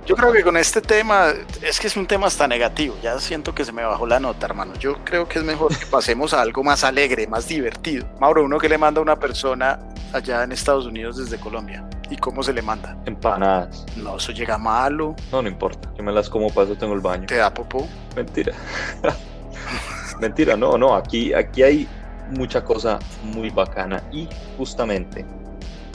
Yo 0.05 0.17
creo 0.17 0.33
que 0.33 0.43
con 0.43 0.57
este 0.57 0.81
tema, 0.81 1.33
es 1.61 1.79
que 1.79 1.87
es 1.87 1.95
un 1.95 2.05
tema 2.05 2.27
hasta 2.27 2.45
negativo, 2.45 2.97
ya 3.01 3.17
siento 3.19 3.55
que 3.55 3.63
se 3.63 3.71
me 3.71 3.85
bajó 3.85 4.05
la 4.05 4.19
nota, 4.19 4.45
hermano. 4.45 4.73
Yo 4.77 4.97
creo 5.05 5.29
que 5.29 5.39
es 5.39 5.45
mejor 5.45 5.77
que 5.77 5.85
pasemos 5.85 6.33
a 6.33 6.41
algo 6.41 6.61
más 6.61 6.83
alegre, 6.83 7.25
más 7.25 7.47
divertido. 7.47 8.05
Mauro, 8.19 8.43
uno 8.43 8.59
que 8.59 8.67
le 8.67 8.77
manda 8.77 8.99
a 8.99 9.01
una 9.01 9.15
persona 9.17 9.79
allá 10.11 10.43
en 10.43 10.51
Estados 10.51 10.85
Unidos 10.85 11.15
desde 11.17 11.39
Colombia. 11.39 11.87
¿Y 12.13 12.17
cómo 12.17 12.43
se 12.43 12.53
le 12.53 12.61
manda? 12.61 12.95
Empanadas. 13.07 13.87
No, 13.97 14.17
eso 14.17 14.31
llega 14.31 14.59
malo, 14.59 15.15
No, 15.31 15.41
no 15.41 15.49
importa. 15.49 15.91
Yo 15.97 16.03
me 16.03 16.11
las 16.11 16.29
como 16.29 16.47
para 16.49 16.65
eso 16.67 16.75
tengo 16.77 16.93
el 16.93 16.99
baño. 16.99 17.25
te 17.25 17.37
da 17.37 17.51
popó. 17.51 17.87
Mentira. 18.15 18.53
Mentira, 20.21 20.55
no, 20.55 20.77
no. 20.77 20.93
Aquí, 20.93 21.33
aquí 21.33 21.63
hay 21.63 21.87
mucha 22.37 22.63
cosa 22.63 22.99
muy 23.23 23.49
bacana. 23.49 24.03
Y 24.11 24.29
justamente 24.59 25.25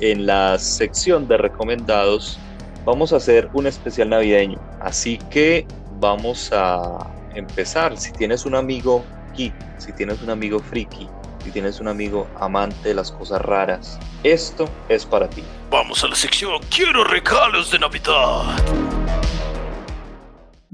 en 0.00 0.26
la 0.26 0.58
sección 0.58 1.28
de 1.28 1.36
recomendados 1.36 2.40
vamos 2.84 3.12
a 3.12 3.16
hacer 3.18 3.48
un 3.52 3.68
especial 3.68 4.08
navideño. 4.08 4.58
Así 4.80 5.18
que 5.30 5.68
vamos 6.00 6.50
a 6.52 6.98
empezar. 7.36 7.96
Si 7.96 8.10
tienes 8.10 8.44
un 8.44 8.56
amigo 8.56 9.04
geek, 9.36 9.54
si 9.78 9.92
tienes 9.92 10.20
un 10.20 10.30
amigo 10.30 10.58
friki, 10.58 11.08
si 11.48 11.52
tienes 11.52 11.80
un 11.80 11.88
amigo 11.88 12.28
amante 12.38 12.90
de 12.90 12.94
las 12.94 13.10
cosas 13.10 13.40
raras, 13.40 13.98
esto 14.22 14.68
es 14.90 15.06
para 15.06 15.30
ti. 15.30 15.42
Vamos 15.70 16.04
a 16.04 16.08
la 16.08 16.14
sección 16.14 16.60
Quiero 16.68 17.04
regalos 17.04 17.70
de 17.70 17.78
Navidad. 17.78 18.54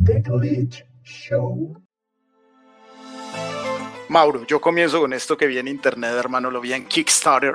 The 0.03 0.21
Glitch 0.21 0.85
Show. 1.05 1.81
Mauro, 4.09 4.45
yo 4.47 4.61
comienzo 4.61 4.99
con 4.99 5.13
esto 5.13 5.37
que 5.37 5.47
vi 5.47 5.59
en 5.59 5.69
internet, 5.69 6.11
hermano, 6.19 6.51
lo 6.51 6.61
vi 6.61 6.73
en 6.73 6.87
Kickstarter 6.87 7.55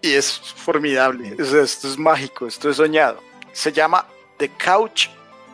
y 0.00 0.12
es 0.12 0.38
formidable. 0.38 1.34
O 1.42 1.44
sea, 1.44 1.62
esto 1.62 1.88
es 1.88 1.98
mágico, 1.98 2.46
esto 2.46 2.70
es 2.70 2.76
soñado. 2.76 3.18
Se 3.50 3.72
llama 3.72 4.06
The 4.38 4.50
Couch 4.50 5.08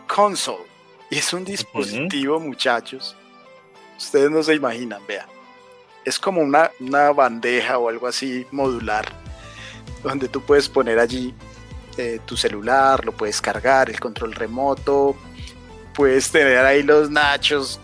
Console 0.06 0.64
y 1.10 1.16
es 1.16 1.32
un 1.32 1.46
dispositivo, 1.46 2.38
muchachos. 2.38 3.16
Ustedes 3.96 4.30
no 4.30 4.42
se 4.42 4.56
imaginan, 4.56 5.00
vean. 5.06 5.37
Es 6.08 6.18
como 6.18 6.40
una, 6.40 6.70
una 6.80 7.12
bandeja 7.12 7.78
o 7.78 7.88
algo 7.88 8.06
así 8.06 8.46
modular 8.50 9.06
donde 10.02 10.28
tú 10.28 10.40
puedes 10.40 10.68
poner 10.68 10.98
allí 10.98 11.34
eh, 11.96 12.20
tu 12.24 12.36
celular, 12.36 13.04
lo 13.04 13.12
puedes 13.12 13.40
cargar, 13.40 13.90
el 13.90 13.98
control 14.00 14.32
remoto, 14.32 15.16
puedes 15.94 16.30
tener 16.30 16.64
ahí 16.64 16.82
los 16.82 17.10
nachos 17.10 17.80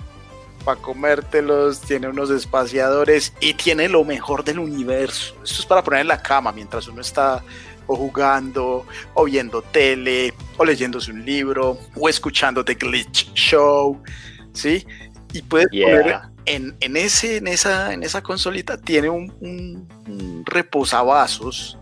para 0.65 0.81
comértelos, 0.81 1.81
tiene 1.81 2.09
unos 2.09 2.31
espaciadores 2.31 3.35
y 3.41 3.53
tiene 3.55 3.89
lo 3.89 4.05
mejor 4.05 4.45
del 4.45 4.59
universo. 4.61 5.35
Esto 5.45 5.61
es 5.61 5.67
para 5.67 5.83
poner 5.83 6.01
en 6.01 6.09
la 6.09 6.23
cama 6.23 6.53
mientras 6.53 6.89
uno 6.89 7.01
está 7.03 7.43
o 7.87 7.97
jugando, 7.97 8.87
o 9.13 9.25
viendo 9.25 9.61
tele, 9.61 10.33
o 10.57 10.65
leyéndose 10.65 11.11
un 11.11 11.23
libro, 11.25 11.77
o 11.97 12.09
escuchando 12.09 12.65
The 12.65 12.75
Glitch 12.75 13.35
Show, 13.35 14.03
¿sí? 14.55 14.87
Y 15.35 15.43
puedes 15.43 15.69
Yeah. 15.71 16.01
poner 16.03 16.34
en, 16.47 16.77
en, 16.81 16.97
ese, 16.97 17.39
en, 17.39 17.47
esa, 17.47 17.93
en 17.93 18.03
esa 18.03 18.23
consolita, 18.23 18.77
tiene 18.77 19.09
un, 19.11 19.33
un, 19.41 19.89
un 20.07 20.43
reposavasos 20.47 21.79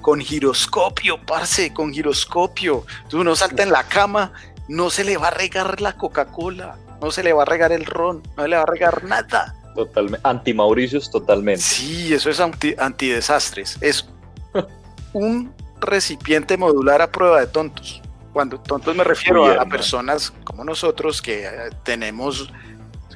con 0.00 0.20
giroscopio, 0.20 1.20
parce, 1.26 1.72
con 1.72 1.92
giroscopio. 1.92 2.84
Entonces 2.96 3.20
uno 3.20 3.36
salta 3.36 3.62
en 3.62 3.72
la 3.72 3.84
cama, 3.84 4.32
no 4.68 4.90
se 4.90 5.04
le 5.04 5.16
va 5.16 5.28
a 5.28 5.32
regar 5.32 5.80
la 5.80 5.94
Coca-Cola, 5.94 6.78
no 7.00 7.10
se 7.10 7.22
le 7.22 7.32
va 7.32 7.42
a 7.42 7.46
regar 7.46 7.72
el 7.72 7.84
ron, 7.84 8.22
no 8.36 8.42
se 8.42 8.48
le 8.48 8.56
va 8.56 8.62
a 8.62 8.66
regar 8.66 9.04
nada. 9.04 9.54
Totalmente. 9.74 10.20
Anti-Mauricios 10.28 11.10
totalmente. 11.10 11.62
Sí, 11.62 12.12
eso 12.12 12.30
es 12.30 12.40
anti, 12.40 12.74
antidesastres. 12.78 13.78
Es 13.80 14.08
un 15.12 15.52
recipiente 15.80 16.56
modular 16.56 17.02
a 17.02 17.10
prueba 17.10 17.40
de 17.40 17.46
tontos. 17.46 18.02
Cuando 18.32 18.58
tontos 18.60 18.94
me 18.94 19.04
refiero 19.04 19.44
Uy, 19.44 19.52
a, 19.58 19.64
personas 19.64 20.32
como 20.44 20.64
nosotros 20.64 21.22
que 21.22 21.46
eh, 21.46 21.50
tenemos, 21.82 22.52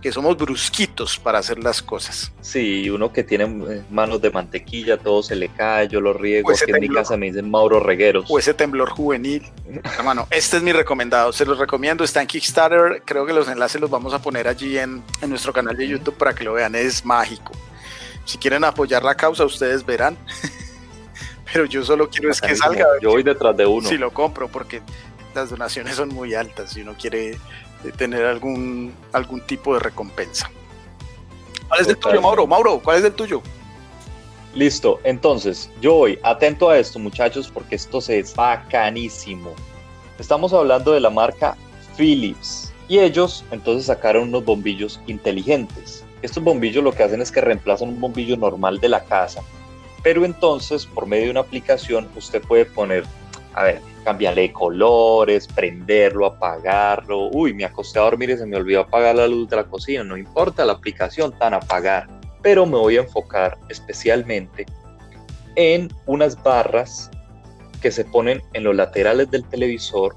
que 0.03 0.13
somos 0.13 0.37
brusquitos 0.37 1.19
para 1.19 1.39
hacer 1.39 1.63
las 1.63 1.81
cosas. 1.81 2.33
Sí, 2.41 2.91
uno 2.91 3.13
que 3.13 3.23
tiene 3.23 3.45
eh, 3.45 3.83
manos 3.89 4.21
de 4.21 4.31
mantequilla, 4.31 4.99
todo 4.99 5.23
se 5.23 5.37
le 5.37 5.49
cae, 5.49 5.89
yo 5.89 6.01
lo 6.01 6.13
riego. 6.13 6.47
Pues 6.47 6.63
Aquí 6.63 6.73
en 6.73 6.81
mi 6.81 6.89
casa 6.89 7.17
me 7.17 7.27
dicen 7.27 7.49
Mauro 7.51 7.81
Regueros. 7.81 8.27
O 8.29 8.39
ese 8.39 8.53
temblor 8.53 8.91
juvenil. 8.91 9.49
Hermano, 9.97 10.27
este 10.31 10.57
es 10.59 10.63
mi 10.63 10.73
recomendado, 10.73 11.33
se 11.33 11.47
los 11.47 11.57
recomiendo, 11.57 12.05
está 12.05 12.21
en 12.21 12.27
Kickstarter, 12.27 13.03
creo 13.05 13.25
que 13.25 13.33
los 13.33 13.49
enlaces 13.49 13.81
los 13.81 13.89
vamos 13.89 14.13
a 14.13 14.21
poner 14.21 14.49
allí 14.49 14.77
en, 14.77 15.03
en 15.23 15.31
nuestro 15.31 15.53
canal 15.53 15.77
de 15.77 15.87
YouTube 15.87 16.17
para 16.17 16.35
que 16.35 16.45
lo 16.45 16.55
vean, 16.55 16.75
es 16.75 17.05
mágico. 17.05 17.53
Si 18.25 18.39
quieren 18.39 18.65
apoyar 18.65 19.03
la 19.05 19.15
causa, 19.15 19.45
ustedes 19.45 19.87
verán. 19.87 20.19
Pero 21.53 21.67
yo 21.67 21.85
solo 21.85 22.09
quiero 22.09 22.31
es 22.31 22.41
que 22.41 22.57
salga, 22.57 22.87
Yo 23.01 23.11
voy 23.11 23.23
detrás 23.23 23.57
de 23.57 23.67
uno. 23.67 23.89
si 23.89 23.99
lo 23.99 24.13
compro, 24.13 24.49
porque 24.49 24.83
las 25.35 25.51
donaciones 25.51 25.97
son 25.97 26.09
muy 26.09 26.35
altas 26.35 26.73
si 26.73 26.81
uno 26.83 26.95
quiere 26.99 27.39
eh, 27.85 27.93
tener 27.97 28.25
algún, 28.25 28.95
algún 29.13 29.41
tipo 29.43 29.75
de 29.75 29.81
recompensa. 29.81 30.51
¿Cuál 31.69 31.81
es 31.81 31.89
el 31.89 31.97
tuyo. 31.97 32.21
Mauro? 32.21 32.47
Mauro, 32.47 32.81
¿cuál 32.81 32.99
es 32.99 33.05
el 33.05 33.13
tuyo? 33.13 33.43
Listo, 34.55 35.01
entonces 35.05 35.71
yo 35.81 35.95
voy 35.95 36.19
atento 36.23 36.69
a 36.69 36.79
esto 36.79 36.99
muchachos 36.99 37.51
porque 37.53 37.77
esto 37.77 38.01
se 38.03 38.19
es 38.19 38.35
bacanísimo. 38.35 39.55
Estamos 40.19 40.53
hablando 40.53 40.93
de 40.93 41.01
la 41.01 41.09
marca 41.09 41.57
Philips 41.97 42.73
y 42.87 42.99
ellos 42.99 43.45
entonces 43.51 43.87
sacaron 43.87 44.29
unos 44.29 44.45
bombillos 44.45 45.01
inteligentes. 45.07 46.05
Estos 46.21 46.45
bombillos 46.45 46.85
lo 46.85 46.93
que 46.93 47.03
hacen 47.03 47.23
es 47.23 47.33
que 47.33 47.41
reemplazan 47.41 47.89
un 47.89 48.01
bombillo 48.01 48.37
normal 48.37 48.79
de 48.79 48.91
la 48.91 49.03
casa, 49.05 49.43
pero 50.03 50.27
entonces 50.27 50.85
por 50.85 51.07
medio 51.07 51.25
de 51.25 51.31
una 51.31 51.41
aplicación 51.41 52.09
usted 52.15 52.43
puede 52.43 52.67
poner, 52.67 53.05
a 53.55 53.63
ver, 53.63 53.81
cambiarle 54.05 54.53
colores, 54.53 55.47
prenderlo, 55.47 56.27
apagarlo. 56.27 57.29
Uy, 57.33 57.55
me 57.55 57.65
acosté 57.65 57.99
a 57.99 58.03
dormir 58.03 58.31
y 58.31 58.37
se 58.37 58.47
me 58.47 58.57
olvidó 58.57 58.81
apagar 58.81 59.15
la 59.15 59.29
luz 59.29 59.49
de 59.49 59.57
la 59.57 59.65
cocina. 59.65 60.05
No 60.05 60.17
importa 60.17 60.65
la 60.65 60.75
aplicación, 60.75 61.33
tan 61.39 61.55
apagar. 61.55 62.09
Pero 62.43 62.67
me 62.67 62.79
voy 62.79 62.97
a 62.97 63.03
enfocar 63.03 63.59
especialmente 63.69 64.67
en 65.55 65.89
unas 66.07 66.43
barras 66.43 67.11
que 67.81 67.91
se 67.91 68.05
ponen 68.05 68.43
en 68.53 68.65
los 68.65 68.75
laterales 68.75 69.31
del 69.31 69.45
televisor 69.45 70.15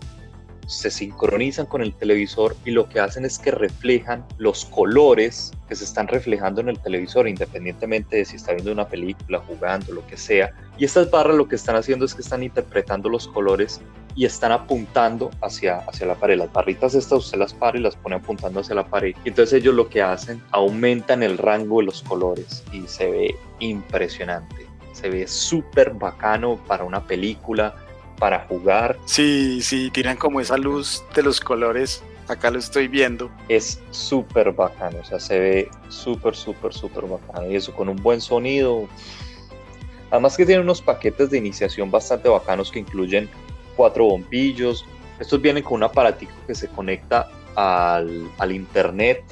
se 0.68 0.90
sincronizan 0.90 1.66
con 1.66 1.82
el 1.82 1.94
televisor 1.94 2.56
y 2.66 2.72
lo 2.72 2.90
que 2.90 3.00
hacen 3.00 3.26
es 3.26 3.40
que 3.40 3.52
reflejan 3.52 4.26
los 4.38 4.66
colores 4.66 5.52
que 5.68 5.76
se 5.76 5.84
están 5.84 6.08
reflejando 6.08 6.62
en 6.62 6.70
el 6.70 6.80
televisor, 6.80 7.28
independientemente 7.28 8.18
de 8.18 8.26
si 8.26 8.36
está 8.36 8.54
viendo 8.54 8.72
una 8.72 8.88
película, 8.88 9.40
jugando, 9.40 9.94
lo 9.94 10.06
que 10.08 10.18
sea. 10.18 10.54
Y 10.78 10.86
estas 10.86 11.10
barras 11.10 11.36
lo 11.36 11.48
que 11.48 11.56
están 11.56 11.76
haciendo 11.76 12.06
es 12.06 12.14
que 12.14 12.22
están 12.22 12.44
interpretando 12.44 13.10
los 13.10 13.28
colores 13.28 13.82
y 14.16 14.26
están 14.26 14.52
apuntando 14.52 15.32
hacia, 15.42 15.78
hacia 15.80 16.08
la 16.08 16.16
pared. 16.16 16.38
Las 16.38 16.52
barritas 16.52 16.96
estas 16.96 17.20
usted 17.20 17.38
las 17.38 17.54
para 17.54 17.78
y 17.78 17.82
las 17.82 17.96
pone 17.96 18.16
apuntando 18.16 18.62
hacia 18.62 18.76
la 18.76 18.86
pared. 18.86 19.16
Y 19.26 19.30
entonces 19.30 19.62
ellos 19.62 19.76
lo 19.76 19.90
que 19.90 20.02
hacen, 20.02 20.42
aumentan 20.52 21.24
el 21.24 21.38
rango 21.38 21.80
de 21.80 21.86
los 21.86 22.02
colores 22.02 22.64
y 22.72 22.88
se 22.88 23.10
ve 23.10 23.36
impresionante. 23.60 24.68
Se 24.94 25.10
ve 25.10 25.28
súper 25.28 25.92
bacano 25.92 26.58
para 26.68 26.86
una 26.86 27.06
película, 27.06 27.76
para 28.18 28.46
jugar. 28.48 28.98
Sí, 29.06 29.62
sí, 29.62 29.90
tiran 29.92 30.16
como 30.18 30.40
esa 30.40 30.58
luz 30.58 31.04
de 31.14 31.24
los 31.24 31.42
colores. 31.42 32.02
Acá 32.28 32.50
lo 32.50 32.60
estoy 32.60 32.88
viendo. 32.88 33.30
Es 33.50 33.82
súper 33.92 34.52
bacano, 34.52 35.00
o 35.00 35.06
sea, 35.06 35.20
se 35.20 35.40
ve 35.40 35.70
súper, 35.90 36.36
súper, 36.36 36.74
súper 36.74 37.06
bacano. 37.06 37.50
Y 37.50 37.56
eso 37.56 37.74
con 37.74 37.90
un 37.90 37.98
buen 37.98 38.22
sonido. 38.22 38.88
Además 40.12 40.38
que 40.38 40.46
tiene 40.46 40.62
unos 40.62 40.82
paquetes 40.82 41.30
de 41.30 41.38
iniciación 41.38 41.92
bastante 41.92 42.30
bacanos 42.30 42.72
que 42.72 42.80
incluyen 42.80 43.30
cuatro 43.76 44.06
bombillos. 44.06 44.86
Estos 45.20 45.42
vienen 45.42 45.64
con 45.64 45.76
un 45.76 45.84
aparatico 45.84 46.34
que 46.48 46.56
se 46.56 46.68
conecta 46.68 47.30
al, 47.56 48.30
al 48.38 48.52
internet 48.52 49.24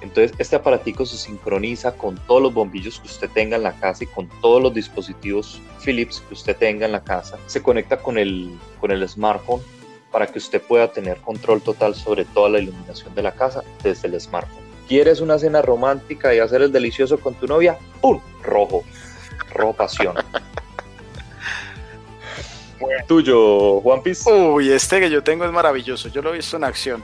entonces 0.00 0.36
este 0.38 0.56
aparatico 0.56 1.06
se 1.06 1.16
sincroniza 1.16 1.96
con 1.96 2.16
todos 2.26 2.42
los 2.42 2.54
bombillos 2.54 3.00
que 3.00 3.06
usted 3.06 3.30
tenga 3.30 3.56
en 3.56 3.62
la 3.62 3.72
casa 3.72 4.04
y 4.04 4.06
con 4.06 4.28
todos 4.40 4.62
los 4.62 4.74
dispositivos 4.74 5.60
Philips 5.84 6.22
que 6.28 6.34
usted 6.34 6.56
tenga 6.56 6.86
en 6.86 6.92
la 6.92 7.02
casa. 7.02 7.38
Se 7.46 7.62
conecta 7.62 7.98
con 7.98 8.18
el, 8.18 8.56
con 8.80 8.90
el 8.90 9.06
smartphone 9.08 9.60
para 10.10 10.26
que 10.26 10.38
usted 10.38 10.62
pueda 10.62 10.92
tener 10.92 11.18
control 11.18 11.60
total 11.62 11.94
sobre 11.94 12.24
toda 12.24 12.48
la 12.50 12.58
iluminación 12.58 13.14
de 13.14 13.22
la 13.22 13.32
casa 13.32 13.62
desde 13.82 14.08
el 14.08 14.20
smartphone. 14.20 14.64
¿Quieres 14.88 15.20
una 15.20 15.38
cena 15.38 15.62
romántica 15.62 16.34
y 16.34 16.38
hacer 16.38 16.62
el 16.62 16.72
delicioso 16.72 17.18
con 17.18 17.34
tu 17.34 17.46
novia? 17.46 17.76
¡Pum! 18.00 18.20
Rojo. 18.42 18.84
Rojo 19.52 19.72
pasión. 19.72 20.14
Tuyo, 23.06 23.80
Juan 23.80 24.02
Piz. 24.02 24.24
Uy, 24.26 24.70
este 24.70 25.00
que 25.00 25.10
yo 25.10 25.22
tengo 25.22 25.44
es 25.44 25.52
maravilloso. 25.52 26.08
Yo 26.08 26.22
lo 26.22 26.30
he 26.30 26.36
visto 26.36 26.56
en 26.56 26.64
acción. 26.64 27.02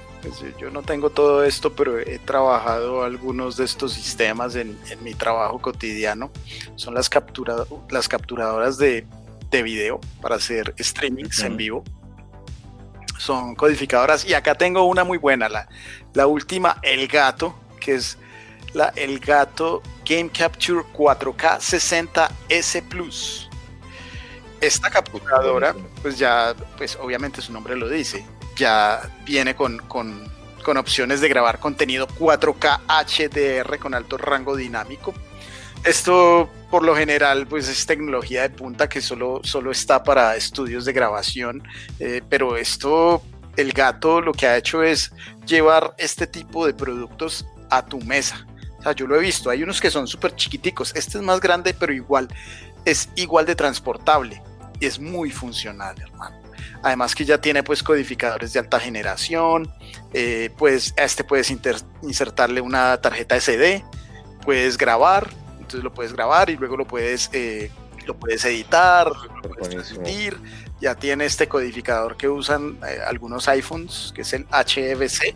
Yo 0.58 0.70
no 0.70 0.82
tengo 0.82 1.10
todo 1.10 1.44
esto, 1.44 1.72
pero 1.72 1.98
he 1.98 2.18
trabajado 2.18 3.02
algunos 3.02 3.56
de 3.56 3.64
estos 3.64 3.92
sistemas 3.92 4.54
en, 4.54 4.78
mi 5.02 5.14
trabajo 5.14 5.58
cotidiano. 5.60 6.30
Son 6.76 6.94
las, 6.94 7.10
las 7.90 8.08
capturadoras 8.08 8.78
de, 8.78 9.06
video 9.50 10.00
para 10.20 10.36
hacer 10.36 10.74
streamings 10.78 11.40
en 11.40 11.56
vivo. 11.56 11.84
Son 13.22 13.54
codificadoras. 13.54 14.24
Y 14.24 14.34
acá 14.34 14.54
tengo 14.54 14.82
una 14.84 15.04
muy 15.04 15.18
buena, 15.18 15.48
la, 15.48 15.68
la 16.14 16.26
última, 16.26 16.78
El 16.82 17.06
Gato, 17.06 17.54
que 17.80 17.94
es 17.94 18.18
la 18.72 18.92
El 18.96 19.20
Gato 19.20 19.82
Game 20.04 20.30
Capture 20.30 20.82
4K 20.92 21.58
60S 21.58 22.82
Plus 22.88 23.48
esta 24.62 24.90
capturadora, 24.90 25.74
pues 26.02 26.18
ya, 26.18 26.54
pues 26.78 26.96
obviamente 26.96 27.42
su 27.42 27.52
nombre 27.52 27.74
lo 27.76 27.88
dice, 27.88 28.24
ya 28.56 29.00
viene 29.26 29.56
con, 29.56 29.78
con, 29.88 30.32
con 30.62 30.76
opciones 30.76 31.20
de 31.20 31.28
grabar 31.28 31.58
contenido 31.58 32.06
4K 32.06 32.82
HDR 32.86 33.78
con 33.80 33.92
alto 33.92 34.16
rango 34.16 34.54
dinámico. 34.54 35.12
Esto 35.84 36.48
por 36.70 36.84
lo 36.84 36.94
general 36.94 37.46
pues 37.46 37.68
es 37.68 37.86
tecnología 37.86 38.42
de 38.42 38.50
punta 38.50 38.88
que 38.88 39.00
solo, 39.00 39.40
solo 39.42 39.70
está 39.70 40.02
para 40.02 40.36
estudios 40.36 40.84
de 40.84 40.92
grabación, 40.92 41.62
eh, 41.98 42.22
pero 42.28 42.56
esto, 42.56 43.22
el 43.56 43.72
gato 43.72 44.20
lo 44.20 44.32
que 44.32 44.46
ha 44.46 44.56
hecho 44.56 44.82
es 44.82 45.12
llevar 45.46 45.94
este 45.98 46.26
tipo 46.26 46.66
de 46.66 46.74
productos 46.74 47.46
a 47.70 47.84
tu 47.84 48.00
mesa. 48.00 48.46
O 48.78 48.82
sea, 48.82 48.92
yo 48.92 49.06
lo 49.06 49.16
he 49.16 49.20
visto, 49.20 49.50
hay 49.50 49.62
unos 49.62 49.80
que 49.80 49.90
son 49.90 50.06
súper 50.06 50.34
chiquiticos, 50.36 50.94
este 50.94 51.18
es 51.18 51.24
más 51.24 51.40
grande 51.40 51.74
pero 51.74 51.92
igual 51.92 52.28
es 52.84 53.08
igual 53.16 53.46
de 53.46 53.54
transportable 53.54 54.42
es 54.86 54.98
muy 54.98 55.30
funcional, 55.30 55.96
hermano. 56.00 56.36
Además 56.82 57.14
que 57.14 57.24
ya 57.24 57.40
tiene 57.40 57.62
pues 57.62 57.82
codificadores 57.82 58.52
de 58.52 58.60
alta 58.60 58.80
generación, 58.80 59.72
eh, 60.12 60.50
pues 60.56 60.94
a 60.98 61.04
este 61.04 61.24
puedes 61.24 61.50
insertarle 62.02 62.60
una 62.60 63.00
tarjeta 63.00 63.36
SD, 63.36 63.84
puedes 64.44 64.76
grabar, 64.76 65.30
entonces 65.72 65.84
lo 65.84 65.94
puedes 65.94 66.12
grabar 66.12 66.50
y 66.50 66.56
luego 66.56 66.76
lo 66.76 66.86
puedes, 66.86 67.30
eh, 67.32 67.70
lo 68.06 68.14
puedes 68.14 68.44
editar, 68.44 69.10
lo 69.42 69.50
puedes 69.50 69.94
Ya 70.80 70.94
tiene 70.94 71.24
este 71.24 71.48
codificador 71.48 72.16
que 72.16 72.28
usan 72.28 72.78
eh, 72.86 72.98
algunos 73.06 73.48
iPhones, 73.48 74.12
que 74.14 74.20
es 74.20 74.32
el 74.34 74.44
HFC, 74.50 75.34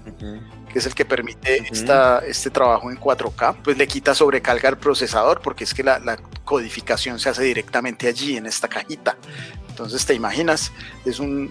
que 0.71 0.79
es 0.79 0.85
el 0.85 0.95
que 0.95 1.07
permite 1.07 1.67
esta, 1.71 2.19
este 2.19 2.51
trabajo 2.51 2.91
en 2.91 3.01
4K. 3.01 3.63
Pues 3.63 3.79
le 3.79 3.87
quita 3.87 4.15
sobrecarga 4.15 4.69
al 4.69 4.77
procesador 4.77 5.41
porque 5.41 5.65
es 5.65 5.73
que 5.73 5.83
la, 5.83 5.99
la 6.01 6.19
codificación 6.45 7.19
se 7.19 7.31
hace 7.31 7.45
directamente 7.45 8.07
allí 8.07 8.37
en 8.37 8.45
esta 8.45 8.69
cajita. 8.69 9.17
Entonces 9.71 10.05
te 10.05 10.13
imaginas, 10.13 10.71
es 11.07 11.19
un, 11.19 11.51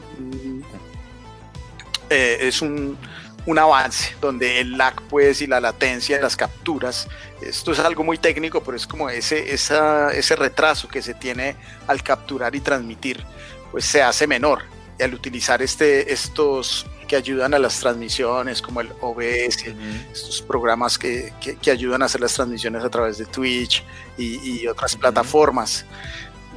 eh, 2.12 2.38
es 2.42 2.62
un, 2.62 2.98
un, 3.46 3.60
avance 3.60 4.16
donde 4.22 4.60
el 4.60 4.78
lag 4.78 5.02
pues 5.10 5.42
y 5.42 5.48
la 5.48 5.60
latencia 5.60 6.18
de 6.18 6.24
las 6.24 6.36
capturas, 6.36 7.08
esto 7.42 7.72
es 7.72 7.80
algo 7.80 8.04
muy 8.04 8.18
técnico, 8.18 8.64
pero 8.64 8.78
es 8.78 8.88
como 8.88 9.10
ese, 9.10 9.54
esa, 9.54 10.12
ese 10.12 10.36
retraso 10.36 10.88
que 10.88 11.02
se 11.02 11.14
tiene 11.14 11.56
al 11.88 12.04
capturar 12.04 12.56
y 12.56 12.60
transmitir, 12.60 13.24
pues 13.72 13.86
se 13.86 14.02
hace 14.02 14.28
menor. 14.28 14.64
Y 14.98 15.04
al 15.04 15.14
utilizar 15.14 15.62
este, 15.62 16.14
estos 16.14 16.86
que 17.06 17.16
ayudan 17.16 17.54
a 17.54 17.60
las 17.60 17.80
transmisiones, 17.80 18.62
como 18.62 18.82
el 18.82 18.92
OBS, 19.02 19.66
estos 20.12 20.42
programas 20.42 20.98
que, 20.98 21.34
que, 21.62 21.72
ayudan 21.72 22.02
a 22.02 22.06
hacer 22.06 22.22
las 22.22 22.34
transmisiones 22.34 22.84
a 22.84 22.90
través 22.90 23.18
de 23.18 23.26
Twitch 23.26 23.84
y, 24.18 24.66
otras 24.68 24.96
plataformas. 24.96 25.86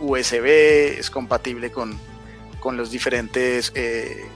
USB 0.01 0.99
es 0.99 1.11
compatible 1.11 1.71
con, 1.71 1.99
con 2.61 2.77
los 2.77 2.91
diferentes 2.91 3.73
eh, 3.75 4.27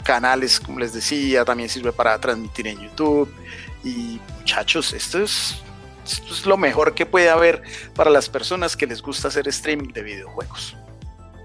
canales, 0.00 0.60
como 0.60 0.78
les 0.78 0.92
decía, 0.92 1.44
también 1.44 1.68
sirve 1.68 1.92
para 1.92 2.18
transmitir 2.20 2.66
en 2.66 2.80
YouTube. 2.80 3.32
Y 3.84 4.20
muchachos, 4.38 4.92
esto 4.92 5.22
es, 5.22 5.56
esto 6.04 6.32
es 6.32 6.46
lo 6.46 6.56
mejor 6.56 6.94
que 6.94 7.06
puede 7.06 7.30
haber 7.30 7.62
para 7.94 8.10
las 8.10 8.28
personas 8.28 8.76
que 8.76 8.86
les 8.86 9.02
gusta 9.02 9.28
hacer 9.28 9.48
streaming 9.48 9.92
de 9.92 10.02
videojuegos. 10.02 10.76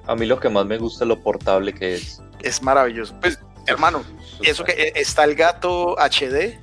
A 0.08 0.16
mí 0.16 0.26
lo 0.26 0.39
que 0.39 0.49
más 0.49 0.66
me 0.66 0.78
gusta 0.78 1.03
es 1.03 1.08
lo 1.08 1.20
portable 1.20 1.74
que 1.74 1.95
es. 1.95 2.22
Es 2.41 2.62
maravilloso. 2.62 3.16
Pues 3.22 3.39
Hermano, 3.68 4.03
eso 4.41 4.64
que 4.64 4.74
eh, 4.74 4.93
está 4.95 5.24
el 5.24 5.36
gato 5.36 5.95
HD, 5.97 6.60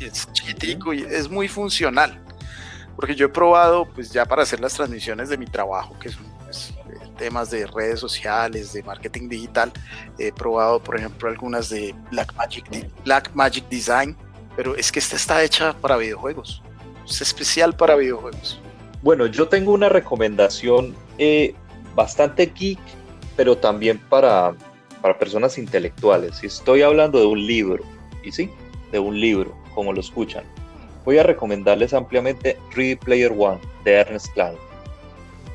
es 0.00 0.32
chiquitico 0.32 0.94
y 0.94 1.02
es 1.02 1.28
muy 1.28 1.48
funcional. 1.48 2.22
Porque 2.96 3.14
yo 3.14 3.26
he 3.26 3.28
probado, 3.28 3.86
pues 3.86 4.10
ya 4.10 4.24
para 4.24 4.42
hacer 4.42 4.60
las 4.60 4.74
transmisiones 4.74 5.28
de 5.28 5.36
mi 5.36 5.46
trabajo, 5.46 5.98
que 5.98 6.08
son 6.08 6.24
temas 7.18 7.50
de 7.50 7.66
redes 7.66 8.00
sociales, 8.00 8.72
de 8.72 8.82
marketing 8.82 9.28
digital, 9.28 9.70
he 10.18 10.32
probado, 10.32 10.82
por 10.82 10.96
ejemplo, 10.96 11.28
algunas 11.28 11.68
de 11.68 11.94
Blackmagic, 12.10 12.64
Black 13.04 13.30
Magic 13.34 13.68
Design, 13.68 14.16
pero 14.56 14.74
es 14.74 14.90
que 14.90 14.98
esta 14.98 15.16
está 15.16 15.42
hecha 15.42 15.74
para 15.74 15.98
videojuegos. 15.98 16.62
Es 17.06 17.20
especial 17.20 17.76
para 17.76 17.96
videojuegos. 17.96 18.60
Bueno, 19.02 19.26
yo 19.26 19.48
tengo 19.48 19.72
una 19.72 19.90
recomendación 19.90 20.94
eh, 21.18 21.54
bastante 21.94 22.46
geek, 22.46 22.78
pero 23.36 23.58
también 23.58 23.98
para 23.98 24.54
para 25.00 25.18
personas 25.18 25.58
intelectuales. 25.58 26.42
Y 26.42 26.46
estoy 26.46 26.82
hablando 26.82 27.18
de 27.18 27.26
un 27.26 27.46
libro, 27.46 27.84
y 28.22 28.32
sí, 28.32 28.50
de 28.92 28.98
un 28.98 29.18
libro, 29.20 29.56
como 29.74 29.92
lo 29.92 30.00
escuchan. 30.00 30.44
Voy 31.04 31.18
a 31.18 31.22
recomendarles 31.22 31.94
ampliamente 31.94 32.58
Ready 32.74 32.96
Player 32.96 33.32
One 33.36 33.60
de 33.84 33.92
Ernest 33.94 34.32
Klein. 34.34 34.56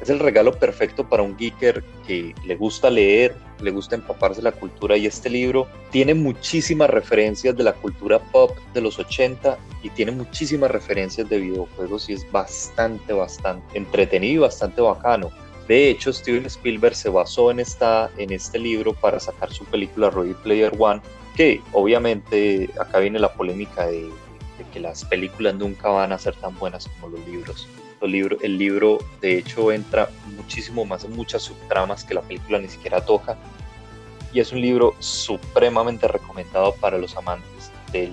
Es 0.04 0.10
el 0.10 0.20
regalo 0.20 0.52
perfecto 0.52 1.08
para 1.08 1.24
un 1.24 1.38
geeker 1.38 1.82
que 2.06 2.36
le 2.44 2.58
gusta 2.58 2.90
leer, 2.90 3.38
le 3.62 3.72
gusta 3.72 3.96
empaparse 3.96 4.42
la 4.42 4.52
cultura 4.52 4.98
y 4.98 5.06
este 5.06 5.30
libro 5.30 5.66
tiene 5.92 6.14
muchísimas 6.14 6.90
referencias 6.90 7.56
de 7.56 7.64
la 7.64 7.72
cultura 7.72 8.20
pop 8.20 8.52
de 8.74 8.82
los 8.82 9.00
80 9.00 9.58
y 9.82 9.90
tiene 9.92 10.12
muchísimas 10.12 10.72
referencias 10.72 11.30
de 11.30 11.40
videojuegos 11.40 12.10
y 12.10 12.14
es 12.16 12.30
bastante, 12.34 13.14
bastante 13.14 13.78
entretenido 13.78 14.34
y 14.34 14.38
bastante 14.40 14.82
bacano. 14.82 15.32
De 15.70 15.90
hecho, 15.90 16.12
Steven 16.12 16.48
Spielberg 16.48 16.96
se 16.96 17.08
basó 17.08 17.50
en, 17.50 17.62
esta, 17.62 18.12
en 18.18 18.34
este 18.34 18.60
libro 18.60 18.92
para 18.92 19.22
sacar 19.22 19.54
su 19.54 19.64
película 19.64 20.10
Ready 20.10 20.34
Player 20.34 20.74
One, 20.78 21.00
que 21.34 21.62
obviamente 21.72 22.70
acá 22.78 23.00
viene 23.00 23.20
la 23.20 23.34
polémica 23.34 23.88
de 23.88 24.10
que 24.74 24.80
las 24.80 25.06
películas 25.06 25.56
nunca 25.56 25.90
van 25.90 26.12
a 26.12 26.18
ser 26.18 26.36
tan 26.36 26.58
buenas 26.58 26.88
como 26.88 27.16
los 27.16 27.26
libros. 27.28 27.68
Libro, 28.02 28.38
el 28.42 28.58
libro 28.58 28.98
de 29.22 29.38
hecho 29.38 29.72
entra 29.72 30.10
muchísimo 30.36 30.84
más 30.84 31.06
en 31.06 31.16
muchas 31.16 31.44
subtramas 31.44 32.04
que 32.04 32.14
la 32.14 32.22
película 32.22 32.60
ni 32.60 32.68
siquiera 32.68 33.00
toca. 33.00 33.38
Y 34.34 34.42
es 34.42 34.52
un 34.52 34.60
libro 34.60 34.94
supremamente 35.00 36.10
recomendado 36.10 36.76
para 36.76 36.98
los 36.98 37.16
amantes 37.16 37.72
de 37.94 38.12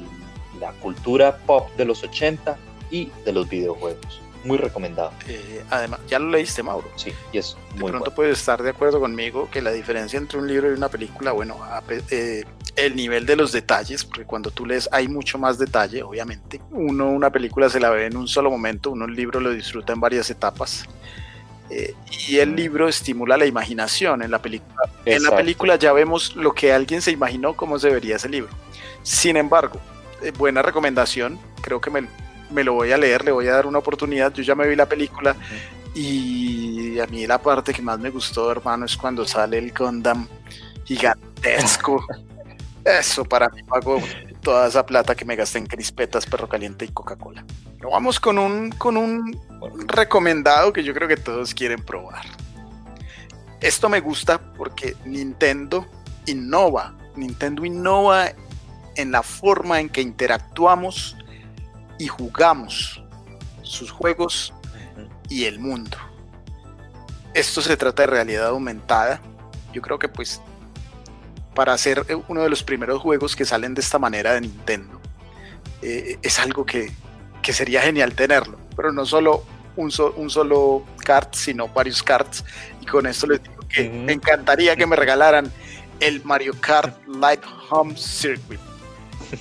la 0.60 0.70
cultura 0.74 1.38
pop 1.38 1.68
de 1.76 1.86
los 1.86 2.04
80 2.04 2.56
y 2.92 3.10
de 3.24 3.32
los 3.32 3.48
videojuegos 3.48 4.20
muy 4.44 4.58
recomendado. 4.58 5.12
Eh, 5.26 5.62
además, 5.70 6.00
ya 6.08 6.18
lo 6.18 6.30
leíste, 6.30 6.62
Mauro. 6.62 6.88
Sí, 6.96 7.12
y 7.32 7.38
es 7.38 7.56
De 7.74 7.84
pronto 7.84 8.14
puedes 8.14 8.38
estar 8.38 8.62
de 8.62 8.70
acuerdo 8.70 9.00
conmigo 9.00 9.48
que 9.50 9.60
la 9.60 9.70
diferencia 9.70 10.18
entre 10.18 10.38
un 10.38 10.48
libro 10.48 10.70
y 10.70 10.74
una 10.74 10.88
película, 10.88 11.32
bueno, 11.32 11.58
eh, 12.10 12.44
el 12.76 12.96
nivel 12.96 13.26
de 13.26 13.36
los 13.36 13.52
detalles, 13.52 14.04
porque 14.04 14.24
cuando 14.24 14.50
tú 14.50 14.66
lees 14.66 14.88
hay 14.92 15.08
mucho 15.08 15.38
más 15.38 15.58
detalle, 15.58 16.02
obviamente. 16.02 16.60
Uno, 16.70 17.10
una 17.10 17.30
película 17.30 17.68
se 17.68 17.80
la 17.80 17.90
ve 17.90 18.06
en 18.06 18.16
un 18.16 18.28
solo 18.28 18.50
momento, 18.50 18.90
uno 18.90 19.04
el 19.04 19.14
libro 19.14 19.40
lo 19.40 19.50
disfruta 19.50 19.92
en 19.92 20.00
varias 20.00 20.30
etapas. 20.30 20.84
Eh, 21.68 21.94
y 22.26 22.38
el 22.38 22.56
libro 22.56 22.88
estimula 22.88 23.36
la 23.36 23.46
imaginación 23.46 24.22
en 24.22 24.30
la 24.30 24.42
película. 24.42 24.90
En 25.04 25.22
la 25.22 25.36
película 25.36 25.76
ya 25.76 25.92
vemos 25.92 26.34
lo 26.34 26.52
que 26.52 26.72
alguien 26.72 27.00
se 27.00 27.12
imaginó 27.12 27.54
cómo 27.54 27.78
se 27.78 27.90
vería 27.90 28.16
ese 28.16 28.28
libro. 28.28 28.50
Sin 29.02 29.36
embargo, 29.36 29.80
buena 30.36 30.62
recomendación, 30.62 31.38
creo 31.62 31.80
que 31.80 31.90
me, 31.90 32.08
me 32.50 32.64
lo 32.64 32.74
voy 32.74 32.92
a 32.92 32.98
leer, 32.98 33.24
le 33.24 33.32
voy 33.32 33.48
a 33.48 33.54
dar 33.54 33.66
una 33.66 33.78
oportunidad. 33.78 34.32
Yo 34.32 34.42
ya 34.42 34.54
me 34.54 34.66
vi 34.66 34.76
la 34.76 34.86
película 34.86 35.36
y 35.94 36.98
a 36.98 37.06
mí 37.06 37.26
la 37.26 37.38
parte 37.38 37.72
que 37.72 37.82
más 37.82 37.98
me 37.98 38.10
gustó, 38.10 38.50
hermano, 38.50 38.86
es 38.86 38.96
cuando 38.96 39.26
sale 39.26 39.58
el 39.58 39.72
Gundam 39.72 40.28
gigantesco. 40.84 42.04
Eso 42.84 43.24
para 43.24 43.48
mí 43.50 43.62
pago 43.62 44.00
toda 44.42 44.66
esa 44.66 44.84
plata 44.86 45.14
que 45.14 45.24
me 45.24 45.36
gasté 45.36 45.58
en 45.58 45.66
crispetas, 45.66 46.26
perro 46.26 46.48
caliente 46.48 46.84
y 46.84 46.88
Coca-Cola. 46.88 47.44
Vamos 47.82 48.18
con 48.20 48.38
un, 48.38 48.70
con 48.70 48.96
un 48.96 49.38
recomendado 49.86 50.72
que 50.72 50.82
yo 50.82 50.94
creo 50.94 51.08
que 51.08 51.16
todos 51.16 51.54
quieren 51.54 51.82
probar. 51.82 52.24
Esto 53.60 53.88
me 53.88 54.00
gusta 54.00 54.40
porque 54.56 54.96
Nintendo 55.04 55.86
innova. 56.26 56.94
Nintendo 57.16 57.64
innova 57.64 58.32
en 58.96 59.12
la 59.12 59.22
forma 59.22 59.80
en 59.80 59.88
que 59.88 60.00
interactuamos 60.00 61.16
y 62.00 62.08
jugamos 62.08 63.02
sus 63.62 63.90
juegos 63.90 64.54
y 65.28 65.44
el 65.44 65.60
mundo. 65.60 65.98
Esto 67.34 67.60
se 67.60 67.76
trata 67.76 68.02
de 68.02 68.06
realidad 68.06 68.46
aumentada. 68.46 69.20
Yo 69.74 69.82
creo 69.82 69.98
que 69.98 70.08
pues 70.08 70.40
para 71.54 71.76
ser 71.76 72.06
uno 72.26 72.42
de 72.42 72.48
los 72.48 72.62
primeros 72.62 73.02
juegos 73.02 73.36
que 73.36 73.44
salen 73.44 73.74
de 73.74 73.82
esta 73.82 73.98
manera 73.98 74.32
de 74.32 74.40
Nintendo, 74.40 74.98
eh, 75.82 76.18
es 76.22 76.38
algo 76.38 76.64
que, 76.64 76.90
que, 77.42 77.52
sería 77.52 77.82
genial 77.82 78.14
tenerlo. 78.14 78.58
Pero 78.74 78.92
no 78.92 79.04
solo 79.04 79.44
un, 79.76 79.92
un, 80.16 80.30
solo 80.30 80.86
kart, 81.04 81.34
sino 81.34 81.68
varios 81.68 82.02
karts. 82.02 82.44
Y 82.80 82.86
con 82.86 83.06
esto 83.06 83.26
les 83.26 83.42
digo 83.42 83.60
que 83.68 83.90
me 83.90 84.14
encantaría 84.14 84.74
que 84.74 84.86
me 84.86 84.96
regalaran 85.04 85.52
el 86.00 86.24
Mario 86.24 86.54
Kart 86.58 86.96
Light 87.06 87.42
Home 87.68 87.94
Circuit. 87.94 88.60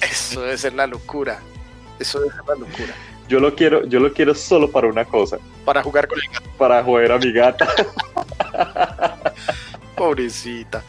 Eso 0.01 0.41
debe 0.41 0.57
ser 0.57 0.73
la 0.73 0.87
locura. 0.87 1.39
Eso 1.99 2.23
es 2.23 2.33
una 2.33 2.55
locura. 2.55 2.95
Yo 3.27 3.39
lo 3.39 3.53
quiero, 3.55 3.85
yo 3.85 3.99
lo 3.99 4.11
quiero 4.11 4.33
solo 4.33 4.71
para 4.71 4.87
una 4.87 5.05
cosa. 5.05 5.37
Para 5.63 5.83
jugar 5.83 6.07
con 6.07 6.19
el 6.19 6.27
gato. 6.33 6.49
Para 6.57 6.83
jugar 6.83 7.11
a 7.11 7.17
mi 7.19 7.31
gata. 7.31 7.67
Pobrecita. 9.95 10.83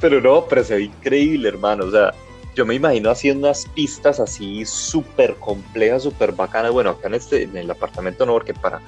Pero 0.00 0.20
no, 0.20 0.44
pero 0.44 0.62
se 0.62 0.76
ve 0.76 0.82
increíble, 0.82 1.48
hermano. 1.48 1.86
O 1.86 1.90
sea, 1.90 2.14
yo 2.54 2.64
me 2.64 2.74
imagino 2.74 3.10
haciendo 3.10 3.48
unas 3.48 3.66
pistas 3.66 4.20
así 4.20 4.64
súper 4.64 5.34
complejas, 5.36 6.04
súper 6.04 6.32
bacanas. 6.32 6.70
Bueno, 6.70 6.90
acá 6.90 7.08
en, 7.08 7.14
este, 7.14 7.42
en 7.42 7.56
el 7.56 7.70
apartamento 7.70 8.24
no, 8.24 8.32
porque 8.32 8.54
para, 8.54 8.80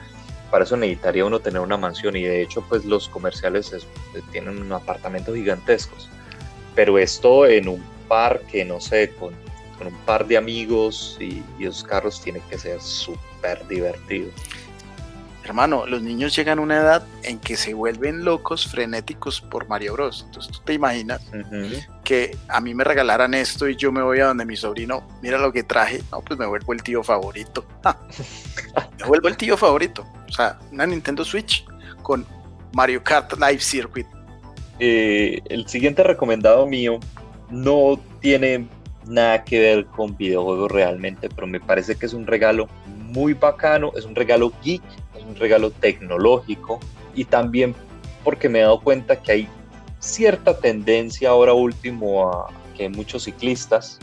para 0.50 0.64
eso 0.64 0.76
necesitaría 0.76 1.24
uno 1.24 1.40
tener 1.40 1.60
una 1.60 1.76
mansión. 1.76 2.14
Y 2.16 2.22
de 2.22 2.42
hecho, 2.42 2.64
pues 2.68 2.84
los 2.84 3.08
comerciales 3.08 3.74
tienen 4.30 4.60
un 4.60 4.72
apartamento 4.72 5.34
gigantescos. 5.34 6.08
Pero 6.74 6.96
esto 6.96 7.46
en 7.46 7.68
un 7.68 7.82
parque, 8.06 8.64
no 8.64 8.80
sé, 8.80 9.10
con 9.18 9.34
un 9.86 9.96
par 10.04 10.26
de 10.26 10.36
amigos 10.36 11.16
y, 11.20 11.42
esos 11.60 11.84
carros 11.84 12.20
tienen 12.20 12.42
que 12.50 12.58
ser 12.58 12.80
súper 12.80 13.66
divertidos. 13.68 14.32
Hermano, 15.44 15.86
los 15.86 16.02
niños 16.02 16.36
llegan 16.36 16.60
a 16.60 16.62
una 16.62 16.76
edad 16.76 17.04
en 17.24 17.40
que 17.40 17.56
se 17.56 17.74
vuelven 17.74 18.24
locos, 18.24 18.68
frenéticos 18.68 19.40
por 19.40 19.68
Mario 19.68 19.94
Bros. 19.94 20.22
Entonces 20.26 20.52
tú 20.52 20.60
te 20.64 20.72
imaginas 20.72 21.20
que 22.04 22.36
a 22.46 22.60
mí 22.60 22.74
me 22.74 22.84
regalaran 22.84 23.34
esto 23.34 23.68
y 23.68 23.74
yo 23.74 23.90
me 23.90 24.02
voy 24.02 24.20
a 24.20 24.26
donde 24.26 24.44
mi 24.44 24.56
sobrino, 24.56 25.04
mira 25.20 25.38
lo 25.38 25.52
que 25.52 25.64
traje, 25.64 26.00
no, 26.12 26.20
pues 26.20 26.38
me 26.38 26.46
vuelvo 26.46 26.72
el 26.72 26.82
tío 26.84 27.02
favorito. 27.02 27.64
me 29.00 29.06
vuelvo 29.06 29.26
el 29.26 29.36
tío 29.36 29.56
favorito. 29.56 30.06
O 30.28 30.32
sea, 30.32 30.60
una 30.70 30.86
Nintendo 30.86 31.24
Switch 31.24 31.64
con 32.02 32.24
Mario 32.72 33.02
Kart 33.02 33.32
Live 33.32 33.60
Circuit. 33.60 34.06
Eh, 34.78 35.40
el 35.46 35.66
siguiente 35.68 36.04
recomendado 36.04 36.66
mío 36.66 37.00
no 37.50 38.00
tiene 38.20 38.68
nada 39.06 39.44
que 39.44 39.58
ver 39.58 39.86
con 39.86 40.16
videojuegos 40.16 40.70
realmente, 40.70 41.28
pero 41.28 41.46
me 41.46 41.60
parece 41.60 41.96
que 41.96 42.06
es 42.06 42.12
un 42.12 42.26
regalo 42.26 42.68
muy 42.86 43.34
bacano, 43.34 43.92
es 43.96 44.04
un 44.04 44.14
regalo 44.14 44.52
geek, 44.62 44.82
es 45.16 45.22
un 45.24 45.36
regalo 45.36 45.70
tecnológico 45.70 46.80
y 47.14 47.24
también 47.24 47.74
porque 48.24 48.48
me 48.48 48.60
he 48.60 48.62
dado 48.62 48.80
cuenta 48.80 49.20
que 49.20 49.32
hay 49.32 49.48
cierta 49.98 50.58
tendencia 50.58 51.30
ahora 51.30 51.52
último 51.52 52.28
a 52.28 52.48
que 52.76 52.84
hay 52.84 52.88
muchos 52.88 53.24
ciclistas, 53.24 53.98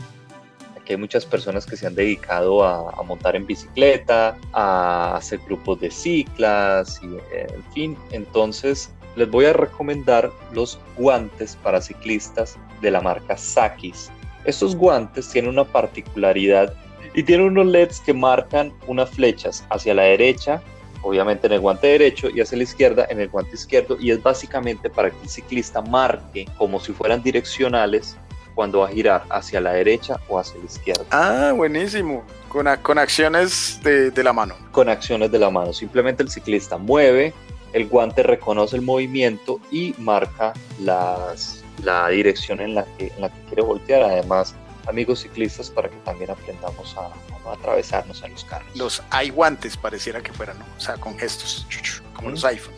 que 0.84 0.94
hay 0.94 0.98
muchas 0.98 1.24
personas 1.24 1.66
que 1.66 1.76
se 1.76 1.86
han 1.86 1.94
dedicado 1.94 2.64
a, 2.64 3.02
montar 3.02 3.36
en 3.36 3.46
bicicleta, 3.46 4.36
a 4.52 5.16
hacer 5.16 5.40
grupos 5.46 5.80
de 5.80 5.90
ciclas, 5.90 7.00
y, 7.02 7.06
en 7.06 7.64
fin, 7.72 7.96
entonces 8.10 8.92
les 9.16 9.30
voy 9.30 9.44
a 9.44 9.52
recomendar 9.52 10.30
los 10.52 10.78
guantes 10.96 11.56
para 11.56 11.80
ciclistas 11.80 12.56
de 12.80 12.90
la 12.90 13.00
marca 13.00 13.36
Sakis 13.36 14.10
estos 14.44 14.76
guantes 14.76 15.28
tienen 15.28 15.50
una 15.50 15.64
particularidad 15.64 16.74
y 17.14 17.22
tienen 17.22 17.46
unos 17.46 17.66
LEDs 17.66 18.00
que 18.00 18.14
marcan 18.14 18.72
unas 18.86 19.10
flechas 19.10 19.64
hacia 19.70 19.94
la 19.94 20.02
derecha, 20.02 20.62
obviamente 21.02 21.46
en 21.46 21.54
el 21.54 21.60
guante 21.60 21.88
derecho, 21.88 22.28
y 22.30 22.40
hacia 22.40 22.58
la 22.58 22.64
izquierda 22.64 23.06
en 23.10 23.20
el 23.20 23.28
guante 23.28 23.54
izquierdo, 23.54 23.96
y 24.00 24.10
es 24.10 24.22
básicamente 24.22 24.88
para 24.88 25.10
que 25.10 25.16
el 25.22 25.28
ciclista 25.28 25.82
marque 25.82 26.46
como 26.56 26.78
si 26.78 26.92
fueran 26.92 27.22
direccionales 27.22 28.16
cuando 28.54 28.80
va 28.80 28.88
a 28.88 28.90
girar 28.90 29.24
hacia 29.30 29.60
la 29.60 29.72
derecha 29.72 30.20
o 30.28 30.38
hacia 30.38 30.58
la 30.58 30.66
izquierda. 30.66 31.04
Ah, 31.10 31.52
buenísimo. 31.54 32.24
Con, 32.48 32.66
con 32.82 32.98
acciones 32.98 33.80
de, 33.82 34.10
de 34.10 34.24
la 34.24 34.32
mano. 34.32 34.54
Con 34.72 34.88
acciones 34.88 35.30
de 35.30 35.38
la 35.38 35.50
mano. 35.50 35.72
Simplemente 35.72 36.22
el 36.22 36.30
ciclista 36.30 36.76
mueve, 36.76 37.32
el 37.72 37.86
guante 37.86 38.22
reconoce 38.22 38.76
el 38.76 38.82
movimiento 38.82 39.60
y 39.70 39.94
marca 39.98 40.52
las, 40.80 41.59
la 41.84 42.08
dirección 42.08 42.60
en 42.60 42.74
la 42.74 42.84
que, 42.96 43.08
en 43.08 43.20
la 43.20 43.28
que 43.28 43.40
quiere 43.48 43.62
voltear. 43.62 44.02
Además, 44.02 44.54
amigos 44.88 45.20
ciclistas, 45.20 45.70
para 45.70 45.88
que 45.88 45.96
también 46.04 46.30
aprendamos 46.30 46.96
a, 46.96 47.10
atravesarnos 47.52 48.22
en 48.22 48.32
los 48.32 48.44
carros. 48.44 48.68
Los 48.76 49.02
hay 49.10 49.30
guantes, 49.30 49.76
pareciera 49.76 50.22
que 50.22 50.32
fueran, 50.32 50.58
¿no? 50.58 50.64
o 50.76 50.80
sea, 50.80 50.96
con 50.96 51.18
gestos, 51.18 51.66
como 52.14 52.30
los 52.30 52.44
iPhone. 52.44 52.74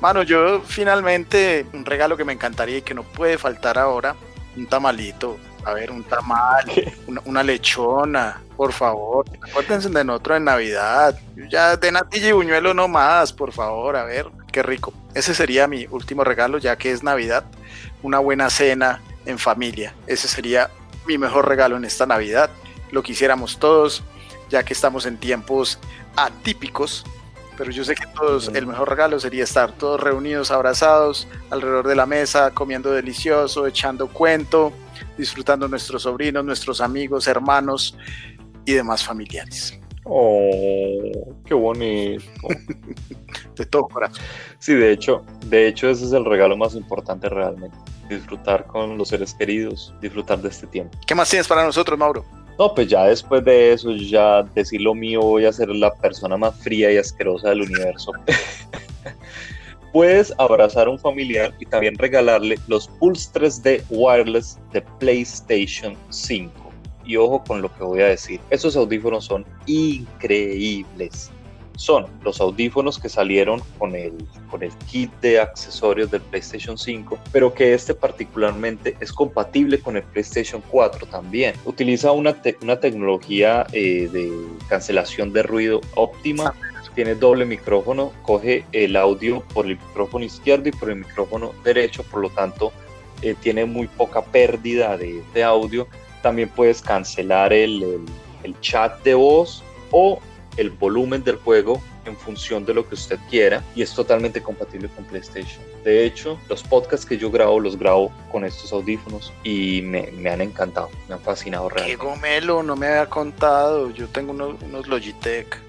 Mano, 0.00 0.22
yo 0.22 0.60
finalmente, 0.60 1.64
un 1.72 1.84
regalo 1.84 2.16
que 2.16 2.24
me 2.24 2.32
encantaría 2.32 2.78
y 2.78 2.82
que 2.82 2.94
no 2.94 3.02
puede 3.02 3.38
faltar 3.38 3.78
ahora, 3.78 4.14
un 4.56 4.66
tamalito. 4.66 5.38
A 5.64 5.72
ver, 5.72 5.90
un 5.90 6.04
tamal, 6.04 6.64
una, 7.24 7.42
lechona, 7.42 8.40
por 8.56 8.72
favor. 8.72 9.26
Acuérdense 9.42 9.88
de 9.88 10.04
nosotros 10.04 10.36
en 10.36 10.44
Navidad. 10.44 11.18
Ya 11.50 11.76
de 11.76 11.90
natilla 11.90 12.28
y 12.28 12.32
buñuelo 12.32 12.72
no 12.72 12.86
más, 12.86 13.32
por 13.32 13.52
favor. 13.52 13.96
A 13.96 14.04
ver, 14.04 14.26
qué 14.56 14.62
rico. 14.62 14.94
Ese 15.12 15.34
sería 15.34 15.68
mi 15.68 15.86
último 15.90 16.24
regalo, 16.24 16.56
ya 16.56 16.76
que 16.76 16.90
es 16.90 17.02
Navidad 17.02 17.44
una 18.02 18.20
buena 18.20 18.48
cena 18.48 19.02
en 19.26 19.38
familia. 19.38 19.94
Ese 20.06 20.28
sería 20.28 20.70
mi 21.06 21.18
mejor 21.18 21.46
regalo 21.46 21.76
en 21.76 21.84
esta 21.84 22.06
Navidad. 22.06 22.48
Lo 22.90 23.02
quisiéramos 23.02 23.58
todos, 23.58 24.02
ya 24.48 24.62
que 24.62 24.72
estamos 24.72 25.04
en 25.04 25.18
tiempos 25.18 25.78
atípicos. 26.16 27.04
Pero 27.58 27.70
yo 27.70 27.84
sé 27.84 27.96
que 27.96 28.06
todos, 28.06 28.48
el 28.48 28.66
mejor 28.66 28.88
regalo 28.88 29.20
sería 29.20 29.44
estar 29.44 29.72
todos 29.72 30.00
reunidos, 30.00 30.50
abrazados, 30.50 31.28
alrededor 31.50 31.86
de 31.86 31.96
la 31.96 32.06
mesa, 32.06 32.52
comiendo 32.52 32.90
delicioso, 32.92 33.66
echando 33.66 34.08
cuento, 34.08 34.72
disfrutando 35.18 35.68
nuestros 35.68 36.04
sobrinos, 36.04 36.42
nuestros 36.46 36.80
amigos, 36.80 37.26
hermanos 37.26 37.94
y 38.64 38.72
demás 38.72 39.04
familiares. 39.04 39.78
Oh, 40.08 41.34
qué 41.44 41.54
bonito. 41.54 42.24
de 43.56 43.66
todo 43.66 43.88
corazón. 43.88 44.22
Sí, 44.58 44.74
de 44.74 44.92
hecho, 44.92 45.24
de 45.46 45.66
hecho 45.66 45.90
ese 45.90 46.04
es 46.04 46.12
el 46.12 46.24
regalo 46.24 46.56
más 46.56 46.74
importante 46.74 47.28
realmente. 47.28 47.76
Disfrutar 48.08 48.66
con 48.66 48.96
los 48.96 49.08
seres 49.08 49.34
queridos, 49.34 49.92
disfrutar 50.00 50.40
de 50.40 50.48
este 50.48 50.66
tiempo. 50.68 50.96
¿Qué 51.06 51.14
más 51.14 51.28
tienes 51.28 51.48
para 51.48 51.64
nosotros, 51.64 51.98
Mauro? 51.98 52.24
No, 52.58 52.72
pues 52.74 52.88
ya 52.88 53.04
después 53.04 53.44
de 53.44 53.72
eso, 53.72 53.90
ya 53.92 54.42
decir 54.54 54.80
lo 54.80 54.94
mío, 54.94 55.20
voy 55.20 55.44
a 55.44 55.52
ser 55.52 55.68
la 55.70 55.92
persona 55.92 56.36
más 56.36 56.54
fría 56.62 56.92
y 56.92 56.96
asquerosa 56.96 57.50
del 57.50 57.62
universo. 57.62 58.12
Puedes 59.92 60.32
abrazar 60.38 60.86
a 60.86 60.90
un 60.90 60.98
familiar 60.98 61.54
y 61.58 61.66
también 61.66 61.96
regalarle 61.98 62.58
los 62.68 62.86
Pulse 62.86 63.30
3D 63.32 63.82
Wireless 63.90 64.58
de 64.72 64.82
PlayStation 65.00 65.96
5. 66.10 66.65
Y 67.06 67.16
ojo 67.16 67.42
con 67.44 67.62
lo 67.62 67.72
que 67.74 67.84
voy 67.84 68.00
a 68.00 68.06
decir, 68.06 68.40
esos 68.50 68.76
audífonos 68.76 69.24
son 69.24 69.44
increíbles 69.66 71.30
son 71.76 72.06
los 72.24 72.40
audífonos 72.40 72.98
que 72.98 73.08
salieron 73.08 73.60
con 73.78 73.94
el, 73.94 74.12
con 74.50 74.62
el 74.62 74.72
kit 74.90 75.12
de 75.20 75.40
accesorios 75.40 76.10
del 76.10 76.22
PlayStation 76.22 76.76
5, 76.76 77.18
pero 77.32 77.54
que 77.54 77.74
este 77.74 77.94
particularmente 77.94 78.96
es 79.00 79.12
compatible 79.12 79.78
con 79.78 79.96
el 79.96 80.02
PlayStation 80.02 80.62
4 80.70 81.06
también. 81.06 81.54
Utiliza 81.64 82.12
una, 82.12 82.34
una 82.62 82.80
tecnología 82.80 83.66
eh, 83.72 84.08
de 84.10 84.32
cancelación 84.68 85.32
de 85.32 85.42
ruido 85.42 85.80
óptima. 85.94 86.54
Tiene 86.94 87.14
doble 87.14 87.44
micrófono, 87.44 88.10
coge 88.22 88.64
el 88.72 88.96
audio 88.96 89.42
por 89.52 89.66
el 89.66 89.72
micrófono 89.72 90.24
izquierdo 90.24 90.70
y 90.70 90.72
por 90.72 90.88
el 90.88 90.96
micrófono 90.96 91.52
derecho, 91.62 92.02
por 92.04 92.22
lo 92.22 92.30
tanto 92.30 92.72
eh, 93.20 93.34
tiene 93.38 93.66
muy 93.66 93.86
poca 93.86 94.24
pérdida 94.24 94.96
de, 94.96 95.22
de 95.34 95.44
audio. 95.44 95.86
También 96.26 96.48
puedes 96.48 96.82
cancelar 96.82 97.52
el, 97.52 97.84
el, 97.84 98.00
el 98.42 98.60
chat 98.60 99.00
de 99.04 99.14
voz 99.14 99.62
o 99.92 100.18
el 100.56 100.70
volumen 100.70 101.22
del 101.22 101.36
juego 101.36 101.80
en 102.04 102.16
función 102.16 102.66
de 102.66 102.74
lo 102.74 102.88
que 102.88 102.96
usted 102.96 103.16
quiera 103.30 103.62
y 103.76 103.82
es 103.82 103.94
totalmente 103.94 104.42
compatible 104.42 104.88
con 104.88 105.04
PlayStation. 105.04 105.62
De 105.84 106.04
hecho, 106.04 106.36
los 106.48 106.64
podcasts 106.64 107.06
que 107.06 107.16
yo 107.16 107.30
grabo 107.30 107.60
los 107.60 107.78
grabo 107.78 108.10
con 108.32 108.44
estos 108.44 108.72
audífonos 108.72 109.32
y 109.44 109.82
me, 109.82 110.28
han 110.28 110.40
encantado, 110.40 110.90
me 111.06 111.14
han 111.14 111.20
fascinado 111.20 111.68
realmente. 111.68 111.96
Qué 111.96 112.04
gomelo, 112.04 112.64
no 112.64 112.74
me 112.74 112.88
había 112.88 113.06
contado. 113.06 113.90
Yo 113.90 114.08
tengo 114.08 114.32
unos, 114.32 114.88
Logitech 114.88 115.60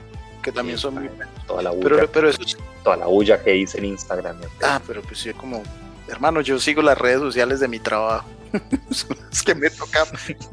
que 0.42 0.52
también 0.52 0.80
son 0.80 0.96
muy 0.96 1.10
toda 1.46 1.62
la 1.62 1.70
bulla, 1.70 2.08
pero, 2.12 2.30
eso 2.30 2.40
toda 2.84 2.98
la 2.98 3.06
bulla 3.06 3.44
que 3.44 3.56
hice 3.56 3.78
en 3.78 3.86
Instagram. 3.86 4.38
Ah, 4.64 4.82
pero 4.88 5.04
pues 5.04 5.20
sí, 5.20 5.32
como 5.34 5.62
hermano, 6.08 6.42
yo 6.42 6.58
sigo 6.58 6.82
las 6.82 6.98
redes 6.98 7.20
sociales 7.20 7.60
de 7.60 7.68
mi 7.68 7.78
trabajo. 7.78 8.28
es 9.32 9.44
que 9.44 9.56
me 9.56 9.70
toca 9.70 10.06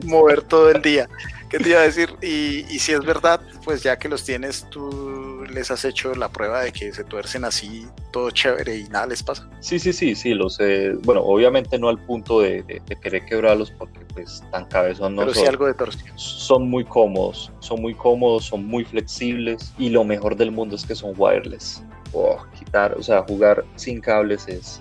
mover 0.05 0.43
todo 0.43 0.71
el 0.71 0.83
día. 0.83 1.09
¿Qué 1.49 1.59
te 1.59 1.69
iba 1.69 1.81
a 1.81 1.83
decir? 1.83 2.11
Y, 2.21 2.79
si 2.81 2.93
es 2.93 3.05
verdad, 3.05 3.41
pues 3.65 3.83
ya 3.83 3.97
que 3.97 4.09
los 4.09 4.25
tienes, 4.25 4.69
tú 4.71 5.45
les 5.49 5.71
has 5.71 5.85
hecho 5.85 6.13
la 6.15 6.29
prueba 6.29 6.63
de 6.63 6.73
que 6.73 6.93
se 6.93 7.05
tuercen 7.05 7.45
así, 7.45 7.87
todo 8.11 8.31
chévere 8.31 8.79
y 8.79 8.85
nada 8.89 9.07
les 9.07 9.23
pasa. 9.23 9.49
Sí, 9.61 9.79
sí, 9.79 9.93
sí, 9.93 10.17
sí, 10.17 10.35
los 10.35 10.57
sé. 10.57 10.95
Bueno, 11.03 11.23
obviamente 11.23 11.79
no 11.79 11.89
al 11.89 11.99
punto 12.05 12.41
de, 12.41 12.83
querer 13.01 13.25
quebrarlos 13.27 13.71
porque 13.71 14.01
pues 14.15 14.43
tan 14.51 14.65
cabezón 14.67 15.15
no 15.15 15.23
Pero 15.23 15.35
sí 15.35 15.47
algo 15.47 15.67
de 15.67 15.75
torsión. 15.75 16.19
Son 16.19 16.69
muy 16.69 16.85
cómodos, 16.85 17.53
son 17.61 17.81
muy 17.81 17.95
cómodos, 17.95 18.47
son 18.47 18.67
muy 18.67 18.85
flexibles 18.85 19.73
y 19.79 19.91
lo 19.91 20.03
mejor 20.03 20.37
del 20.37 20.51
mundo 20.51 20.75
es 20.75 20.85
que 20.85 20.97
son 20.97 21.13
wireless. 21.17 21.85
Oh, 22.15 22.39
quitar, 22.57 22.95
o 22.97 23.03
sea, 23.03 23.23
jugar 23.23 23.65
sin 23.75 24.01
cables 24.01 24.47
es 24.47 24.81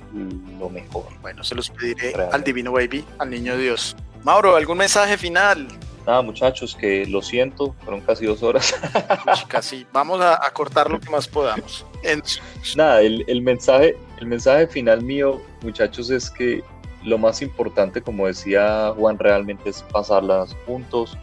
lo 0.60 0.70
mejor. 0.70 1.06
Bueno, 1.22 1.44
se 1.44 1.56
los 1.56 1.70
pediré 1.70 2.14
al 2.32 2.44
Divino 2.44 2.72
Baby, 2.72 3.04
al 3.18 3.32
Niño 3.32 3.58
Dios. 3.58 3.96
Mauro, 4.24 4.56
¿algún 4.56 4.78
mensaje 4.78 5.18
final? 5.18 5.68
Nada, 6.06 6.22
muchachos, 6.22 6.76
que 6.76 7.06
lo 7.08 7.22
siento, 7.22 7.76
fueron 7.84 8.02
casi 8.02 8.26
dos 8.26 8.44
horas. 8.44 8.76
casi, 9.48 9.86
vamos 9.92 10.22
a, 10.22 10.38
cortar 10.54 10.92
lo 10.92 11.00
que 11.00 11.10
más 11.10 11.28
podamos. 11.28 11.86
Nada, 12.76 13.02
el, 13.02 13.24
el, 13.28 13.42
mensaje, 13.42 13.98
el 14.20 14.28
mensaje 14.28 14.68
final 14.68 15.02
mío, 15.02 15.42
muchachos, 15.62 16.10
es 16.10 16.30
que 16.30 16.64
lo 17.04 17.18
más 17.18 17.42
importante, 17.42 18.02
como 18.02 18.28
decía 18.28 18.94
Juan, 18.96 19.18
realmente 19.18 19.70
es 19.70 19.82
pasarlas 19.92 20.56
juntos. 20.66 21.18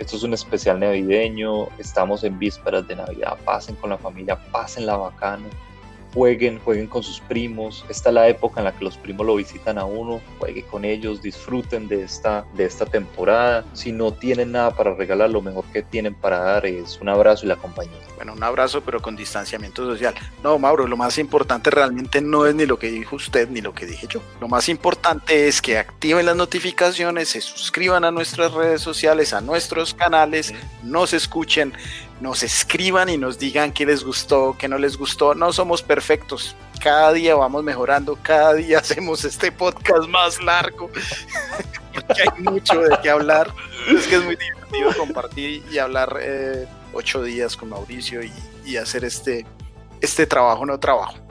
Esto 0.00 0.16
es 0.16 0.22
un 0.22 0.32
especial 0.32 0.80
navideño, 0.80 1.68
estamos 1.76 2.24
en 2.24 2.38
vísperas 2.38 2.88
de 2.88 2.96
Navidad, 2.96 3.36
pasen 3.44 3.74
con 3.76 3.90
la 3.90 3.98
familia, 3.98 4.34
pasen 4.50 4.86
la 4.86 4.96
bacana 4.96 5.44
jueguen, 6.14 6.58
jueguen 6.60 6.86
con 6.86 7.02
sus 7.02 7.20
primos. 7.20 7.84
Esta 7.88 8.10
es 8.10 8.14
la 8.14 8.28
época 8.28 8.60
en 8.60 8.64
la 8.64 8.72
que 8.72 8.84
los 8.84 8.96
primos 8.96 9.26
lo 9.26 9.36
visitan 9.36 9.78
a 9.78 9.84
uno, 9.84 10.20
jueguen 10.38 10.64
con 10.66 10.84
ellos, 10.84 11.22
disfruten 11.22 11.88
de 11.88 12.02
esta, 12.02 12.44
de 12.54 12.64
esta 12.64 12.86
temporada. 12.86 13.64
Si 13.72 13.92
no 13.92 14.12
tienen 14.12 14.52
nada 14.52 14.74
para 14.74 14.94
regalar, 14.94 15.30
lo 15.30 15.42
mejor 15.42 15.64
que 15.72 15.82
tienen 15.82 16.14
para 16.14 16.38
dar 16.38 16.66
es 16.66 16.98
un 17.00 17.08
abrazo 17.08 17.44
y 17.44 17.48
la 17.48 17.56
compañía. 17.56 17.98
Bueno, 18.16 18.34
un 18.34 18.42
abrazo, 18.42 18.82
pero 18.82 19.00
con 19.00 19.16
distanciamiento 19.16 19.84
social. 19.84 20.14
No, 20.42 20.58
Mauro, 20.58 20.86
lo 20.86 20.96
más 20.96 21.18
importante 21.18 21.70
realmente 21.70 22.20
no 22.20 22.46
es 22.46 22.54
ni 22.54 22.66
lo 22.66 22.78
que 22.78 22.90
dijo 22.90 23.16
usted 23.16 23.48
ni 23.48 23.60
lo 23.60 23.72
que 23.72 23.86
dije 23.86 24.06
yo. 24.08 24.20
Lo 24.40 24.48
más 24.48 24.68
importante 24.68 25.48
es 25.48 25.62
que 25.62 25.78
activen 25.78 26.26
las 26.26 26.36
notificaciones, 26.36 27.30
se 27.30 27.40
suscriban 27.40 28.04
a 28.04 28.10
nuestras 28.10 28.52
redes 28.52 28.80
sociales, 28.80 29.32
a 29.32 29.40
nuestros 29.40 29.94
canales, 29.94 30.54
nos 30.82 31.12
escuchen 31.12 31.72
nos 32.20 32.42
escriban 32.42 33.08
y 33.08 33.16
nos 33.16 33.38
digan 33.38 33.72
qué 33.72 33.86
les 33.86 34.04
gustó, 34.04 34.56
qué 34.58 34.68
no 34.68 34.78
les 34.78 34.96
gustó. 34.96 35.34
No 35.34 35.52
somos 35.52 35.82
perfectos. 35.82 36.54
Cada 36.82 37.12
día 37.12 37.34
vamos 37.34 37.64
mejorando, 37.64 38.16
cada 38.22 38.54
día 38.54 38.78
hacemos 38.80 39.24
este 39.24 39.50
podcast 39.50 40.08
más 40.08 40.40
largo. 40.42 40.90
porque 41.94 42.22
hay 42.22 42.42
mucho 42.42 42.80
de 42.80 42.98
qué 43.02 43.10
hablar. 43.10 43.52
Es 43.88 44.06
que 44.06 44.16
es 44.16 44.24
muy 44.24 44.36
divertido 44.36 44.92
compartir 44.96 45.64
y 45.70 45.78
hablar 45.78 46.18
eh, 46.20 46.66
ocho 46.92 47.22
días 47.22 47.56
con 47.56 47.70
Mauricio 47.70 48.22
y, 48.22 48.32
y 48.64 48.76
hacer 48.76 49.04
este, 49.04 49.46
este 50.00 50.26
trabajo, 50.26 50.66
no 50.66 50.78
trabajo. 50.78 51.29